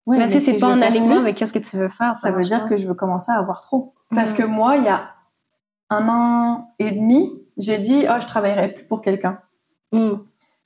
Mais, 0.08 0.28
si 0.28 0.42
c'est 0.42 0.58
pas 0.58 0.68
en 0.68 0.82
alignement 0.82 1.20
avec 1.20 1.38
ce 1.38 1.54
que 1.54 1.60
tu 1.60 1.78
veux 1.78 1.90
faire, 1.90 2.16
ça, 2.16 2.32
veut 2.32 2.42
dire 2.42 2.66
que 2.66 2.78
je 2.78 2.88
veux 2.88 2.96
commencer 2.96 3.32
à 3.32 3.36
avoir 3.36 3.62
trop. 3.62 3.94
Parce 4.14 4.34
mmh. 4.34 4.38
que 4.38 4.44
moi, 4.44 4.78
il 4.78 4.84
y 4.84 4.88
a 4.88 5.10
un 5.92 6.08
an 6.10 6.74
et 6.80 6.92
demi, 6.92 7.32
j'ai 7.58 7.78
dit 7.78 8.06
oh 8.10 8.16
je 8.20 8.26
travaillerai 8.26 8.74
plus 8.74 8.86
pour 8.86 9.02
quelqu'un. 9.02 9.40
Mmh. 9.92 10.14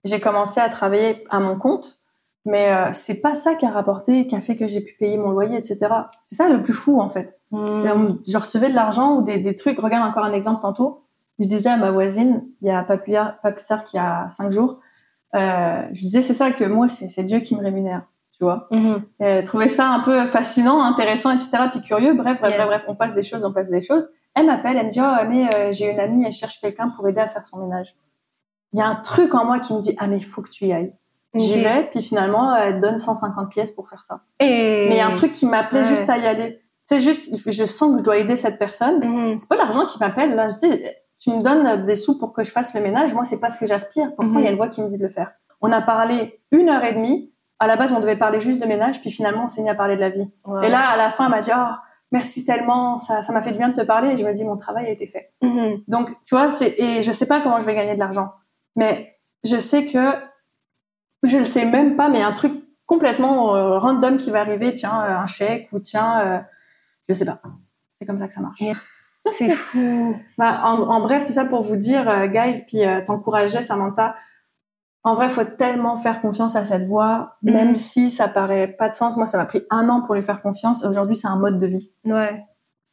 J'ai 0.05 0.19
commencé 0.19 0.61
à 0.61 0.69
travailler 0.69 1.25
à 1.29 1.39
mon 1.39 1.57
compte, 1.57 1.99
mais 2.45 2.71
euh, 2.71 2.89
c'est 2.91 3.21
pas 3.21 3.35
ça 3.35 3.55
qui 3.55 3.65
a 3.65 3.69
rapporté, 3.69 4.27
qui 4.27 4.35
a 4.35 4.41
fait 4.41 4.55
que 4.55 4.67
j'ai 4.67 4.81
pu 4.81 4.95
payer 4.95 5.17
mon 5.17 5.31
loyer, 5.31 5.57
etc. 5.57 5.77
C'est 6.23 6.35
ça 6.35 6.49
le 6.49 6.61
plus 6.61 6.73
fou 6.73 7.01
en 7.01 7.09
fait. 7.09 7.39
Je 7.51 8.37
recevais 8.37 8.69
de 8.69 8.75
l'argent 8.75 9.17
ou 9.17 9.21
des, 9.21 9.37
des 9.37 9.55
trucs. 9.55 9.79
Regarde 9.79 10.07
encore 10.07 10.23
un 10.23 10.33
exemple 10.33 10.61
tantôt. 10.61 11.03
Je 11.39 11.47
disais 11.47 11.69
à 11.69 11.77
ma 11.77 11.91
voisine, 11.91 12.45
il 12.61 12.67
y 12.67 12.71
a 12.71 12.83
pas 12.83 12.97
plus, 12.97 13.13
pas 13.13 13.51
plus 13.51 13.65
tard 13.65 13.83
qu'il 13.83 13.97
y 13.97 14.01
a 14.01 14.29
cinq 14.29 14.51
jours, 14.51 14.79
je 15.33 16.01
disais 16.01 16.21
c'est 16.21 16.33
ça 16.33 16.51
que 16.51 16.63
moi 16.63 16.87
c'est 16.87 17.23
Dieu 17.23 17.39
qui 17.39 17.55
me 17.55 17.61
rémunère 17.61 18.03
tu 18.37 18.43
vois. 18.43 18.67
Mm 18.71 19.43
trouver 19.45 19.67
ça 19.67 19.89
un 19.89 19.99
peu 19.99 20.25
fascinant 20.25 20.81
intéressant 20.83 21.31
etc 21.31 21.49
puis 21.71 21.81
curieux 21.81 22.13
bref 22.13 22.39
bref 22.39 22.55
bref, 22.65 22.83
on 22.87 22.95
passe 22.95 23.13
des 23.13 23.23
choses 23.23 23.45
on 23.45 23.53
passe 23.53 23.69
des 23.69 23.81
choses. 23.81 24.09
Elle 24.35 24.47
m'appelle 24.47 24.77
elle 24.77 24.85
me 24.85 24.91
dit 24.91 24.99
oh 25.01 25.27
mais 25.29 25.47
euh, 25.53 25.71
j'ai 25.71 25.91
une 25.91 25.99
amie 25.99 26.25
elle 26.25 26.31
cherche 26.31 26.59
quelqu'un 26.59 26.89
pour 26.89 27.07
aider 27.07 27.21
à 27.21 27.27
faire 27.27 27.45
son 27.45 27.57
ménage 27.57 27.95
il 28.73 28.79
y 28.79 28.81
a 28.81 28.87
un 28.87 28.95
truc 28.95 29.33
en 29.35 29.45
moi 29.45 29.59
qui 29.59 29.73
me 29.73 29.79
dit 29.79 29.95
ah 29.99 30.07
mais 30.07 30.17
il 30.17 30.25
faut 30.25 30.41
que 30.41 30.49
tu 30.49 30.65
y 30.65 30.73
ailles. 30.73 30.93
J'y 31.35 31.59
vais 31.61 31.89
puis 31.89 32.01
finalement 32.01 32.55
elle 32.55 32.79
donne 32.79 32.97
150 32.97 33.49
pièces 33.49 33.71
pour 33.71 33.89
faire 33.89 33.99
ça. 33.99 34.21
Et... 34.39 34.87
mais 34.89 34.95
il 34.95 34.97
y 34.97 35.01
a 35.01 35.07
un 35.07 35.13
truc 35.13 35.31
qui 35.31 35.45
m'appelait 35.45 35.85
juste 35.85 36.09
à 36.09 36.17
y 36.17 36.25
aller. 36.25 36.59
C'est 36.83 36.99
juste 36.99 37.33
je 37.51 37.65
sens 37.65 37.93
que 37.93 37.99
je 37.99 38.03
dois 38.03 38.17
aider 38.17 38.35
cette 38.35 38.59
personne. 38.59 38.99
Mm 38.99 39.37
c'est 39.37 39.49
pas 39.49 39.55
l'argent 39.55 39.85
qui 39.85 39.97
m'appelle 39.99 40.35
là. 40.35 40.49
Je 40.49 40.57
dis 40.57 40.83
tu 41.23 41.29
me 41.29 41.41
donnes 41.41 41.85
des 41.85 41.95
sous 41.95 42.17
pour 42.17 42.33
que 42.33 42.43
je 42.43 42.51
fasse 42.51 42.73
le 42.73 42.81
ménage. 42.81 43.13
Moi, 43.13 43.23
c'est 43.23 43.39
pas 43.39 43.49
ce 43.49 43.57
que 43.57 43.65
j'aspire. 43.65 44.13
Pourtant, 44.15 44.39
il 44.39 44.43
y 44.43 44.47
a 44.47 44.51
une 44.51 44.57
voix 44.57 44.67
qui 44.67 44.81
me 44.81 44.89
dit 44.89 44.97
de 44.97 45.03
le 45.03 45.09
faire. 45.09 45.31
On 45.61 45.71
a 45.71 45.81
parlé 45.81 46.41
une 46.51 46.67
heure 46.67 46.83
et 46.83 46.91
demie. 46.93 47.31
à 47.59 47.67
la 47.67 47.77
base, 47.77 47.93
on 47.93 48.01
devait 48.01 48.17
parler 48.17 48.41
juste 48.41 48.61
de 48.61 48.65
ménage, 48.65 48.99
puis 48.99 49.09
finalement, 49.09 49.45
on 49.45 49.47
s'est 49.47 49.61
mis 49.61 49.69
à 49.69 49.75
parler 49.75 49.95
de 49.95 50.01
la 50.01 50.09
vie. 50.09 50.29
Et 50.63 50.67
là, 50.67 50.81
à 50.81 50.97
la 50.97 51.09
fin, 51.09 51.25
elle 51.25 51.31
m'a 51.31 51.39
dit, 51.39 51.51
oh, 51.55 51.71
merci 52.11 52.43
tellement, 52.43 52.97
ça, 52.97 53.23
ça 53.23 53.31
m'a 53.31 53.41
fait 53.41 53.53
du 53.53 53.57
bien 53.57 53.69
de 53.69 53.73
te 53.73 53.85
parler. 53.85 54.09
Et 54.09 54.17
je 54.17 54.25
me 54.25 54.33
dis, 54.33 54.43
mon 54.43 54.57
travail 54.57 54.87
a 54.87 54.89
été 54.89 55.07
fait. 55.07 55.31
Mhm. 55.41 55.83
Donc, 55.87 56.09
tu 56.23 56.35
vois, 56.35 56.51
c'est, 56.51 56.75
et 56.77 57.01
je 57.01 57.11
sais 57.13 57.25
pas 57.25 57.39
comment 57.39 57.61
je 57.61 57.65
vais 57.65 57.75
gagner 57.75 57.93
de 57.93 57.99
l'argent. 57.99 58.33
Mais 58.75 59.17
je 59.45 59.55
sais 59.55 59.85
que, 59.85 60.13
je 61.21 61.37
le 61.37 61.45
sais 61.45 61.63
même 61.63 61.95
pas, 61.95 62.09
mais 62.09 62.21
un 62.21 62.33
truc 62.33 62.51
complètement 62.85 63.55
euh, 63.55 63.79
random 63.79 64.17
qui 64.17 64.29
va 64.29 64.41
arriver, 64.41 64.75
tiens, 64.75 65.01
euh, 65.01 65.15
un 65.15 65.27
chèque, 65.27 65.69
ou 65.71 65.79
tiens, 65.79 66.19
euh, 66.19 66.39
je 67.07 67.13
sais 67.13 67.23
pas. 67.23 67.39
C'est 67.91 68.05
comme 68.05 68.17
ça 68.17 68.27
que 68.27 68.33
ça 68.33 68.41
marche. 68.41 68.59
Yeah. 68.59 68.75
C'est 69.31 69.49
fou. 69.51 70.15
Bah, 70.37 70.61
en, 70.65 70.81
en 70.81 71.01
bref, 71.01 71.23
tout 71.25 71.31
ça 71.31 71.45
pour 71.45 71.61
vous 71.61 71.75
dire, 71.77 72.09
euh, 72.09 72.27
guys, 72.27 72.61
puis 72.67 72.85
euh, 72.85 73.01
t'encourager, 73.05 73.61
Samantha. 73.61 74.15
En 75.05 75.15
vrai, 75.15 75.27
faut 75.29 75.43
tellement 75.43 75.97
faire 75.97 76.21
confiance 76.21 76.55
à 76.55 76.63
cette 76.63 76.85
voix, 76.85 77.35
Mhm. 77.43 77.53
même 77.53 77.75
si 77.75 78.09
ça 78.09 78.27
paraît 78.27 78.67
pas 78.67 78.89
de 78.89 78.95
sens. 78.95 79.17
Moi, 79.17 79.25
ça 79.25 79.37
m'a 79.37 79.45
pris 79.45 79.63
un 79.69 79.89
an 79.89 80.01
pour 80.01 80.15
lui 80.15 80.21
faire 80.23 80.41
confiance. 80.41 80.85
Aujourd'hui, 80.85 81.15
c'est 81.15 81.27
un 81.27 81.35
mode 81.37 81.57
de 81.57 81.67
vie. 81.67 81.91
Ouais. 82.05 82.43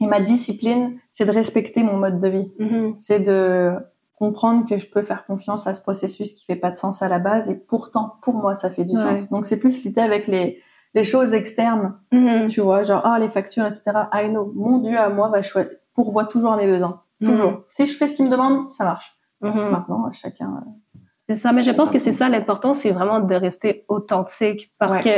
Et 0.00 0.06
ma 0.06 0.20
discipline, 0.20 0.98
c'est 1.10 1.26
de 1.26 1.30
respecter 1.30 1.82
mon 1.82 1.96
mode 1.96 2.18
de 2.20 2.28
vie. 2.28 2.52
Mhm. 2.58 2.94
C'est 2.96 3.20
de 3.20 3.74
comprendre 4.18 4.68
que 4.68 4.76
je 4.78 4.86
peux 4.86 5.02
faire 5.02 5.24
confiance 5.26 5.66
à 5.66 5.74
ce 5.74 5.80
processus 5.80 6.32
qui 6.32 6.44
fait 6.44 6.56
pas 6.56 6.70
de 6.70 6.76
sens 6.76 7.02
à 7.02 7.08
la 7.08 7.18
base. 7.18 7.48
Et 7.48 7.54
pourtant, 7.56 8.14
pour 8.22 8.34
moi, 8.34 8.54
ça 8.54 8.70
fait 8.70 8.84
du 8.84 8.94
Ouais. 8.94 9.18
sens. 9.18 9.28
Donc, 9.30 9.46
c'est 9.46 9.58
plus 9.58 9.82
lutter 9.84 10.00
avec 10.00 10.26
les, 10.26 10.60
les 10.94 11.02
choses 11.04 11.32
externes 11.34 11.94
Mhm. 12.12 12.48
tu 12.48 12.60
vois, 12.60 12.82
genre, 12.82 13.02
ah, 13.04 13.18
les 13.18 13.28
factures, 13.28 13.66
etc. 13.66 13.92
I 14.12 14.28
know. 14.30 14.52
Mon 14.54 14.78
Dieu 14.78 14.98
à 14.98 15.08
moi 15.10 15.28
va 15.28 15.42
choisir, 15.42 15.70
pourvoit 15.94 16.24
toujours 16.24 16.52
à 16.52 16.56
mes 16.56 16.66
besoins. 16.66 17.02
Toujours. 17.22 17.50
Mhm. 17.52 17.60
Si 17.68 17.86
je 17.86 17.96
fais 17.96 18.06
ce 18.06 18.14
qu'il 18.14 18.24
me 18.24 18.30
demande, 18.30 18.68
ça 18.70 18.84
marche. 18.84 19.14
Mhm. 19.42 19.70
Maintenant, 19.70 20.10
chacun. 20.12 20.62
euh, 20.66 20.98
C'est 21.16 21.34
ça, 21.34 21.52
mais 21.52 21.62
je 21.62 21.70
pense 21.70 21.90
que 21.90 21.98
c'est 21.98 22.12
ça 22.12 22.28
l'important, 22.28 22.74
c'est 22.74 22.90
vraiment 22.90 23.20
de 23.20 23.34
rester 23.34 23.84
authentique 23.88 24.72
parce 24.78 24.98
que 25.00 25.10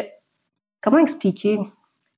comment 0.83 0.99
expliquer? 0.99 1.59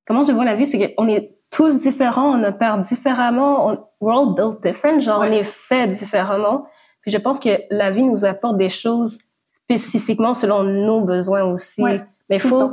Comment 0.06 0.24
je 0.26 0.32
vois 0.32 0.44
la 0.44 0.56
vie, 0.56 0.66
c'est 0.66 0.94
qu'on 0.94 1.08
est 1.08 1.36
tous 1.50 1.80
différents, 1.82 2.38
on 2.38 2.42
opère 2.44 2.78
différemment, 2.78 3.68
on, 3.68 3.78
we're 4.00 4.18
all 4.18 4.34
built 4.34 4.62
different, 4.62 4.98
genre 5.00 5.20
Ouais. 5.20 5.28
on 5.28 5.32
est 5.32 5.44
fait 5.44 5.86
différemment. 5.86 6.66
Puis 7.02 7.10
je 7.12 7.18
pense 7.18 7.38
que 7.38 7.60
la 7.70 7.90
vie 7.90 8.02
nous 8.02 8.24
apporte 8.24 8.56
des 8.56 8.68
choses 8.70 9.18
spécifiquement 9.46 10.34
selon 10.34 10.62
nos 10.64 11.00
besoins 11.02 11.44
aussi. 11.44 11.82
Ouais, 11.82 12.04
Mais 12.28 12.38
le 12.38 12.48
faut. 12.48 12.72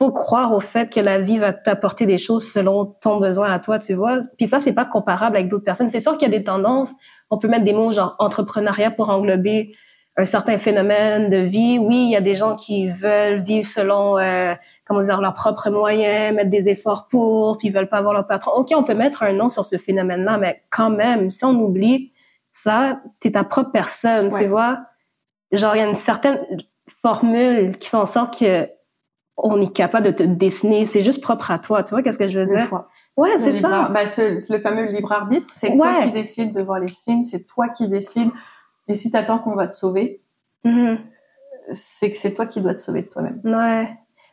Faut 0.00 0.12
croire 0.12 0.52
au 0.54 0.60
fait 0.60 0.90
que 0.90 0.98
la 0.98 1.18
vie 1.18 1.38
va 1.38 1.52
t'apporter 1.52 2.06
des 2.06 2.16
choses 2.16 2.50
selon 2.50 2.86
ton 2.86 3.18
besoin 3.18 3.52
à 3.52 3.58
toi, 3.58 3.78
tu 3.78 3.92
vois. 3.92 4.18
Puis 4.38 4.46
ça, 4.46 4.58
c'est 4.58 4.72
pas 4.72 4.86
comparable 4.86 5.36
avec 5.36 5.48
d'autres 5.48 5.64
personnes. 5.64 5.90
C'est 5.90 6.00
sûr 6.00 6.16
qu'il 6.16 6.30
y 6.30 6.34
a 6.34 6.38
des 6.38 6.42
tendances. 6.44 6.94
On 7.28 7.36
peut 7.38 7.48
mettre 7.48 7.64
des 7.64 7.74
mots 7.74 7.92
genre 7.92 8.16
entrepreneuriat 8.18 8.90
pour 8.90 9.10
englober 9.10 9.72
un 10.16 10.24
certain 10.24 10.56
phénomène 10.56 11.28
de 11.28 11.36
vie. 11.36 11.78
Oui, 11.78 11.96
il 12.06 12.10
y 12.10 12.16
a 12.16 12.22
des 12.22 12.34
gens 12.34 12.56
qui 12.56 12.88
veulent 12.88 13.40
vivre 13.40 13.66
selon, 13.66 14.18
euh, 14.18 14.54
comment 14.86 15.02
dire, 15.02 15.20
leurs 15.20 15.34
propres 15.34 15.68
moyens, 15.68 16.34
mettre 16.34 16.50
des 16.50 16.70
efforts 16.70 17.06
pour, 17.08 17.58
puis 17.58 17.68
ils 17.68 17.74
veulent 17.74 17.88
pas 17.88 17.98
avoir 17.98 18.14
leur 18.14 18.26
patron. 18.26 18.52
Ok, 18.52 18.68
on 18.74 18.82
peut 18.82 18.94
mettre 18.94 19.22
un 19.22 19.34
nom 19.34 19.50
sur 19.50 19.66
ce 19.66 19.76
phénomène-là, 19.76 20.38
mais 20.38 20.62
quand 20.70 20.90
même, 20.90 21.30
si 21.30 21.44
on 21.44 21.50
oublie 21.60 22.12
ça, 22.48 23.00
t'es 23.20 23.32
ta 23.32 23.44
propre 23.44 23.70
personne, 23.70 24.32
Ouais. 24.32 24.40
tu 24.40 24.46
vois. 24.46 24.78
Genre, 25.52 25.76
il 25.76 25.78
y 25.80 25.82
a 25.82 25.86
une 25.86 25.94
certaine 25.94 26.40
formule 27.02 27.76
qui 27.78 27.90
fait 27.90 27.96
en 27.98 28.06
sorte 28.06 28.38
que 28.38 28.66
on 29.44 29.60
est 29.60 29.72
capable 29.72 30.06
de 30.06 30.10
te 30.12 30.22
dessiner. 30.22 30.84
C'est 30.84 31.02
juste 31.02 31.22
propre 31.22 31.50
à 31.50 31.58
toi. 31.58 31.82
Tu 31.82 31.90
vois 31.94 32.02
qu'est-ce 32.02 32.18
que 32.18 32.28
je 32.28 32.38
veux 32.38 32.44
le 32.46 32.56
dire? 32.56 32.66
choix. 32.66 32.88
Ouais, 33.16 33.32
Le 33.32 33.38
c'est 33.38 33.52
ça. 33.52 33.88
Bah, 33.92 34.06
ce- 34.06 34.52
le 34.52 34.58
fameux 34.58 34.86
libre 34.90 35.12
arbitre, 35.12 35.46
c'est 35.52 35.76
toi 35.76 36.02
qui 36.02 36.12
décides 36.12 36.54
de 36.54 36.62
voir 36.62 36.78
les 36.78 36.86
signes, 36.86 37.22
c'est 37.24 37.46
toi 37.46 37.68
qui 37.68 37.88
décides. 37.88 38.30
Et 38.88 38.94
si 38.94 39.10
t'attends 39.10 39.38
qu'on 39.38 39.54
va 39.54 39.66
te 39.66 39.74
sauver, 39.74 40.20
Mhm. 40.64 40.98
c'est 41.72 42.10
que 42.10 42.16
c'est 42.16 42.32
toi 42.32 42.46
qui 42.46 42.60
dois 42.60 42.74
te 42.74 42.80
sauver 42.80 43.02
de 43.02 43.08
toi-même. 43.08 43.40
Ouais. 43.44 43.88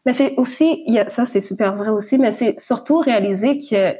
Mais 0.05 0.13
c'est 0.13 0.35
aussi, 0.37 0.83
il 0.87 0.93
y 0.93 0.99
a, 0.99 1.07
ça 1.07 1.25
c'est 1.25 1.41
super 1.41 1.75
vrai 1.75 1.89
aussi, 1.89 2.17
mais 2.17 2.31
c'est 2.31 2.59
surtout 2.59 2.99
réaliser 2.99 3.59
que 3.59 3.95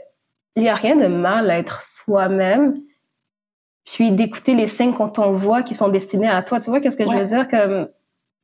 il 0.55 0.63
y 0.63 0.69
a 0.69 0.75
rien 0.75 0.95
de 0.95 1.07
mal 1.07 1.51
à 1.51 1.57
être 1.59 1.81
soi-même, 1.83 2.79
puis 3.85 4.11
d'écouter 4.11 4.55
les 4.55 4.67
signes 4.67 4.93
qu'on 4.93 5.09
t'envoie 5.09 5.63
qui 5.63 5.75
sont 5.75 5.89
destinés 5.89 6.27
à 6.29 6.41
toi. 6.43 6.59
Tu 6.59 6.69
vois 6.69 6.79
qu'est-ce 6.79 6.97
que 6.97 7.05
je 7.05 7.15
veux 7.15 7.25
dire? 7.25 7.47
Comme, 7.47 7.87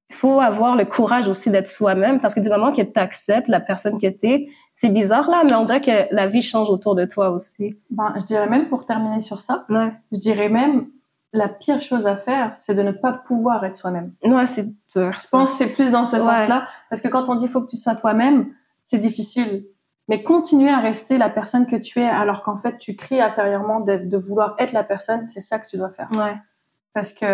il 0.10 0.16
faut 0.16 0.40
avoir 0.40 0.76
le 0.76 0.86
courage 0.86 1.28
aussi 1.28 1.50
d'être 1.50 1.68
soi-même 1.68 2.20
parce 2.20 2.34
que 2.36 2.40
du 2.40 2.50
moment 2.50 2.72
que 2.72 2.82
tu 2.82 3.00
acceptes 3.00 3.48
la 3.48 3.60
personne 3.60 4.00
que 4.00 4.08
t'es, 4.08 4.48
c'est 4.72 4.90
bizarre 4.90 5.30
là, 5.30 5.42
mais 5.44 5.56
on 5.56 5.64
dirait 5.66 5.82
que 5.82 6.14
la 6.14 6.28
vie 6.28 6.42
change 6.44 6.70
autour 6.70 6.94
de 6.96 7.06
toi 7.06 7.30
aussi. 7.32 7.78
Ben, 7.90 8.14
je 8.20 8.24
dirais 8.26 8.48
même 8.48 8.68
pour 8.70 8.86
terminer 8.86 9.22
sur 9.22 9.42
ça, 9.42 9.66
Ouais. 9.70 9.92
je 10.12 10.20
dirais 10.20 10.50
même 10.50 10.88
la 11.36 11.50
pire 11.50 11.82
chose 11.82 12.06
à 12.06 12.16
faire, 12.16 12.52
c'est 12.56 12.76
de 12.76 12.84
ne 12.84 12.92
pas 12.92 13.12
pouvoir 13.12 13.66
être 13.66 13.76
soi-même. 13.76 14.14
Ouais, 14.24 14.46
c'est 14.46 14.68
dur. 14.96 15.12
Je 15.20 15.28
pense 15.32 15.50
que 15.52 15.58
c'est 15.58 15.74
plus 15.74 15.92
dans 15.92 16.06
ce 16.06 16.18
Ouais. 16.18 16.22
sens-là, 16.22 16.68
parce 16.92 17.02
que 17.02 17.08
quand 17.08 17.28
on 17.30 17.36
dit 17.36 17.48
faut 17.48 17.62
que 17.62 17.70
tu 17.70 17.78
sois 17.78 17.96
toi-même, 17.96 18.50
c'est 18.80 19.00
difficile. 19.00 19.66
Mais 20.10 20.22
continuer 20.22 20.70
à 20.70 20.80
rester 20.80 21.18
la 21.18 21.30
personne 21.30 21.66
que 21.66 21.76
tu 21.78 22.02
es, 22.02 22.08
alors 22.08 22.44
qu'en 22.44 22.56
fait 22.56 22.78
tu 22.78 22.96
cries 22.96 23.22
intérieurement 23.22 23.80
de, 23.80 23.96
de 23.98 24.18
vouloir 24.18 24.54
être 24.60 24.74
la 24.74 24.84
personne, 24.84 25.26
c'est 25.26 25.42
ça 25.42 25.58
que 25.58 25.68
tu 25.68 25.78
dois 25.78 25.90
faire. 25.90 26.10
Ouais. 26.14 26.36
Parce 26.94 27.14
que 27.14 27.26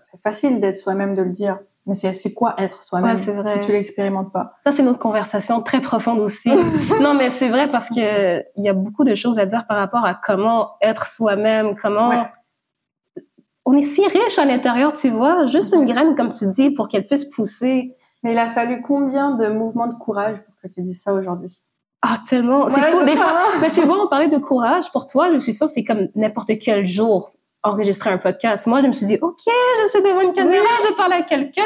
c'est 0.00 0.18
facile 0.22 0.60
d'être 0.60 0.76
soi-même, 0.78 1.14
de 1.14 1.22
le 1.22 1.28
dire, 1.28 1.58
mais 1.86 1.94
c'est 1.94 2.32
quoi 2.32 2.54
être 2.58 2.82
soi-même 2.82 3.16
Ouais, 3.16 3.46
si 3.46 3.60
tu 3.60 3.72
l'expérimentes 3.72 4.32
pas? 4.32 4.54
Ça, 4.60 4.72
c'est 4.72 4.82
notre 4.82 4.98
conversation 4.98 5.60
très 5.62 5.80
profonde 5.80 6.18
aussi. 6.20 6.50
non, 7.02 7.14
mais 7.14 7.30
c'est 7.30 7.48
vrai 7.50 7.70
parce 7.70 7.88
que 7.90 8.38
il 8.56 8.64
y 8.64 8.68
a 8.68 8.72
beaucoup 8.72 9.04
de 9.04 9.14
choses 9.14 9.38
à 9.38 9.46
dire 9.46 9.66
par 9.66 9.76
rapport 9.78 10.04
à 10.06 10.14
comment 10.14 10.72
être 10.80 11.06
soi-même, 11.06 11.76
comment 11.76 12.08
Ouais. 12.08 12.26
on 13.66 13.76
est 13.76 13.82
si 13.82 14.06
riche 14.06 14.38
à 14.38 14.44
l'intérieur, 14.44 14.92
tu 14.94 15.10
vois, 15.10 15.46
juste 15.46 15.74
une 15.74 15.84
graine 15.86 16.14
comme 16.14 16.30
tu 16.30 16.46
dis 16.48 16.70
pour 16.70 16.88
qu'elle 16.88 17.06
puisse 17.06 17.24
pousser. 17.26 17.94
Mais 18.22 18.32
il 18.32 18.38
a 18.38 18.48
fallu 18.48 18.80
combien 18.82 19.32
de 19.32 19.48
mouvements 19.48 19.86
de 19.86 19.94
courage 19.94 20.36
pour 20.42 20.54
que 20.62 20.68
tu 20.68 20.80
dises 20.82 21.02
ça 21.02 21.12
aujourd'hui? 21.12 21.60
Ah, 22.00 22.16
tellement, 22.28 22.68
c'est 22.68 22.80
Ouais, 22.80 22.90
fou 22.90 23.02
des 23.04 23.16
fois. 23.16 23.32
Mais 23.60 23.70
tu 23.70 23.80
vois, 23.82 24.02
on 24.02 24.08
parlait 24.08 24.28
de 24.28 24.36
courage 24.38 24.90
pour 24.92 25.06
toi, 25.06 25.30
je 25.32 25.38
suis 25.38 25.52
sûre 25.54 25.68
c'est 25.68 25.84
comme 25.84 26.08
n'importe 26.14 26.50
quel 26.58 26.84
jour 26.86 27.32
enregistrer 27.64 28.10
un 28.10 28.18
podcast. 28.18 28.66
Moi, 28.66 28.80
je 28.82 28.86
me 28.86 28.92
suis 28.92 29.06
dit 29.06 29.18
OK, 29.20 29.40
je 29.82 29.88
suis 29.88 30.02
devant 30.02 30.20
une 30.20 30.32
caméra, 30.32 30.64
je 30.88 30.92
parle 30.94 31.12
à 31.14 31.22
quelqu'un. 31.22 31.62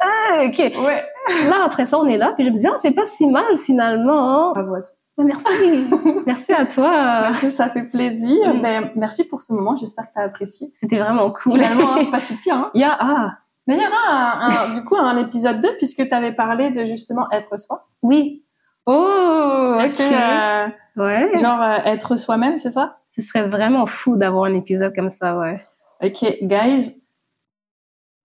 Ah, 0.00 0.42
OK. 0.46 0.58
Ouais. 0.58 1.04
Là 1.48 1.64
après 1.64 1.86
ça, 1.86 1.98
on 1.98 2.06
est 2.06 2.18
là, 2.18 2.32
puis 2.34 2.44
je 2.44 2.50
me 2.50 2.56
dis 2.56 2.66
ah, 2.66 2.76
c'est 2.80 2.90
pas 2.92 3.06
si 3.06 3.26
mal 3.26 3.56
finalement. 3.56 4.48
hein. 4.48 4.52
Bravo 4.54 4.74
à 4.76 4.82
toi. 4.82 4.92
Mais 5.18 5.24
Merci. 5.26 5.90
Merci 6.26 6.52
à 6.54 6.64
toi. 6.64 7.32
Ça 7.50 7.68
fait 7.68 7.84
plaisir. 7.84 8.54
Mm. 8.54 8.62
Ben, 8.62 8.90
merci 8.96 9.24
pour 9.24 9.42
ce 9.42 9.52
moment. 9.52 9.76
J'espère 9.76 10.06
que 10.06 10.12
tu 10.14 10.20
as 10.20 10.24
apprécié. 10.24 10.70
C'était 10.74 10.98
vraiment 10.98 11.30
cool. 11.30 11.52
Finalement, 11.52 11.92
hein, 11.92 11.98
c'est 12.00 12.10
pas 12.10 12.18
si 12.20 12.34
pire. 12.36 12.54
Hein. 12.56 12.70
Il 12.74 12.80
y 12.80 12.84
a, 12.84 12.96
ah, 12.98 13.30
Mais 13.66 13.76
il 13.76 13.82
y 13.82 13.86
aura 13.86 14.42
un, 14.42 14.70
un- 14.70 14.72
du 14.72 14.82
coup 14.84 14.96
un 14.96 15.16
épisode 15.18 15.60
2 15.60 15.76
puisque 15.76 16.08
tu 16.08 16.14
avais 16.14 16.32
parlé 16.32 16.70
de 16.70 16.86
justement 16.86 17.30
être 17.30 17.60
soi. 17.60 17.86
oui. 18.02 18.44
Oh, 18.86 19.78
est-ce 19.80 19.94
que 19.94 20.02
euh, 20.02 20.68
Ouais. 20.96 21.36
genre 21.36 21.62
euh, 21.62 21.78
être 21.86 22.16
soi-même, 22.16 22.58
c'est 22.58 22.70
ça? 22.70 22.98
Ce 23.06 23.22
serait 23.22 23.46
vraiment 23.46 23.86
fou 23.86 24.16
d'avoir 24.16 24.44
un 24.44 24.54
épisode 24.54 24.94
comme 24.94 25.08
ça, 25.08 25.36
ouais. 25.38 25.64
Ok, 26.02 26.24
guys. 26.42 27.00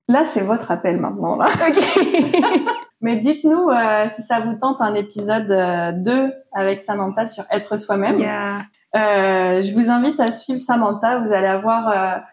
Là, 0.10 0.26
c'est 0.26 0.41
votre 0.41 0.72
appel 0.72 0.98
maintenant. 0.98 1.36
Là. 1.36 1.48
Mais 3.02 3.17
dites-nous 3.17 3.70
euh, 3.70 4.10
si 4.10 4.22
ça 4.22 4.39
vous 4.39 4.56
tente 4.56 4.82
un 4.82 4.96
épisode 4.96 5.52
euh, 5.52 5.91
2 5.91 6.34
avec 6.54 6.82
Samantha 6.82 7.26
sur 7.26 7.43
être 7.52 7.78
soi-même. 7.78 8.20
Yeah. 8.20 8.62
Euh, 8.96 9.62
je 9.62 9.74
vous 9.74 9.91
invite 9.91 10.20
à 10.20 10.32
suivre 10.32 10.60
Samantha. 10.60 11.20
Vous 11.20 11.32
allez 11.32 11.48
avoir 11.48 12.24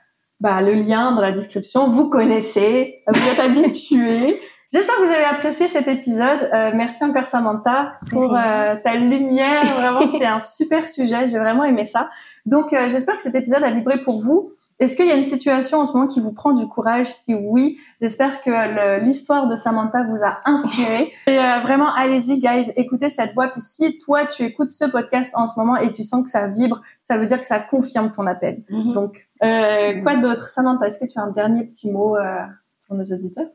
bah, 0.41 0.63
le 0.63 0.75
lien 0.75 1.13
dans 1.13 1.21
la 1.21 1.33
description. 1.33 1.89
Vous 1.89 2.09
connaissez, 2.09 3.03
vous 3.07 3.29
êtes 3.29 3.39
habitués. 3.41 4.41
J'espère 4.75 4.97
que 4.97 5.03
vous 5.03 5.13
avez 5.13 5.23
apprécié 5.23 5.69
cet 5.69 5.87
épisode. 5.87 6.51
Euh, 6.53 6.73
merci 6.75 7.05
encore 7.05 7.23
Samantha 7.23 7.93
pour 8.11 8.35
euh, 8.35 8.75
ta 8.83 8.97
lumière. 8.97 9.63
Vraiment, 9.77 10.05
c'était 10.05 10.25
un 10.25 10.41
super 10.41 10.89
sujet. 10.89 11.29
J'ai 11.29 11.39
vraiment 11.39 11.63
aimé 11.63 11.85
ça. 11.85 12.11
Donc, 12.45 12.73
euh, 12.73 12.89
j'espère 12.89 13.15
que 13.15 13.23
cet 13.23 13.37
épisode 13.37 13.63
a 13.63 13.71
vibré 13.71 14.01
pour 14.01 14.21
vous. 14.21 14.51
Est-ce 14.81 14.97
qu'il 14.97 15.07
y 15.07 15.13
a 15.13 15.15
une 15.15 15.25
situation 15.25 15.79
en 15.79 15.85
ce 15.85 15.93
moment 15.93 16.09
qui 16.09 16.19
vous 16.19 16.33
prend 16.33 16.53
du 16.53 16.67
courage? 16.67 17.07
Si 17.07 17.35
oui, 17.35 17.79
j'espère 18.01 18.41
que 18.41 19.05
l'histoire 19.05 19.47
de 19.47 19.55
Samantha 19.55 20.03
vous 20.03 20.25
a 20.25 20.41
inspiré. 20.45 21.13
Et 21.29 21.39
euh, 21.39 21.61
vraiment, 21.63 21.95
allez-y, 21.95 22.41
guys, 22.41 22.73
écoutez 22.75 23.11
cette 23.11 23.33
voix. 23.35 23.47
Puis 23.47 23.61
si 23.61 23.99
toi, 23.99 24.27
tu 24.27 24.43
écoutes 24.43 24.73
ce 24.73 24.87
podcast 24.87 25.33
en 25.37 25.47
ce 25.47 25.57
moment 25.57 25.77
et 25.77 25.93
tu 25.93 26.03
sens 26.03 26.25
que 26.25 26.31
ça 26.31 26.49
vibre, 26.49 26.83
ça 26.99 27.17
veut 27.17 27.27
dire 27.27 27.39
que 27.39 27.47
ça 27.47 27.61
confirme 27.61 28.11
ton 28.11 28.27
appel. 28.27 28.65
Mhm. 28.69 28.93
Donc, 28.93 29.29
euh, 29.45 30.03
quoi 30.03 30.17
d'autre? 30.17 30.49
Samantha, 30.49 30.89
est-ce 30.89 30.99
que 30.99 31.07
tu 31.07 31.21
as 31.21 31.23
un 31.23 31.31
dernier 31.31 31.63
petit 31.65 31.93
mot 31.93 32.17
euh, 32.17 32.41
pour 32.89 32.97
nos 32.97 33.05
auditeurs? 33.05 33.47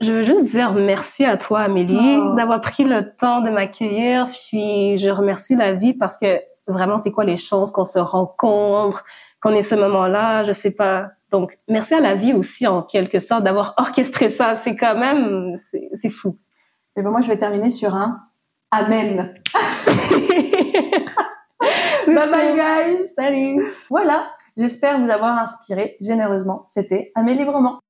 Je 0.00 0.12
veux 0.12 0.22
juste 0.22 0.46
dire 0.46 0.72
merci 0.74 1.24
à 1.24 1.36
toi, 1.36 1.60
Amélie, 1.60 2.16
Oh. 2.18 2.34
d'avoir 2.34 2.60
pris 2.60 2.84
le 2.84 3.14
temps 3.16 3.40
de 3.40 3.50
m'accueillir. 3.50 4.28
Puis 4.30 4.98
je 4.98 5.10
remercie 5.10 5.56
la 5.56 5.72
vie 5.74 5.92
parce 5.94 6.16
que 6.18 6.40
vraiment, 6.66 6.98
c'est 6.98 7.10
quoi 7.12 7.24
les 7.24 7.36
chances 7.36 7.70
qu'on 7.70 7.84
se 7.84 7.98
rencontre, 7.98 9.04
qu'on 9.42 9.50
ait 9.54 9.62
ce 9.62 9.74
moment-là, 9.74 10.44
je 10.44 10.52
sais 10.52 10.74
pas. 10.74 11.08
Donc, 11.30 11.58
merci 11.68 11.94
à 11.94 12.00
la 12.00 12.14
vie 12.14 12.32
aussi, 12.32 12.66
en 12.66 12.82
quelque 12.82 13.18
sorte, 13.18 13.44
d'avoir 13.44 13.74
orchestré 13.76 14.28
ça. 14.30 14.54
C'est 14.54 14.76
quand 14.76 14.96
même, 14.96 15.56
c'est 15.94 16.10
fou. 16.10 16.38
Et 16.96 17.02
ben 17.02 17.10
moi, 17.10 17.20
je 17.20 17.28
vais 17.28 17.38
terminer 17.38 17.70
sur 17.70 17.94
un 17.94 18.18
Amen. 18.72 19.34
bye 22.06 22.30
bye, 22.30 22.54
guys 22.54 23.08
Salut. 23.14 23.62
Voilà, 23.90 24.26
j'espère 24.56 24.98
vous 25.00 25.10
avoir 25.10 25.36
inspiré 25.38 25.96
généreusement. 26.00 26.66
C'était 26.68 27.12
Amélie 27.14 27.38
Librement. 27.40 27.80